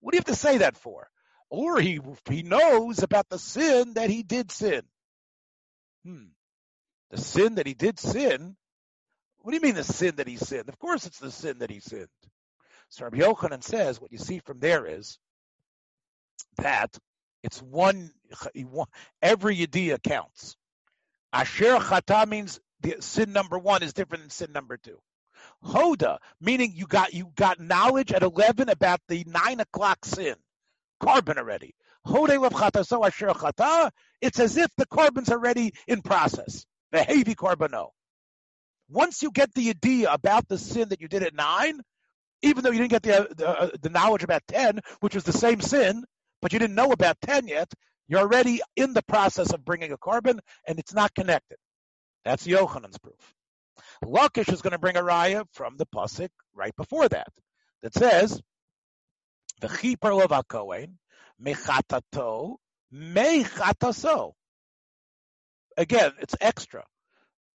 What 0.00 0.12
do 0.12 0.16
you 0.16 0.20
have 0.20 0.26
to 0.26 0.36
say 0.36 0.58
that 0.58 0.76
for? 0.78 1.08
Or 1.50 1.80
he 1.80 2.00
he 2.30 2.42
knows 2.42 3.02
about 3.02 3.28
the 3.28 3.38
sin 3.38 3.94
that 3.94 4.10
he 4.10 4.22
did 4.22 4.52
sin. 4.52 4.82
Hmm. 6.04 6.26
The 7.10 7.18
sin 7.18 7.56
that 7.56 7.66
he 7.66 7.74
did 7.74 7.98
sin. 7.98 8.56
What 9.40 9.52
do 9.52 9.56
you 9.56 9.62
mean 9.62 9.76
the 9.76 9.84
sin 9.84 10.16
that 10.16 10.28
he 10.28 10.36
sinned? 10.36 10.68
Of 10.68 10.78
course 10.78 11.06
it's 11.06 11.20
the 11.20 11.30
sin 11.30 11.60
that 11.60 11.70
he 11.70 11.80
sinned. 11.80 12.08
So 12.90 13.04
Rabbi 13.04 13.18
Yochanan 13.18 13.62
says 13.62 14.00
what 14.00 14.12
you 14.12 14.18
see 14.18 14.40
from 14.40 14.60
there 14.60 14.86
is 14.86 15.18
that 16.58 16.96
It's 17.42 17.62
one, 17.62 18.12
every 19.22 19.56
yediyah 19.58 20.02
counts. 20.02 20.56
Asher 21.32 21.78
chata 21.78 22.28
means 22.28 22.60
the 22.80 22.96
sin 23.00 23.32
number 23.32 23.58
one 23.58 23.82
is 23.82 23.92
different 23.92 24.24
than 24.24 24.30
sin 24.30 24.52
number 24.52 24.76
two. 24.76 24.98
Hoda, 25.64 26.18
meaning 26.40 26.72
you 26.74 26.86
got 26.86 27.14
you 27.14 27.30
got 27.36 27.60
knowledge 27.60 28.12
at 28.12 28.22
eleven 28.22 28.68
about 28.68 29.00
the 29.08 29.24
nine 29.26 29.60
o'clock 29.60 30.04
sin, 30.04 30.34
korban 31.02 31.38
already. 31.38 31.74
It's 34.20 34.38
as 34.40 34.56
if 34.56 34.70
the 34.76 34.86
korban's 34.86 35.30
already 35.30 35.72
in 35.86 36.02
process. 36.02 36.64
The 36.90 37.02
heavy 37.02 37.34
carbono. 37.34 37.90
Once 38.88 39.22
you 39.22 39.30
get 39.30 39.52
the 39.52 39.68
idea 39.68 40.10
about 40.10 40.48
the 40.48 40.56
sin 40.56 40.88
that 40.88 41.00
you 41.00 41.08
did 41.08 41.22
at 41.22 41.34
nine, 41.34 41.80
even 42.42 42.64
though 42.64 42.70
you 42.70 42.78
didn't 42.78 42.90
get 42.90 43.02
the, 43.02 43.34
the, 43.36 43.48
uh, 43.48 43.70
the 43.82 43.90
knowledge 43.90 44.22
about 44.22 44.42
10, 44.48 44.80
which 45.00 45.14
was 45.14 45.24
the 45.24 45.32
same 45.32 45.60
sin, 45.60 46.04
but 46.40 46.52
you 46.52 46.58
didn't 46.58 46.76
know 46.76 46.92
about 46.92 47.20
10 47.20 47.48
yet, 47.48 47.70
you're 48.08 48.20
already 48.20 48.62
in 48.76 48.94
the 48.94 49.02
process 49.02 49.52
of 49.52 49.64
bringing 49.64 49.92
a 49.92 49.98
korban, 49.98 50.38
and 50.66 50.78
it's 50.78 50.94
not 50.94 51.14
connected. 51.14 51.58
That's 52.24 52.46
Yochanan's 52.46 52.98
proof. 52.98 53.34
Lakish 54.04 54.52
is 54.52 54.62
going 54.62 54.72
to 54.72 54.78
bring 54.78 54.96
a 54.96 55.02
raya 55.02 55.44
from 55.52 55.76
the 55.76 55.86
pasuk 55.86 56.30
right 56.54 56.74
before 56.76 57.08
that, 57.08 57.32
that 57.82 57.94
says, 57.94 58.40
"V'chiper 59.60 60.16
lov 60.16 60.46
kohen 60.48 60.98
mechatato 61.42 62.56
mechataso." 62.92 64.32
Again, 65.76 66.12
it's 66.20 66.34
extra 66.40 66.84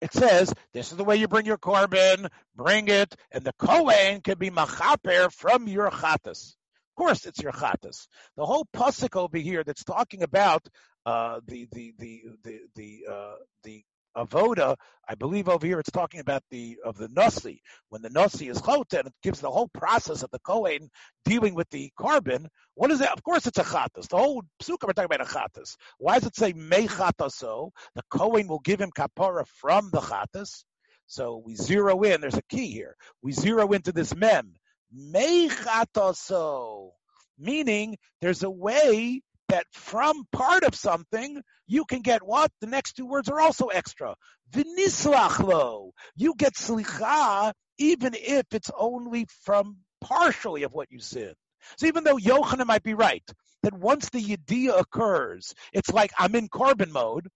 it 0.02 0.12
says 0.12 0.52
this 0.74 0.90
is 0.90 0.98
the 0.98 1.04
way 1.04 1.16
you 1.16 1.28
bring 1.28 1.46
your 1.46 1.56
korban, 1.56 2.28
bring 2.56 2.88
it, 2.88 3.14
and 3.30 3.44
the 3.44 3.52
kohen 3.52 4.20
can 4.20 4.36
be 4.36 4.50
machaper 4.50 5.32
from 5.32 5.68
your 5.68 5.90
chatas. 5.90 6.56
Of 6.90 6.96
course, 6.96 7.24
it's 7.24 7.40
your 7.40 7.52
chatas. 7.52 8.08
The 8.36 8.44
whole 8.44 8.66
pasuk 8.74 9.16
over 9.16 9.38
here 9.38 9.62
that's 9.62 9.84
talking 9.84 10.24
about 10.24 10.66
uh, 11.06 11.40
the 11.46 11.68
the 11.70 11.94
the 11.98 12.22
the 12.42 12.60
the 12.74 13.06
uh, 13.08 13.34
the 13.62 13.84
avoda, 14.16 14.76
I 15.08 15.14
believe 15.14 15.48
over 15.48 15.66
here 15.66 15.78
it's 15.78 15.90
talking 15.90 16.20
about 16.20 16.42
the 16.50 16.78
of 16.84 16.96
the 16.96 17.08
nasi. 17.08 17.62
When 17.88 18.02
the 18.02 18.10
nasi 18.10 18.48
is 18.48 18.60
choten, 18.60 19.06
it 19.06 19.14
gives 19.22 19.40
the 19.40 19.50
whole 19.50 19.68
process 19.68 20.22
of 20.22 20.30
the 20.30 20.38
kohen 20.40 20.90
dealing 21.24 21.54
with 21.54 21.68
the 21.70 21.90
korban. 21.98 22.46
What 22.74 22.90
is 22.90 23.00
that? 23.00 23.12
Of 23.12 23.22
course, 23.22 23.46
it's 23.46 23.58
a 23.58 23.64
chatas. 23.64 24.08
The 24.08 24.16
whole 24.18 24.42
psukim 24.62 24.88
are 24.88 24.92
talking 24.92 25.14
about 25.14 25.20
a 25.20 25.24
chatas. 25.24 25.76
Why 25.98 26.18
does 26.18 26.28
it 26.28 26.36
say 26.36 26.52
me 26.52 26.88
chataso? 26.88 27.70
The 27.94 28.02
kohen 28.10 28.48
will 28.48 28.60
give 28.60 28.80
him 28.80 28.90
kapara 28.90 29.46
from 29.46 29.90
the 29.92 30.00
chatas. 30.00 30.64
So 31.06 31.42
we 31.44 31.56
zero 31.56 32.00
in. 32.02 32.20
There's 32.20 32.36
a 32.36 32.42
key 32.48 32.68
here. 32.68 32.96
We 33.22 33.32
zero 33.32 33.72
into 33.72 33.92
this 33.92 34.14
mem 34.14 34.54
me 34.92 35.48
chataso, 35.48 36.90
meaning 37.38 37.96
there's 38.20 38.42
a 38.42 38.50
way 38.50 39.22
that 39.52 39.66
from 39.70 40.24
part 40.32 40.64
of 40.64 40.74
something, 40.74 41.42
you 41.66 41.84
can 41.84 42.00
get 42.00 42.22
what? 42.22 42.50
The 42.62 42.66
next 42.66 42.94
two 42.94 43.04
words 43.04 43.28
are 43.28 43.38
also 43.38 43.66
extra. 43.66 44.14
Vinislachlo. 44.50 45.90
You 46.16 46.34
get 46.38 46.54
slicha 46.54 47.52
even 47.78 48.14
if 48.14 48.46
it's 48.52 48.70
only 48.74 49.26
from 49.44 49.76
partially 50.00 50.62
of 50.62 50.72
what 50.72 50.90
you 50.90 51.00
sinned. 51.00 51.34
So 51.76 51.86
even 51.86 52.02
though 52.02 52.16
Yochanan 52.16 52.64
might 52.66 52.82
be 52.82 52.94
right, 52.94 53.22
that 53.62 53.74
once 53.74 54.08
the 54.08 54.22
yediyah 54.22 54.80
occurs, 54.80 55.52
it's 55.74 55.92
like 55.92 56.12
I'm 56.18 56.34
in 56.34 56.48
korban 56.48 56.90
mode. 56.90 57.28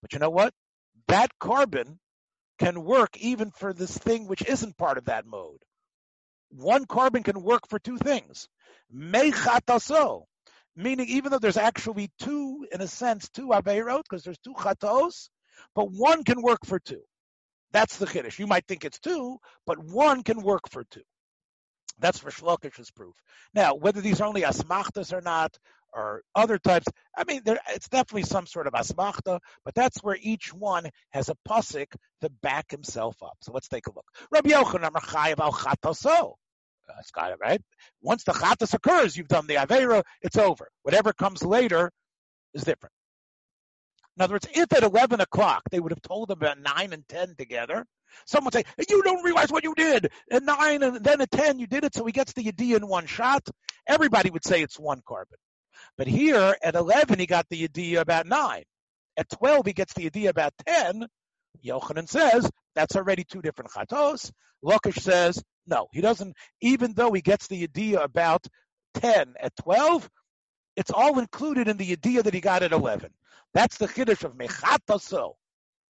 But 0.00 0.12
you 0.12 0.18
know 0.18 0.30
what? 0.30 0.52
That 1.06 1.30
korban 1.40 1.98
can 2.58 2.82
work 2.82 3.16
even 3.18 3.52
for 3.52 3.72
this 3.72 3.96
thing 3.96 4.26
which 4.26 4.44
isn't 4.44 4.76
part 4.76 4.98
of 4.98 5.04
that 5.04 5.24
mode. 5.24 5.62
One 6.50 6.84
korban 6.84 7.24
can 7.24 7.44
work 7.44 7.68
for 7.68 7.78
two 7.78 7.98
things. 7.98 8.48
Mechataso 8.92 10.24
meaning 10.76 11.06
even 11.08 11.30
though 11.30 11.38
there's 11.38 11.56
actually 11.56 12.10
two, 12.18 12.66
in 12.72 12.80
a 12.80 12.88
sense, 12.88 13.28
two 13.30 13.48
Aveirot, 13.48 14.02
because 14.08 14.24
there's 14.24 14.38
two 14.38 14.54
Chatos, 14.54 15.28
but 15.74 15.88
one 15.90 16.24
can 16.24 16.42
work 16.42 16.64
for 16.66 16.78
two. 16.78 17.02
That's 17.72 17.96
the 17.98 18.06
Chiddush. 18.06 18.38
You 18.38 18.46
might 18.46 18.66
think 18.66 18.84
it's 18.84 18.98
two, 18.98 19.38
but 19.66 19.78
one 19.78 20.22
can 20.22 20.42
work 20.42 20.68
for 20.70 20.84
two. 20.90 21.02
That's 21.98 22.18
for 22.18 22.30
Shlokish's 22.30 22.90
proof. 22.90 23.14
Now, 23.54 23.74
whether 23.74 24.00
these 24.00 24.20
are 24.20 24.26
only 24.26 24.42
asmachtas 24.42 25.12
or 25.12 25.20
not, 25.20 25.56
or 25.94 26.22
other 26.34 26.58
types, 26.58 26.86
I 27.16 27.24
mean, 27.24 27.42
there, 27.44 27.58
it's 27.68 27.88
definitely 27.88 28.22
some 28.24 28.46
sort 28.46 28.66
of 28.66 28.72
asmachta, 28.72 29.40
but 29.64 29.74
that's 29.74 30.02
where 30.02 30.16
each 30.20 30.52
one 30.52 30.88
has 31.10 31.28
a 31.28 31.36
pasuk 31.48 31.86
to 32.22 32.30
back 32.42 32.70
himself 32.70 33.16
up. 33.22 33.36
So 33.42 33.52
let's 33.52 33.68
take 33.68 33.86
a 33.86 33.92
look. 33.94 34.06
Rabbi 34.30 34.50
Yochanan 34.50 34.90
al 35.38 35.52
chatoso. 35.52 36.34
Uh, 36.88 37.28
it, 37.28 37.38
right? 37.40 37.62
Once 38.02 38.24
the 38.24 38.32
chatas 38.32 38.74
occurs, 38.74 39.16
you've 39.16 39.28
done 39.28 39.46
the 39.46 39.54
avera, 39.54 40.02
it's 40.20 40.36
over. 40.36 40.68
Whatever 40.82 41.12
comes 41.12 41.42
later 41.42 41.90
is 42.54 42.64
different. 42.64 42.92
In 44.16 44.22
other 44.22 44.34
words, 44.34 44.48
if 44.52 44.72
at 44.72 44.82
11 44.82 45.20
o'clock 45.20 45.62
they 45.70 45.80
would 45.80 45.92
have 45.92 46.02
told 46.02 46.28
them 46.28 46.38
about 46.38 46.58
9 46.60 46.92
and 46.92 47.08
10 47.08 47.34
together, 47.38 47.86
someone 48.26 48.52
would 48.54 48.66
say, 48.66 48.84
you 48.88 49.02
don't 49.02 49.24
realize 49.24 49.50
what 49.50 49.64
you 49.64 49.74
did. 49.74 50.10
At 50.30 50.42
9 50.42 50.82
and 50.82 51.02
then 51.02 51.20
at 51.20 51.30
10 51.30 51.58
you 51.58 51.66
did 51.66 51.84
it, 51.84 51.94
so 51.94 52.04
he 52.04 52.12
gets 52.12 52.32
the 52.34 52.44
yediyah 52.44 52.76
in 52.76 52.86
one 52.86 53.06
shot. 53.06 53.48
Everybody 53.86 54.30
would 54.30 54.44
say 54.44 54.60
it's 54.60 54.78
one 54.78 55.00
korban. 55.00 55.38
But 55.96 56.08
here 56.08 56.56
at 56.62 56.74
11 56.74 57.18
he 57.18 57.26
got 57.26 57.48
the 57.48 57.68
yediyah 57.68 58.00
about 58.00 58.26
9. 58.26 58.64
At 59.16 59.30
12 59.30 59.66
he 59.66 59.72
gets 59.72 59.94
the 59.94 60.10
yediyah 60.10 60.28
about 60.28 60.52
10. 60.66 61.06
Yochanan 61.64 62.08
says 62.08 62.50
that's 62.74 62.96
already 62.96 63.24
two 63.24 63.40
different 63.40 63.70
chatos. 63.70 64.30
Lakish 64.62 65.00
says 65.00 65.42
no, 65.66 65.88
he 65.92 66.00
doesn't. 66.00 66.36
Even 66.60 66.94
though 66.94 67.12
he 67.12 67.20
gets 67.20 67.46
the 67.46 67.62
idea 67.62 68.00
about 68.00 68.46
ten 68.94 69.34
at 69.40 69.54
twelve, 69.56 70.08
it's 70.76 70.90
all 70.90 71.18
included 71.18 71.68
in 71.68 71.76
the 71.76 71.92
idea 71.92 72.22
that 72.22 72.34
he 72.34 72.40
got 72.40 72.62
at 72.62 72.72
eleven. 72.72 73.10
That's 73.54 73.76
the 73.78 73.86
chiddush 73.86 74.24
of 74.24 74.36
mechataso. 74.36 75.34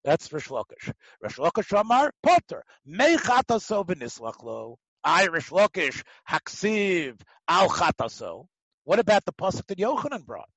That's 0.04 0.32
Rish 0.32 0.48
Lakish. 0.48 0.92
Rish 1.20 1.36
Lakish 1.36 1.78
Amar 1.78 2.12
Potter 2.22 2.64
mechataso 2.88 3.86
v'nislachlo. 3.86 4.76
I 5.04 5.26
Rish 5.26 5.50
Lakish 5.50 6.02
haksiv 6.28 7.20
al 7.48 7.68
chataso. 7.68 8.46
What 8.84 8.98
about 8.98 9.24
the 9.24 9.32
pasuk 9.32 9.66
that 9.68 9.78
Yochanan 9.78 10.26
brought? 10.26 10.50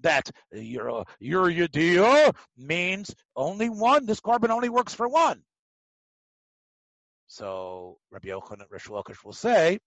That 0.00 0.30
your 0.52 1.04
your 1.18 1.46
yediyah 1.50 2.34
means 2.56 3.14
only 3.34 3.68
one. 3.68 4.06
This 4.06 4.20
korban 4.20 4.50
only 4.50 4.68
works 4.68 4.94
for 4.94 5.08
one. 5.08 5.42
So 7.26 7.98
Rabbi 8.10 8.28
Yochanan 8.28 8.70
Rish 8.70 8.86
Lakish 8.86 9.24
will 9.24 9.32
say, 9.32 9.78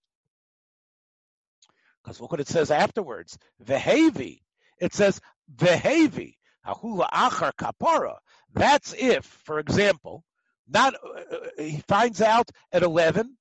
because 2.02 2.20
look 2.20 2.32
what 2.32 2.40
it 2.40 2.48
says 2.48 2.70
afterwards. 2.70 3.38
Vehevi. 3.64 4.40
It 4.80 4.94
says 4.94 5.20
Vehevi. 5.54 6.34
Ahula 6.66 7.08
achar 7.10 7.52
kapara. 7.52 8.16
That's 8.52 8.94
if, 8.96 9.24
for 9.44 9.58
example, 9.58 10.24
not 10.68 10.94
uh, 10.94 11.36
uh, 11.36 11.62
he 11.62 11.82
finds 11.88 12.20
out 12.20 12.50
at 12.72 12.82
eleven 12.82 13.36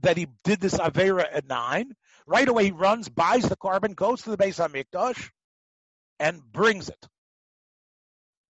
that 0.00 0.16
he 0.16 0.28
did 0.44 0.60
this 0.60 0.74
avera 0.74 1.24
at 1.30 1.46
nine. 1.46 1.92
Right 2.26 2.48
away, 2.48 2.66
he 2.66 2.70
runs, 2.70 3.08
buys 3.08 3.48
the 3.48 3.56
korban, 3.56 3.94
goes 3.94 4.22
to 4.22 4.30
the 4.30 4.36
Beis 4.36 4.58
Mikdash, 4.70 5.30
and 6.18 6.40
brings 6.52 6.88
it. 6.88 7.08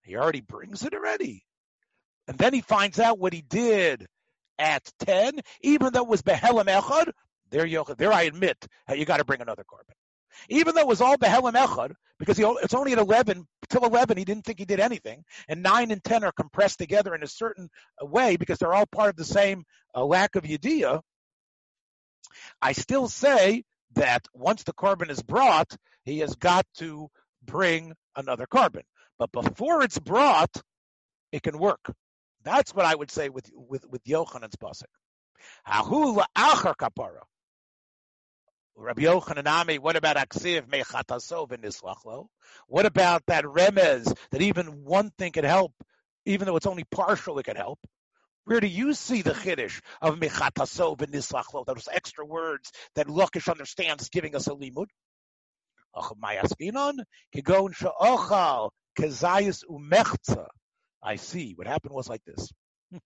He 0.03 0.15
already 0.15 0.41
brings 0.41 0.83
it 0.83 0.93
already, 0.93 1.43
and 2.27 2.37
then 2.37 2.53
he 2.53 2.61
finds 2.61 2.99
out 2.99 3.19
what 3.19 3.33
he 3.33 3.41
did 3.41 4.07
at 4.59 4.89
10, 4.99 5.39
even 5.61 5.93
though 5.93 6.03
it 6.03 6.07
was 6.07 6.21
Behelim 6.21 6.65
Echad, 6.65 7.11
there, 7.51 7.65
you, 7.65 7.83
there 7.97 8.13
I 8.13 8.23
admit 8.23 8.67
you 8.95 9.05
got 9.05 9.17
to 9.17 9.25
bring 9.25 9.41
another 9.41 9.63
korban. 9.63 9.93
Even 10.49 10.75
though 10.75 10.81
it 10.81 10.87
was 10.87 11.01
all 11.01 11.17
Behelim 11.17 11.53
Echad, 11.53 11.93
because 12.19 12.37
he, 12.37 12.43
it's 12.43 12.73
only 12.73 12.93
at 12.93 12.99
11, 12.99 13.45
till 13.69 13.85
11 13.85 14.17
he 14.17 14.25
didn't 14.25 14.45
think 14.45 14.59
he 14.59 14.65
did 14.65 14.79
anything, 14.79 15.23
and 15.47 15.61
9 15.63 15.91
and 15.91 16.03
10 16.03 16.23
are 16.23 16.31
compressed 16.31 16.79
together 16.79 17.13
in 17.13 17.23
a 17.23 17.27
certain 17.27 17.69
uh, 18.01 18.05
way 18.05 18.35
because 18.37 18.59
they're 18.59 18.73
all 18.73 18.85
part 18.85 19.09
of 19.09 19.15
the 19.15 19.25
same 19.25 19.65
uh, 19.95 20.03
lack 20.03 20.35
of 20.35 20.43
Yediyah, 20.43 21.01
I 22.61 22.71
still 22.73 23.07
say 23.07 23.63
that 23.95 24.25
once 24.33 24.63
the 24.63 24.73
korban 24.73 25.09
is 25.09 25.21
brought, 25.21 25.75
he 26.03 26.19
has 26.19 26.35
got 26.35 26.65
to 26.77 27.09
bring 27.43 27.93
another 28.15 28.47
korban. 28.47 28.83
But 29.19 29.31
before 29.31 29.83
it's 29.83 29.99
brought, 29.99 30.51
it 31.31 31.43
can 31.43 31.59
work. 31.59 31.93
That's 32.43 32.73
what 32.73 32.85
I 32.85 32.95
would 32.95 33.11
say 33.11 33.29
with 33.29 33.49
with 33.53 33.85
with 33.87 34.03
Yochanan's 34.03 34.55
pasuk. 34.55 34.83
Hahu 35.67 36.17
la'achar 36.17 36.75
kapara. 36.75 37.21
Rabbi 38.75 39.03
Yochanan 39.03 39.79
what 39.79 39.95
about 39.95 40.17
Aksiv 40.17 40.67
Mechatasov 40.67 41.51
and? 41.51 42.27
What 42.67 42.85
about 42.85 43.23
that 43.27 43.45
remez 43.45 44.17
that 44.31 44.41
even 44.41 44.83
one 44.83 45.11
thing 45.11 45.31
could 45.31 45.43
help, 45.43 45.73
even 46.25 46.47
though 46.47 46.55
it's 46.55 46.65
only 46.65 46.83
partial, 46.83 47.37
it 47.37 47.43
could 47.43 47.57
help? 47.57 47.79
Where 48.45 48.59
do 48.59 48.67
you 48.67 48.93
see 48.93 49.21
the 49.21 49.31
chiddush 49.31 49.79
of 50.01 50.15
Mechatasov 50.15 51.01
and 51.01 51.13
those 51.13 51.87
extra 51.91 52.25
words 52.25 52.71
that 52.95 53.07
Lakish 53.07 53.49
understands 53.49 54.09
giving 54.09 54.35
us 54.35 54.47
a 54.47 54.51
limud? 54.51 54.87
Mayaskinon, 55.95 56.95
Kigon 57.35 57.73
Sha'ochal, 57.75 58.71
Kezayis 58.99 59.63
Umechza. 59.69 60.47
I 61.03 61.17
see. 61.17 61.53
What 61.55 61.67
happened 61.67 61.93
was 61.93 62.07
like 62.07 62.23
this. 62.25 62.49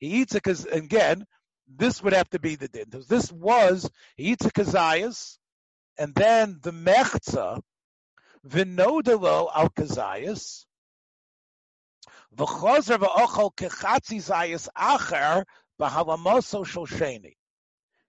he 0.00 0.22
eats 0.22 0.34
it 0.34 0.42
because, 0.42 0.64
again, 0.64 1.26
this 1.68 2.02
would 2.02 2.12
have 2.12 2.30
to 2.30 2.38
be 2.38 2.56
the 2.56 2.68
din. 2.68 2.86
This 3.08 3.30
was, 3.30 3.90
he 4.16 4.32
eats 4.32 4.46
a 4.46 4.50
kazayas, 4.50 5.36
and 5.98 6.14
then 6.14 6.58
the 6.62 6.72
mechza, 6.72 7.60
Vinodalo 8.46 9.50
al 9.54 9.68
kazayas. 9.70 10.64
V'chozer 12.34 12.98
v'ochol 12.98 13.54
kechatzi 13.54 14.18
zayas 14.18 14.68
acher 14.76 15.44
b'halamoso 15.80 16.64
shel 16.64 17.20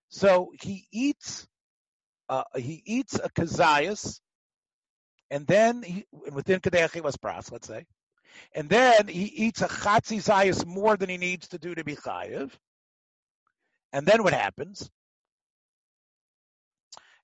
So 0.09 0.51
he 0.61 0.87
eats, 0.91 1.47
uh, 2.29 2.43
he 2.55 2.83
eats 2.85 3.15
a 3.15 3.29
kazayas, 3.29 4.19
and 5.31 5.47
then 5.47 5.81
he, 5.81 6.05
within 6.31 6.59
kadechi 6.59 7.01
was 7.01 7.17
pras, 7.17 7.51
let's 7.51 7.67
say, 7.67 7.85
and 8.53 8.69
then 8.69 9.07
he 9.07 9.23
eats 9.23 9.61
a 9.61 9.67
chatzi 9.67 10.17
zayas 10.17 10.65
more 10.65 10.97
than 10.97 11.09
he 11.09 11.17
needs 11.17 11.49
to 11.49 11.57
do 11.57 11.75
to 11.75 11.83
be 11.83 11.95
chayiv. 11.95 12.51
And 13.93 14.05
then 14.05 14.23
what 14.23 14.33
happens? 14.33 14.89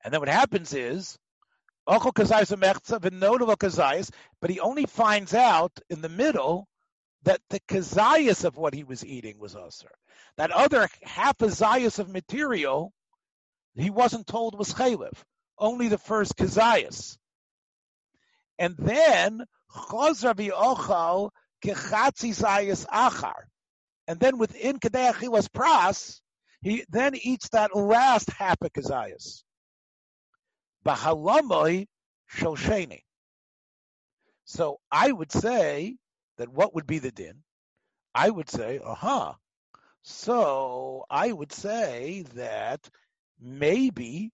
And 0.03 0.13
then 0.13 0.19
what 0.21 0.29
happens 0.29 0.73
is, 0.73 1.17
but 1.85 2.09
he 4.49 4.59
only 4.59 4.85
finds 4.85 5.33
out 5.33 5.79
in 5.89 6.01
the 6.01 6.09
middle 6.09 6.67
that 7.23 7.41
the 7.49 7.59
kazayas 7.61 8.45
of 8.45 8.57
what 8.57 8.73
he 8.73 8.83
was 8.83 9.05
eating 9.05 9.39
was 9.39 9.55
usher. 9.55 9.91
That 10.37 10.51
other 10.51 10.89
half 11.03 11.41
a 11.41 11.47
zayas 11.47 11.99
of 11.99 12.09
material, 12.09 12.93
he 13.75 13.89
wasn't 13.89 14.27
told 14.27 14.57
was 14.57 14.73
chaylev. 14.73 15.13
Only 15.57 15.87
the 15.87 15.97
first 15.97 16.35
kazayas. 16.35 17.17
And 18.59 18.75
then 18.77 19.45
chazar 19.73 20.35
ochal 20.51 21.29
kechatzi 21.63 22.31
zayas 22.33 22.85
achar. 22.87 23.43
And 24.07 24.19
then 24.19 24.37
within 24.37 24.79
kadei 24.79 25.27
was 25.29 25.47
pras, 25.47 26.19
he 26.61 26.85
then 26.89 27.15
eats 27.15 27.49
that 27.49 27.75
last 27.75 28.29
half 28.31 28.61
of 28.61 28.71
kazayas. 28.71 29.43
Bahalamoi 30.85 31.87
shosheni. 32.33 33.01
So 34.45 34.79
I 34.91 35.11
would 35.11 35.31
say 35.31 35.97
that 36.37 36.49
what 36.49 36.75
would 36.75 36.87
be 36.87 36.99
the 36.99 37.11
din? 37.11 37.43
I 38.13 38.29
would 38.29 38.49
say, 38.49 38.79
aha. 38.83 39.35
So 40.03 41.05
I 41.09 41.31
would 41.31 41.51
say 41.51 42.25
that 42.35 42.89
maybe 43.39 44.31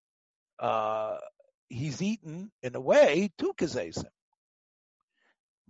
uh, 0.60 1.18
he's 1.70 2.02
eaten 2.02 2.52
in 2.64 2.76
a 2.76 2.82
way 2.82 3.30
two 3.38 3.54
kazesim. 3.58 4.06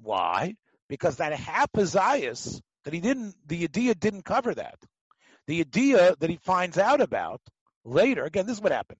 Why? 0.01 0.55
Because 0.87 1.17
that 1.17 1.33
half 1.33 1.71
that 1.71 2.93
he 2.93 2.99
didn't, 2.99 3.35
the 3.45 3.63
idea 3.63 3.95
didn't 3.95 4.25
cover 4.25 4.53
that. 4.55 4.79
The 5.47 5.59
idea 5.61 6.15
that 6.19 6.29
he 6.29 6.37
finds 6.37 6.77
out 6.77 7.01
about 7.01 7.41
later, 7.83 8.23
again, 8.23 8.45
this 8.45 8.57
is 8.57 8.61
what 8.61 8.71
happened. 8.71 8.99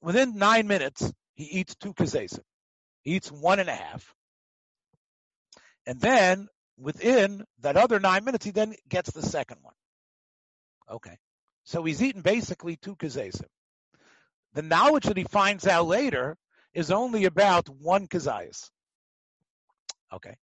Within 0.00 0.36
nine 0.36 0.66
minutes, 0.66 1.12
he 1.34 1.44
eats 1.44 1.74
two 1.74 1.94
kazesim. 1.94 2.42
He 3.02 3.16
eats 3.16 3.30
one 3.30 3.58
and 3.58 3.68
a 3.68 3.74
half. 3.74 4.14
And 5.86 6.00
then 6.00 6.48
within 6.78 7.44
that 7.60 7.76
other 7.76 8.00
nine 8.00 8.24
minutes, 8.24 8.44
he 8.44 8.50
then 8.50 8.74
gets 8.88 9.10
the 9.10 9.22
second 9.22 9.58
one. 9.62 9.74
Okay. 10.90 11.16
So 11.64 11.84
he's 11.84 12.02
eaten 12.02 12.22
basically 12.22 12.76
two 12.76 12.96
kazesim. 12.96 13.46
The 14.54 14.62
knowledge 14.62 15.04
that 15.04 15.16
he 15.16 15.24
finds 15.24 15.66
out 15.66 15.86
later 15.86 16.36
is 16.74 16.90
only 16.90 17.24
about 17.24 17.68
one 17.68 18.06
kazayas. 18.08 18.70
Okay. 20.12 20.36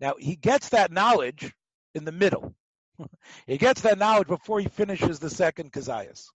Now 0.00 0.14
he 0.18 0.36
gets 0.36 0.70
that 0.70 0.92
knowledge 0.92 1.52
in 1.94 2.04
the 2.04 2.12
middle. 2.12 2.54
he 3.46 3.58
gets 3.58 3.80
that 3.82 3.98
knowledge 3.98 4.28
before 4.28 4.60
he 4.60 4.68
finishes 4.68 5.18
the 5.18 5.30
second 5.30 5.72
kazayas. 5.72 6.26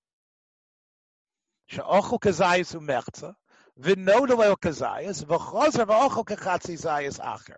Kazayas 1.71 2.75
umechza, 2.75 3.33
kazayas, 3.79 5.23
v'chozer 5.25 5.85
zayas 5.85 7.19
acher. 7.19 7.57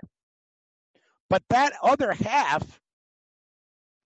But 1.30 1.44
that 1.50 1.74
other 1.82 2.14
half 2.14 2.64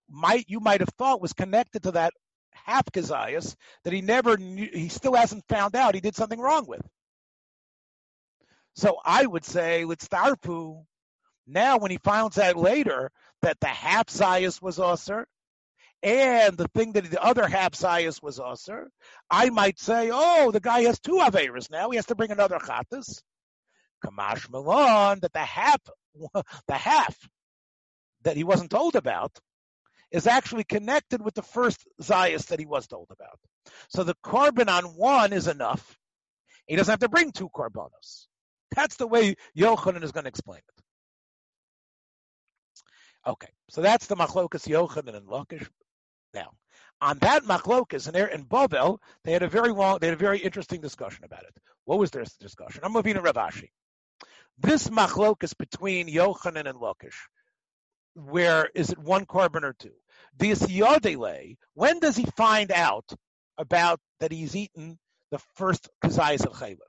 might 0.09 0.45
you 0.47 0.59
might 0.59 0.80
have 0.80 0.89
thought 0.97 1.22
was 1.22 1.34
connected 1.34 1.84
to 1.84 1.91
that 1.91 2.13
half 2.51 2.86
kazayas 2.91 3.55
that 3.84 3.93
he 3.93 4.01
never 4.01 4.38
knew, 4.38 4.70
he 4.72 4.89
still 4.89 5.13
hasn't 5.13 5.43
found 5.47 5.76
out 5.76 5.95
he 5.95 6.01
did 6.01 6.15
something 6.15 6.39
wrong 6.39 6.65
with. 6.65 6.82
So 8.76 8.97
I 9.03 9.26
would 9.26 9.43
say 9.43 9.86
let's 9.86 10.07
starpu 10.07 10.86
now 11.50 11.78
when 11.78 11.91
he 11.91 11.97
finds 11.97 12.38
out 12.38 12.56
later 12.56 13.12
that 13.41 13.60
the 13.60 13.68
half 13.68 14.08
zayas 14.08 14.62
was 14.62 14.80
usher 14.80 15.28
and 16.02 16.58
the 16.58 16.68
thing 16.70 16.93
that 16.93 17.10
the 17.10 17.22
other 17.22 17.47
half 17.47 17.74
zayas 17.74 18.22
was 18.24 18.39
usher, 18.39 18.89
I 19.30 19.50
might 19.50 19.80
say, 19.80 20.10
oh, 20.14 20.52
the 20.52 20.62
guy 20.62 20.82
has 20.82 21.00
two 21.00 21.20
averas 21.22 21.70
now. 21.70 21.89
He 21.89 21.97
has 21.97 22.06
to 22.08 22.16
bring 22.16 22.32
another 22.32 22.58
chatas. 22.58 23.22
Kamash 24.06 24.50
Malon 24.50 25.20
that 25.22 25.34
the 25.34 25.39
half 25.39 25.82
the 26.68 26.74
half 26.74 27.18
that 28.24 28.38
he 28.38 28.43
wasn't 28.43 28.72
told 28.72 28.95
about 28.95 29.38
is 30.12 30.28
actually 30.28 30.64
connected 30.64 31.22
with 31.22 31.36
the 31.36 31.41
first 31.41 31.86
Zayas 32.02 32.47
that 32.47 32.60
he 32.60 32.66
was 32.66 32.88
told 32.88 33.08
about. 33.12 33.39
So 33.89 34.04
the 34.04 34.16
korban 34.24 34.68
on 34.68 34.86
one 34.95 35.34
is 35.34 35.47
enough. 35.47 35.97
He 36.66 36.76
doesn't 36.76 36.91
have 36.91 37.00
to 37.00 37.10
bring 37.10 37.32
two 37.32 37.50
korbanos. 37.50 38.28
That's 38.76 38.95
the 38.95 39.08
way 39.08 39.36
Yochanan 39.58 40.04
is 40.04 40.12
going 40.12 40.24
to 40.24 40.30
explain 40.30 40.60
it. 40.60 40.84
Okay, 43.30 43.49
so 43.69 43.82
that's 43.82 44.07
the 44.07 44.15
machlokas 44.15 44.67
Yochanan 44.67 45.15
and 45.15 45.27
Lakish. 45.27 45.69
Now, 46.34 46.49
on 46.99 47.19
that 47.19 47.43
machlokas 47.43 48.07
and 48.07 48.15
there 48.15 48.25
in 48.25 48.41
Babel, 48.41 48.99
they 49.23 49.32
had 49.32 49.43
a 49.43 49.47
very 49.47 49.69
long, 49.69 49.99
they 49.99 50.07
had 50.07 50.15
a 50.15 50.17
very 50.17 50.39
interesting 50.39 50.82
discussion 50.82 51.23
about 51.23 51.43
it. 51.43 51.55
What 51.86 51.99
was 51.99 52.09
their 52.09 52.25
discussion? 52.39 52.82
I'm 52.84 52.91
to 52.91 53.21
Rav 53.21 53.36
Ashi. 53.36 53.69
This 54.57 54.88
machlokas 54.88 55.55
between 55.55 56.07
Yochanan 56.07 56.67
and 56.67 56.80
Lakish, 56.80 57.13
where 58.15 58.67
is 58.73 58.89
it 58.89 58.97
one 58.97 59.27
korban 59.27 59.61
or 59.61 59.75
two? 59.77 59.93
This 60.36 60.63
Yodele, 60.63 61.55
when 61.75 61.99
does 61.99 62.17
he 62.17 62.25
find 62.36 62.71
out 62.71 63.05
about 63.59 63.99
that 64.21 64.32
he's 64.32 64.55
eaten 64.55 64.97
the 65.30 65.39
first 65.53 65.88
kazayas 66.03 66.47
of 66.47 66.53
chaylev? 66.53 66.80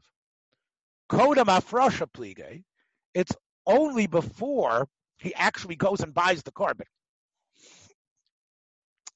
Kodam 1.11 1.49
afrosha 1.49 2.07
plige, 2.11 2.63
it's 3.13 3.37
only 3.67 4.07
before 4.07 4.89
he 5.21 5.35
actually 5.35 5.77
goes 5.77 6.01
and 6.01 6.15
buys 6.15 6.43
the 6.43 6.51
korban. 6.51 6.87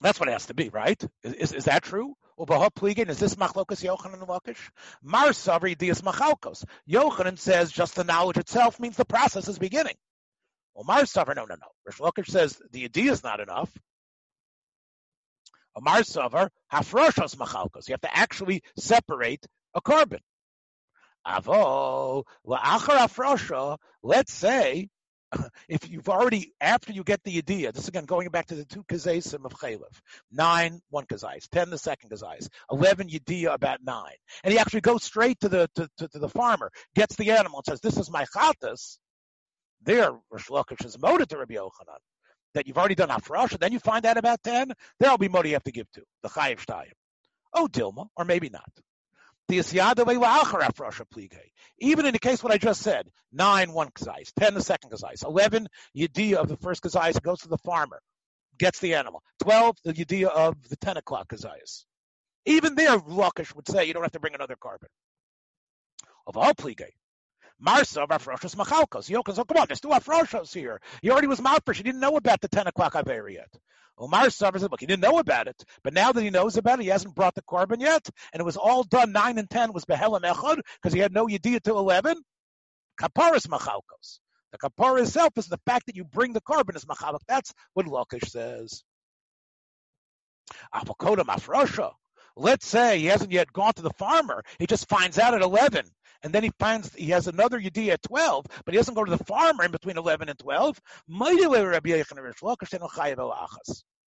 That's 0.01 0.21
what 0.21 0.29
it 0.29 0.33
has 0.33 0.47
to 0.47 0.55
be, 0.55 0.69
right? 0.69 1.03
Is, 1.23 1.33
is, 1.35 1.53
is 1.53 1.65
that 1.65 1.83
true? 1.83 2.15
Is 2.37 3.19
this 3.19 3.37
machlokas 3.37 3.85
Yochanan 3.85 4.15
and 4.15 4.29
Lakish? 4.29 4.59
Mar 5.03 5.29
Savri 5.29 5.79
dias 5.79 6.03
machalkos. 6.03 6.65
Yochanan 6.89 7.39
says 7.39 7.71
just 7.71 7.95
the 7.95 8.05
knowledge 8.05 8.39
itself 8.39 8.81
means 8.81 8.97
the 8.97 9.05
process 9.05 9.49
is 9.49 9.59
beginning. 9.59 9.95
Well, 10.75 10.85
Mar 10.85 11.03
Savri, 11.03 11.37
no, 11.37 11.45
no, 11.45 11.55
no. 11.55 11.69
Rish 11.87 11.99
Lakish 11.99 12.29
says 12.29 12.61
the 12.73 12.85
idea 12.85 13.13
is 13.13 13.23
not 13.23 13.41
enough. 13.41 13.71
Amar 15.77 16.01
Savar, 16.01 16.51
hafroshos 16.73 17.37
machalkos. 17.37 17.89
You 17.89 17.95
have 17.95 18.01
to 18.03 18.17
actually 18.17 18.63
separate 18.77 19.47
a 19.75 19.81
korban. 19.81 20.21
Avo, 21.27 22.25
la'achar 22.47 22.99
afrosha, 22.99 23.79
let's 24.03 24.33
say 24.33 24.89
if 25.69 25.91
you've 25.91 26.09
already, 26.09 26.53
after 26.61 26.93
you 26.93 27.05
get 27.05 27.23
the 27.25 27.39
idea, 27.39 27.73
this 27.73 27.83
is 27.83 27.89
again 27.89 28.05
going 28.05 28.29
back 28.29 28.47
to 28.47 28.55
the 28.55 28.65
two 28.65 28.85
kazesim 28.85 29.45
of 29.45 29.53
Chalev, 29.53 29.81
nine, 30.33 30.81
one 30.91 31.07
kazais, 31.07 31.49
ten, 31.51 31.71
the 31.71 31.79
second 31.79 32.11
kazais, 32.11 32.49
eleven 32.71 33.09
yediyah 33.09 33.55
about 33.55 33.81
nine, 33.85 34.17
and 34.43 34.53
he 34.53 34.59
actually 34.59 34.81
goes 34.81 35.05
straight 35.05 35.39
to 35.41 35.49
the 35.49 35.69
to, 35.75 35.89
to, 35.99 36.09
to, 36.09 36.19
the 36.19 36.29
farmer, 36.29 36.71
gets 36.95 37.17
the 37.17 37.31
animal, 37.33 37.59
and 37.59 37.67
says, 37.67 37.81
"This 37.81 37.99
is 37.99 38.11
my 38.11 38.25
chatas." 38.35 38.99
There, 39.83 40.13
Rish 40.31 40.49
Lakish 40.49 40.85
is 40.85 40.99
motive 40.99 41.29
to 41.29 41.39
Rabbi 41.39 41.55
Yochanan 41.55 41.99
that 42.55 42.67
you've 42.67 42.79
already 42.79 42.95
done 42.95 43.11
afresh, 43.11 43.53
and 43.53 43.61
then 43.61 43.73
you 43.73 43.81
find 43.81 44.07
out 44.07 44.17
about 44.17 44.43
ten. 44.43 44.73
There'll 44.99 45.19
be 45.19 45.29
money 45.29 45.51
you 45.51 45.57
have 45.57 45.65
to 45.65 45.73
give 45.73 45.91
to 45.93 46.03
the 46.23 46.29
chayiv 46.29 46.65
shtayim. 46.65 46.93
Oh, 47.53 47.69
Dilma, 47.71 48.09
or 48.17 48.25
maybe 48.25 48.49
not. 48.49 48.69
Even 49.49 49.67
in 52.07 52.13
the 52.13 52.19
case 52.21 52.43
what 52.43 52.53
I 52.53 52.59
just 52.59 52.81
said, 52.81 53.09
nine 53.33 53.73
one 53.73 53.91
kazais, 53.91 54.33
ten 54.39 54.55
the 54.55 54.63
second 54.63 54.91
kazais, 54.91 55.25
eleven 55.25 55.69
yediyah 55.97 56.37
of 56.37 56.49
the 56.49 56.57
first 56.57 56.83
kazais 56.83 57.21
goes 57.21 57.41
to 57.41 57.49
the 57.49 57.59
farmer, 57.59 58.01
gets 58.59 58.79
the 58.79 58.95
animal. 58.95 59.23
Twelve 59.43 59.77
the 59.85 59.93
yediyah 59.93 60.29
of 60.29 60.57
the 60.69 60.77
ten 60.77 60.97
o'clock 60.97 61.29
kazais. 61.29 61.85
Even 62.47 62.75
there, 62.75 62.99
Lakish 62.99 63.55
would 63.55 63.69
say 63.69 63.85
you 63.85 63.93
don't 63.93 64.03
have 64.03 64.13
to 64.13 64.21
bring 64.21 64.35
another 64.35 64.57
korban. 64.57 64.89
Of 66.27 66.37
all 66.37 66.55
plige. 66.55 66.93
Marsa 67.59 68.03
of 68.03 68.09
Afroshas 68.11 68.57
Machalkos. 68.57 69.11
Yokas, 69.11 69.39
oh, 69.39 69.45
come 69.45 69.59
on, 69.59 69.67
there's 69.69 69.81
two 69.81 69.89
Afroshas 69.89 70.53
here. 70.53 70.81
He 71.03 71.11
already 71.11 71.27
was 71.27 71.41
Malfish. 71.41 71.77
He 71.77 71.83
didn't 71.83 72.01
know 72.01 72.17
about 72.17 72.41
the 72.41 72.49
10 72.49 72.67
o'clock 72.67 72.95
Aver 72.95 73.29
yet. 73.29 73.53
Omar 73.97 74.27
Savar 74.27 74.59
said, 74.59 74.71
look, 74.73 74.81
he 74.81 74.87
didn't 74.87 75.03
know 75.03 75.19
about 75.19 75.47
it, 75.47 75.65
but 75.85 75.95
now 75.95 76.11
that 76.11 76.21
he 76.21 76.31
knows 76.31 76.57
about 76.57 76.81
it, 76.81 76.83
he 76.83 76.89
hasn't 76.89 77.15
brought 77.15 77.37
the 77.37 77.43
korban 77.43 77.81
yet, 77.81 78.09
and 78.33 78.41
it 78.41 78.45
was 78.45 78.57
all 78.57 78.83
done, 78.83 79.13
9 79.13 79.39
and 79.39 79.49
10 79.49 79.73
was 79.73 79.85
Behelam 79.85 80.23
Echad, 80.23 80.61
because 80.83 80.93
he 80.93 80.99
had 80.99 81.13
no 81.13 81.27
Yediyah 81.27 81.63
to 81.63 81.77
11. 81.77 82.21
Kaparis 83.01 83.47
Machalkos. 83.47 84.19
The 84.55 84.71
kapara 84.71 85.03
itself 85.03 85.33
is 85.37 85.49
the 85.49 85.59
fact 85.67 85.87
that 85.87 85.97
you 85.97 86.05
bring 86.05 86.33
the 86.33 86.41
korban 86.41 86.77
as 86.77 86.85
machalak. 86.85 87.19
That's 87.27 87.53
what 87.73 87.87
Lakish 87.87 88.29
says. 88.29 88.85
Avokoda 90.73 91.25
mafrosha. 91.25 91.93
Let's 92.37 92.65
say 92.65 93.01
he 93.01 93.07
hasn't 93.07 93.33
yet 93.33 93.53
gone 93.53 93.73
to 93.75 93.83
the 93.83 93.91
farmer. 93.91 94.45
He 94.61 94.69
just 94.69 94.89
finds 94.89 95.19
out 95.19 95.35
at 95.35 95.43
11 95.43 95.87
and 96.25 96.33
then 96.33 96.43
he 96.43 96.51
finds 96.59 96.93
he 96.95 97.11
has 97.11 97.29
another 97.29 97.61
Yediyah 97.61 97.93
at 97.93 98.03
12, 98.03 98.47
but 98.65 98.73
he 98.73 98.79
doesn't 98.79 98.95
go 98.95 99.05
to 99.05 99.15
the 99.15 99.23
farmer 99.25 99.63
in 99.63 99.71
between 99.71 99.99
11 99.99 100.31
and 100.31 100.39
12. 100.39 100.81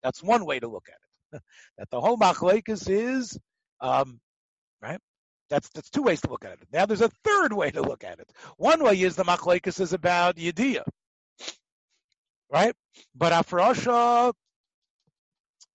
That's 0.03 0.23
one 0.23 0.45
way 0.47 0.59
to 0.59 0.69
look 0.69 0.87
at 0.89 0.95
it. 0.95 1.43
that 1.79 1.91
the 1.91 2.01
whole 2.01 2.17
machlekes 2.17 2.89
is, 2.89 3.39
um, 3.81 4.19
right? 4.81 4.99
That's 5.51 5.69
that's 5.71 5.91
two 5.91 6.03
ways 6.03 6.23
to 6.23 6.31
look 6.31 6.47
at 6.47 6.53
it. 6.53 6.69
Now 6.73 6.87
there's 6.87 7.03
a 7.03 7.11
third 7.25 7.53
way 7.53 7.71
to 7.71 7.83
look 7.83 8.05
at 8.05 8.21
it. 8.21 8.33
One 8.57 8.83
way 8.83 9.01
is 9.01 9.15
the 9.15 9.25
machlekes 9.25 9.79
is 9.79 9.93
about 9.93 10.37
Yediyah, 10.37 10.89
right? 12.51 12.75
But 13.15 13.33
Afrasha 13.35 14.33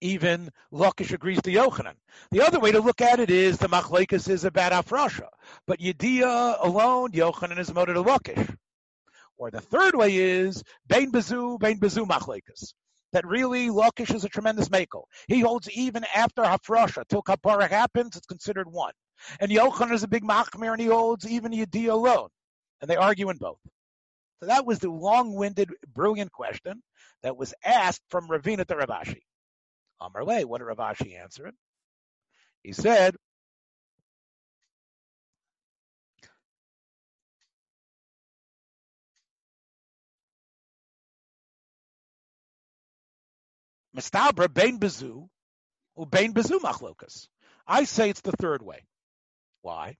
even 0.04 0.50
Lakish 0.70 1.12
agrees 1.12 1.40
to 1.42 1.50
Yochanan. 1.50 1.94
The 2.30 2.42
other 2.42 2.60
way 2.60 2.70
to 2.72 2.80
look 2.80 3.00
at 3.00 3.20
it 3.20 3.30
is 3.30 3.56
the 3.56 3.68
Machlekes 3.68 4.28
is 4.28 4.44
about 4.44 4.72
Afrasha, 4.72 5.28
but 5.66 5.80
Yediyah 5.80 6.62
alone, 6.62 7.12
Yochanan 7.12 7.58
is 7.58 7.72
moted 7.72 7.94
to 7.94 8.02
Lakish. 8.02 8.54
Or 9.38 9.50
the 9.50 9.62
third 9.62 9.96
way 9.96 10.14
is 10.16 10.62
Bain 10.86 11.10
Bezu, 11.10 11.58
Bain 11.58 11.80
Bezu 11.80 12.06
Machlekes. 12.06 12.74
That 13.12 13.26
really 13.26 13.68
Lakish 13.68 14.14
is 14.14 14.24
a 14.24 14.28
tremendous 14.28 14.70
mako. 14.70 15.06
He 15.26 15.40
holds 15.40 15.70
even 15.70 16.04
after 16.14 16.42
Hafrasha, 16.42 17.04
till 17.08 17.22
Kapara 17.22 17.68
happens, 17.68 18.14
it's 18.14 18.26
considered 18.26 18.70
one. 18.70 18.92
And 19.40 19.50
Yochanan 19.50 19.92
is 19.92 20.02
a 20.02 20.08
big 20.08 20.22
Machmir 20.22 20.72
and 20.72 20.80
he 20.82 20.88
holds 20.88 21.26
even 21.26 21.52
Yediyah 21.52 21.92
alone. 21.92 22.28
And 22.82 22.90
they 22.90 22.96
argue 22.96 23.30
in 23.30 23.38
both. 23.38 23.58
So 24.40 24.46
that 24.48 24.66
was 24.66 24.80
the 24.80 24.90
long-winded, 24.90 25.70
brilliant 25.94 26.30
question 26.30 26.82
that 27.22 27.38
was 27.38 27.54
asked 27.64 28.02
from 28.10 28.28
Ravina 28.28 28.66
to 28.66 28.76
Rav 28.76 28.88
Ashi. 28.88 29.22
Amar 30.00 30.24
Le, 30.24 30.46
what 30.46 30.58
did 30.58 30.64
Rav 30.64 30.78
Ashi 30.78 31.18
answer 31.18 31.46
it? 31.46 31.54
He 32.62 32.72
said, 32.72 33.16
Mistabra 43.96 44.52
bein 44.52 44.78
bezu, 44.80 45.28
bein 46.10 46.34
bezu 46.34 46.58
machlokas. 46.58 47.28
I 47.66 47.84
say 47.84 48.10
it's 48.10 48.22
the 48.22 48.32
third 48.32 48.60
way. 48.62 48.84
Why? 49.62 49.96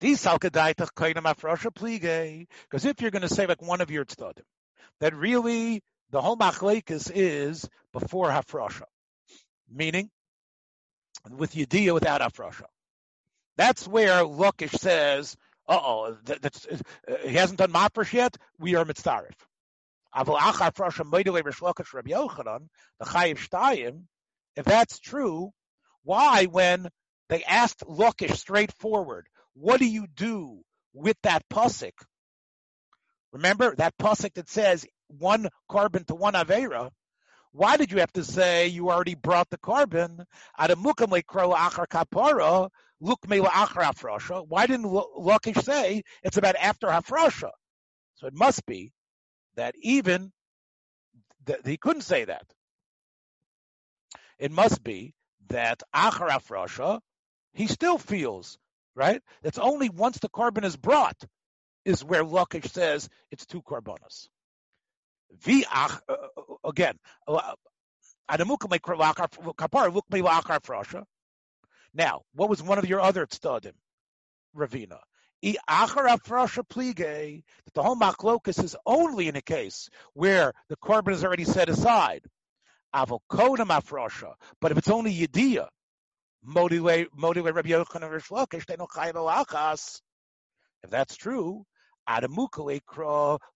Because 0.00 0.24
if 2.84 3.00
you're 3.02 3.10
going 3.10 3.22
to 3.22 3.28
say 3.28 3.46
like 3.46 3.60
one 3.60 3.82
of 3.82 3.90
your 3.90 4.06
tzaddim, 4.06 4.42
that 5.00 5.14
really 5.14 5.82
the 6.10 6.22
whole 6.22 6.38
machlekas 6.38 7.12
is 7.14 7.68
before 7.92 8.30
hafrosha 8.30 8.84
meaning 9.70 10.10
with 11.30 11.54
Yediyah 11.54 11.94
without 11.94 12.20
Afrasha. 12.20 12.64
That's 13.56 13.86
where 13.86 14.24
Lakish 14.24 14.78
says, 14.78 15.36
uh-oh, 15.68 16.16
that, 16.24 16.42
that's, 16.42 16.66
uh, 16.66 16.78
he 17.22 17.34
hasn't 17.34 17.58
done 17.58 17.72
Mafresh 17.72 18.12
yet, 18.12 18.36
we 18.58 18.74
are 18.74 18.84
Mitzarif. 18.84 19.34
If 24.56 24.64
that's 24.64 24.98
true, 24.98 25.52
why 26.02 26.46
when 26.46 26.88
they 27.28 27.44
asked 27.44 27.84
Lakish 27.86 28.36
straightforward, 28.36 29.28
what 29.54 29.78
do 29.78 29.86
you 29.86 30.06
do 30.08 30.62
with 30.92 31.16
that 31.22 31.48
pusik? 31.48 31.92
Remember 33.32 33.74
that 33.76 33.96
pusik 33.98 34.34
that 34.34 34.48
says 34.48 34.84
one 35.06 35.48
korban 35.70 36.06
to 36.06 36.14
one 36.14 36.34
avera. 36.34 36.90
Why 37.52 37.76
did 37.76 37.90
you 37.90 37.98
have 37.98 38.12
to 38.12 38.24
say 38.24 38.68
you 38.68 38.90
already 38.90 39.16
brought 39.16 39.50
the 39.50 39.58
korban? 39.58 40.24
Why 40.56 40.66
didn't 44.66 44.86
Lakish 44.86 45.62
say 45.64 46.02
it's 46.22 46.36
about 46.36 46.56
after 46.56 46.86
hafrasha? 46.86 47.50
So 48.14 48.26
it 48.26 48.34
must 48.34 48.64
be 48.66 48.92
that 49.56 49.74
even 49.80 50.32
he 51.64 51.76
couldn't 51.76 52.02
say 52.02 52.24
that. 52.24 52.46
It 54.38 54.52
must 54.52 54.84
be 54.84 55.14
that 55.48 55.82
achar 55.94 56.28
hafrasha, 56.28 57.00
he 57.52 57.66
still 57.66 57.98
feels 57.98 58.58
right. 58.94 59.20
It's 59.42 59.58
only 59.58 59.88
once 59.88 60.18
the 60.18 60.28
korban 60.28 60.64
is 60.64 60.76
brought 60.76 61.20
is 61.84 62.04
where 62.04 62.22
Lakish 62.22 62.70
says 62.70 63.08
it's 63.30 63.46
two 63.46 63.62
korbanos. 63.62 64.28
Viach, 65.38 66.00
uh, 66.08 66.12
uh, 66.12 66.68
again, 66.68 66.96
uh, 67.28 67.54
now, 71.92 72.22
what 72.34 72.48
was 72.48 72.62
one 72.62 72.78
of 72.78 72.88
your 72.88 73.00
other 73.00 73.26
tzadim, 73.26 73.72
Ravina? 74.56 75.00
That 75.42 75.58
the 77.74 77.82
whole 77.82 77.96
machlokus 77.96 78.62
is 78.62 78.76
only 78.86 79.26
in 79.28 79.34
a 79.36 79.42
case 79.42 79.88
where 80.12 80.52
the 80.68 80.76
korban 80.76 81.12
is 81.12 81.24
already 81.24 81.44
set 81.44 81.68
aside. 81.68 82.24
But 82.92 83.12
if 84.72 84.78
it's 84.78 84.90
only 84.90 85.14
yediyah, 85.14 85.68
if 90.82 90.90
that's 90.90 91.16
true, 91.16 91.66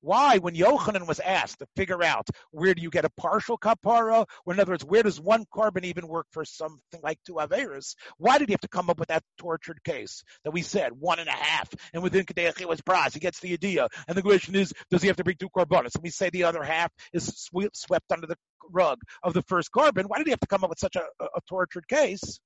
why, 0.00 0.38
when 0.38 0.54
Yochanan 0.54 1.06
was 1.06 1.20
asked 1.20 1.58
to 1.58 1.66
figure 1.76 2.02
out 2.02 2.28
where 2.50 2.74
do 2.74 2.82
you 2.82 2.90
get 2.90 3.04
a 3.04 3.10
partial 3.10 3.58
kapara, 3.58 4.26
or 4.44 4.54
in 4.54 4.60
other 4.60 4.72
words, 4.72 4.84
where 4.84 5.02
does 5.02 5.20
one 5.20 5.44
korban 5.46 5.84
even 5.84 6.06
work 6.06 6.26
for 6.30 6.44
something 6.44 7.00
like 7.02 7.18
two 7.26 7.34
averas? 7.34 7.94
Why 8.18 8.38
did 8.38 8.48
he 8.48 8.52
have 8.52 8.60
to 8.60 8.68
come 8.68 8.90
up 8.90 8.98
with 8.98 9.08
that 9.08 9.24
tortured 9.38 9.82
case 9.84 10.22
that 10.44 10.52
we 10.52 10.62
said 10.62 10.92
one 10.92 11.18
and 11.18 11.28
a 11.28 11.32
half, 11.32 11.68
and 11.92 12.02
within 12.02 12.26
Kadechi 12.26 12.64
was 12.66 12.80
bras, 12.80 13.14
he 13.14 13.20
gets 13.20 13.40
the 13.40 13.52
idea, 13.52 13.88
and 14.06 14.16
the 14.16 14.22
question 14.22 14.54
is, 14.54 14.72
does 14.90 15.02
he 15.02 15.08
have 15.08 15.16
to 15.16 15.24
bring 15.24 15.36
two 15.36 15.50
korbanos? 15.50 15.94
And 15.94 16.02
we 16.02 16.10
say 16.10 16.30
the 16.30 16.44
other 16.44 16.62
half 16.62 16.92
is 17.12 17.48
swept 17.72 18.12
under 18.12 18.26
the 18.26 18.36
rug 18.70 18.98
of 19.22 19.34
the 19.34 19.42
first 19.42 19.70
korban. 19.72 20.04
Why 20.06 20.18
did 20.18 20.26
he 20.26 20.30
have 20.32 20.40
to 20.40 20.46
come 20.46 20.64
up 20.64 20.70
with 20.70 20.78
such 20.78 20.96
a, 20.96 21.04
a 21.20 21.40
tortured 21.48 21.88
case? 21.88 22.40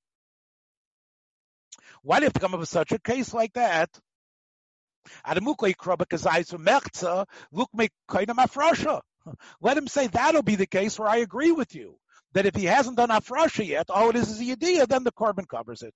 Why 2.01 2.17
did 2.17 2.23
he 2.23 2.25
have 2.25 2.33
to 2.33 2.39
come 2.39 2.53
up 2.53 2.59
with 2.59 2.69
such 2.69 2.91
a 2.91 2.99
case 2.99 3.33
like 3.33 3.53
that? 3.53 3.89
Let 9.61 9.77
him 9.77 9.87
say 9.87 10.07
that'll 10.07 10.41
be 10.41 10.55
the 10.55 10.65
case 10.65 10.97
where 10.99 11.09
I 11.09 11.17
agree 11.17 11.51
with 11.51 11.75
you. 11.75 11.97
That 12.33 12.45
if 12.45 12.55
he 12.55 12.65
hasn't 12.65 12.97
done 12.97 13.09
Afrasha 13.09 13.65
yet, 13.65 13.89
all 13.89 14.09
it 14.09 14.15
is 14.15 14.29
is 14.29 14.39
a 14.39 14.55
Yediyah, 14.55 14.87
then 14.87 15.03
the 15.03 15.11
korban 15.11 15.47
covers 15.47 15.81
it. 15.81 15.95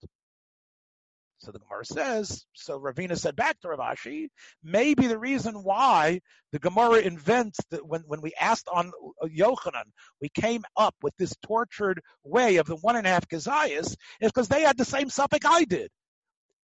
So 1.43 1.51
the 1.51 1.59
Gemara 1.59 1.85
says, 1.85 2.45
so 2.53 2.79
Ravina 2.79 3.17
said 3.17 3.35
back 3.35 3.59
to 3.59 3.67
Rav 3.67 3.79
Ashi, 3.79 4.29
maybe 4.63 5.07
the 5.07 5.17
reason 5.17 5.61
why 5.61 6.21
the 6.53 6.59
Gemara 6.59 6.99
invents 6.99 7.59
that 7.69 7.85
when, 7.85 8.01
when 8.07 8.21
we 8.21 8.33
asked 8.39 8.69
on 8.73 8.93
Yochanan, 9.25 9.91
we 10.21 10.29
came 10.29 10.63
up 10.77 10.95
with 11.01 11.13
this 11.17 11.35
tortured 11.43 11.99
way 12.23 12.55
of 12.57 12.65
the 12.65 12.77
one 12.77 12.95
and 12.95 13.05
a 13.05 13.09
half 13.09 13.27
Kezias 13.27 13.95
is 14.21 14.31
because 14.31 14.47
they 14.47 14.61
had 14.61 14.77
the 14.77 14.85
same 14.85 15.09
suffix 15.09 15.45
I 15.45 15.65
did. 15.65 15.89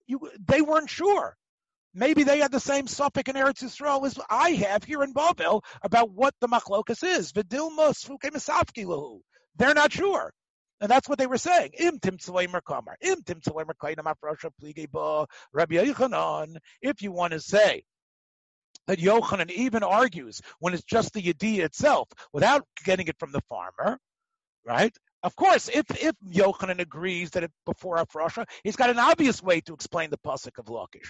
You, 0.08 0.32
they 0.48 0.62
weren't 0.62 0.90
sure. 0.90 1.36
Maybe 1.94 2.24
they 2.24 2.40
had 2.40 2.52
the 2.52 2.60
same 2.60 2.88
suffix 2.88 3.30
in 3.30 3.36
Eretz 3.36 3.64
Yisrael 3.64 4.06
as 4.06 4.20
I 4.30 4.52
have 4.52 4.84
here 4.84 5.02
in 5.02 5.12
Babel 5.12 5.64
about 5.82 6.12
what 6.12 6.36
the 6.40 6.48
machlokas 6.48 7.04
is. 7.04 7.32
They're 9.56 9.74
not 9.74 9.92
sure. 9.92 10.32
And 10.82 10.90
that's 10.90 11.10
what 11.10 11.18
they 11.18 11.28
were 11.28 11.38
saying. 11.38 11.72
Im. 11.78 12.00
If 12.02 12.22
you 17.02 17.12
want 17.12 17.34
to 17.34 17.40
say 17.40 17.84
that 18.88 19.00
Yochanan 19.00 19.52
even 19.52 19.84
argues 19.84 20.42
when 20.60 20.74
it's 20.74 20.84
just 20.84 21.14
the 21.14 21.22
Yediyah 21.22 21.66
itself 21.66 22.08
without 22.32 22.66
getting 22.86 23.08
it 23.08 23.18
from 23.20 23.32
the 23.32 23.42
farmer, 23.50 24.00
right? 24.64 24.96
Of 25.22 25.36
course, 25.36 25.70
if 25.70 25.86
if 26.02 26.16
Yochanan 26.26 26.80
agrees 26.80 27.32
that 27.32 27.44
it 27.44 27.52
before 27.66 27.98
Afrasha, 27.98 28.48
he's 28.64 28.78
got 28.78 28.90
an 28.90 29.00
obvious 29.00 29.44
way 29.44 29.60
to 29.62 29.74
explain 29.74 30.12
the 30.12 30.18
pasuk 30.18 30.60
of 30.60 30.68
Lakish 30.68 31.10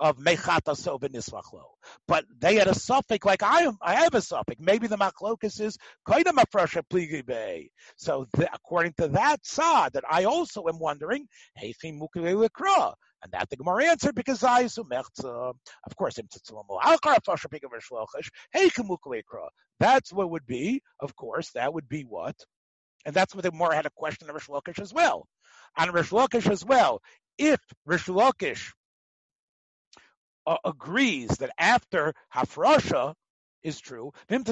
of 0.00 0.16
mechata 0.16 0.74
so 0.76 0.98
v'nisvachlo. 0.98 1.62
But 2.08 2.24
they 2.38 2.56
had 2.56 2.66
a 2.66 2.74
suffix 2.74 3.24
like 3.24 3.42
I 3.42 3.62
am. 3.62 3.76
I 3.82 3.94
have 3.94 4.14
a 4.14 4.22
suffix. 4.22 4.60
Maybe 4.60 4.86
the 4.86 4.96
machlokus 4.96 5.60
is 5.60 5.76
kaidam 6.08 6.38
afresha 6.38 6.82
pligibe. 6.90 7.68
So 7.96 8.26
the, 8.32 8.52
according 8.52 8.94
to 8.98 9.08
that 9.08 9.44
side, 9.44 9.92
that 9.92 10.04
I 10.10 10.24
also 10.24 10.66
am 10.68 10.78
wondering, 10.78 11.28
heichim 11.62 12.00
mukile. 12.00 12.94
And 13.22 13.32
that 13.32 13.50
the 13.50 13.56
Gemara 13.56 13.84
answered 13.90 14.14
because 14.14 14.42
I 14.42 14.60
assume 14.60 14.90
of 14.92 15.96
course 15.96 16.18
that's 19.78 20.12
what 20.12 20.30
would 20.30 20.46
be, 20.46 20.82
of 21.00 21.16
course, 21.16 21.50
that 21.50 21.74
would 21.74 21.88
be 21.88 22.02
what, 22.02 22.36
and 23.04 23.14
that's 23.14 23.34
what 23.34 23.44
the 23.44 23.50
Gemara 23.50 23.74
had 23.74 23.86
a 23.86 23.90
question 23.90 24.30
of 24.30 24.34
Rish 24.34 24.48
as 24.78 24.92
well. 24.94 25.26
On 25.76 25.90
Rish 25.90 26.12
as 26.46 26.64
well, 26.64 27.02
if 27.38 27.60
Rish 27.84 28.08
uh, 30.50 30.56
agrees 30.64 31.28
that 31.38 31.50
after 31.58 32.12
Hafrasha 32.34 33.14
is 33.62 33.78
true, 33.78 34.12
that 34.28 34.44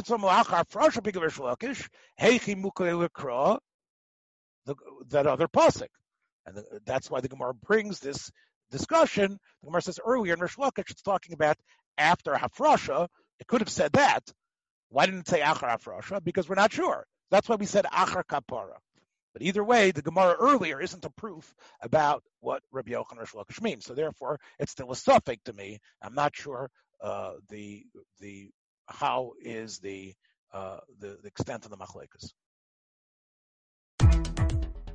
other 5.27 5.49
pasuk, 5.49 5.89
and 6.47 6.57
the, 6.57 6.81
that's 6.85 7.11
why 7.11 7.21
the 7.21 7.29
Gemara 7.29 7.55
brings 7.55 7.99
this 7.99 8.31
discussion, 8.71 9.39
the 9.63 9.67
Gemara 9.67 9.83
says 9.83 9.99
earlier 10.05 10.35
in 10.35 10.41
Rish 10.41 10.57
Lakish, 10.57 10.91
it's 10.91 11.03
talking 11.03 11.35
about 11.35 11.57
after 11.97 12.35
Hafrasha. 12.35 13.09
It 13.41 13.49
could 13.49 13.61
have 13.61 13.69
said 13.69 13.93
that. 13.95 14.23
Why 14.91 15.07
didn't 15.07 15.21
it 15.21 15.29
say 15.29 15.41
Achar 15.41 15.79
Hafrasha? 15.79 16.23
Because 16.23 16.49
we're 16.49 16.55
not 16.55 16.73
sure. 16.73 17.05
That's 17.31 17.49
why 17.49 17.57
we 17.57 17.67
said 17.67 17.87
Achar 17.87 18.23
Kapara. 18.25 18.77
But 19.33 19.43
either 19.43 19.63
way, 19.63 19.91
the 19.91 20.03
Gemara 20.03 20.35
earlier 20.39 20.81
isn't 20.81 21.05
a 21.05 21.11
proof 21.11 21.55
about 21.81 22.23
what 22.41 22.63
Rabbi 22.73 22.93
Yochanan 22.93 23.21
Rish 23.21 23.33
Lakish 23.33 23.63
means. 23.63 23.85
So 23.85 23.95
therefore, 23.95 24.41
it's 24.59 24.73
still 24.73 24.91
a 24.91 24.97
suffix 24.97 25.43
to 25.45 25.53
me. 25.53 25.79
I'm 26.03 26.15
not 26.15 26.35
sure 26.35 26.71
uh, 27.03 27.33
the 27.49 27.85
the 28.21 28.51
how 28.87 29.33
is 29.41 29.79
the 29.79 30.15
uh, 30.53 30.79
the, 30.99 31.19
the 31.23 31.29
extent 31.29 31.65
of 31.65 31.71
the 31.71 31.77
machlekas. 31.77 32.33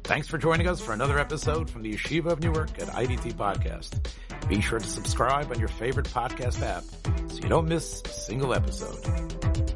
Thanks 0.03 0.27
for 0.27 0.37
joining 0.37 0.67
us 0.67 0.81
for 0.81 0.91
another 0.91 1.17
episode 1.17 1.69
from 1.69 1.81
the 1.81 1.93
Yeshiva 1.93 2.25
of 2.25 2.41
Newark 2.41 2.71
at 2.81 2.89
IDT 2.89 3.33
Podcast. 3.35 4.09
Be 4.49 4.59
sure 4.59 4.79
to 4.79 4.85
subscribe 4.85 5.49
on 5.49 5.59
your 5.59 5.69
favorite 5.69 6.07
podcast 6.07 6.61
app 6.61 6.83
so 7.31 7.37
you 7.37 7.47
don't 7.47 7.69
miss 7.69 8.01
a 8.03 8.09
single 8.09 8.53
episode. 8.53 9.72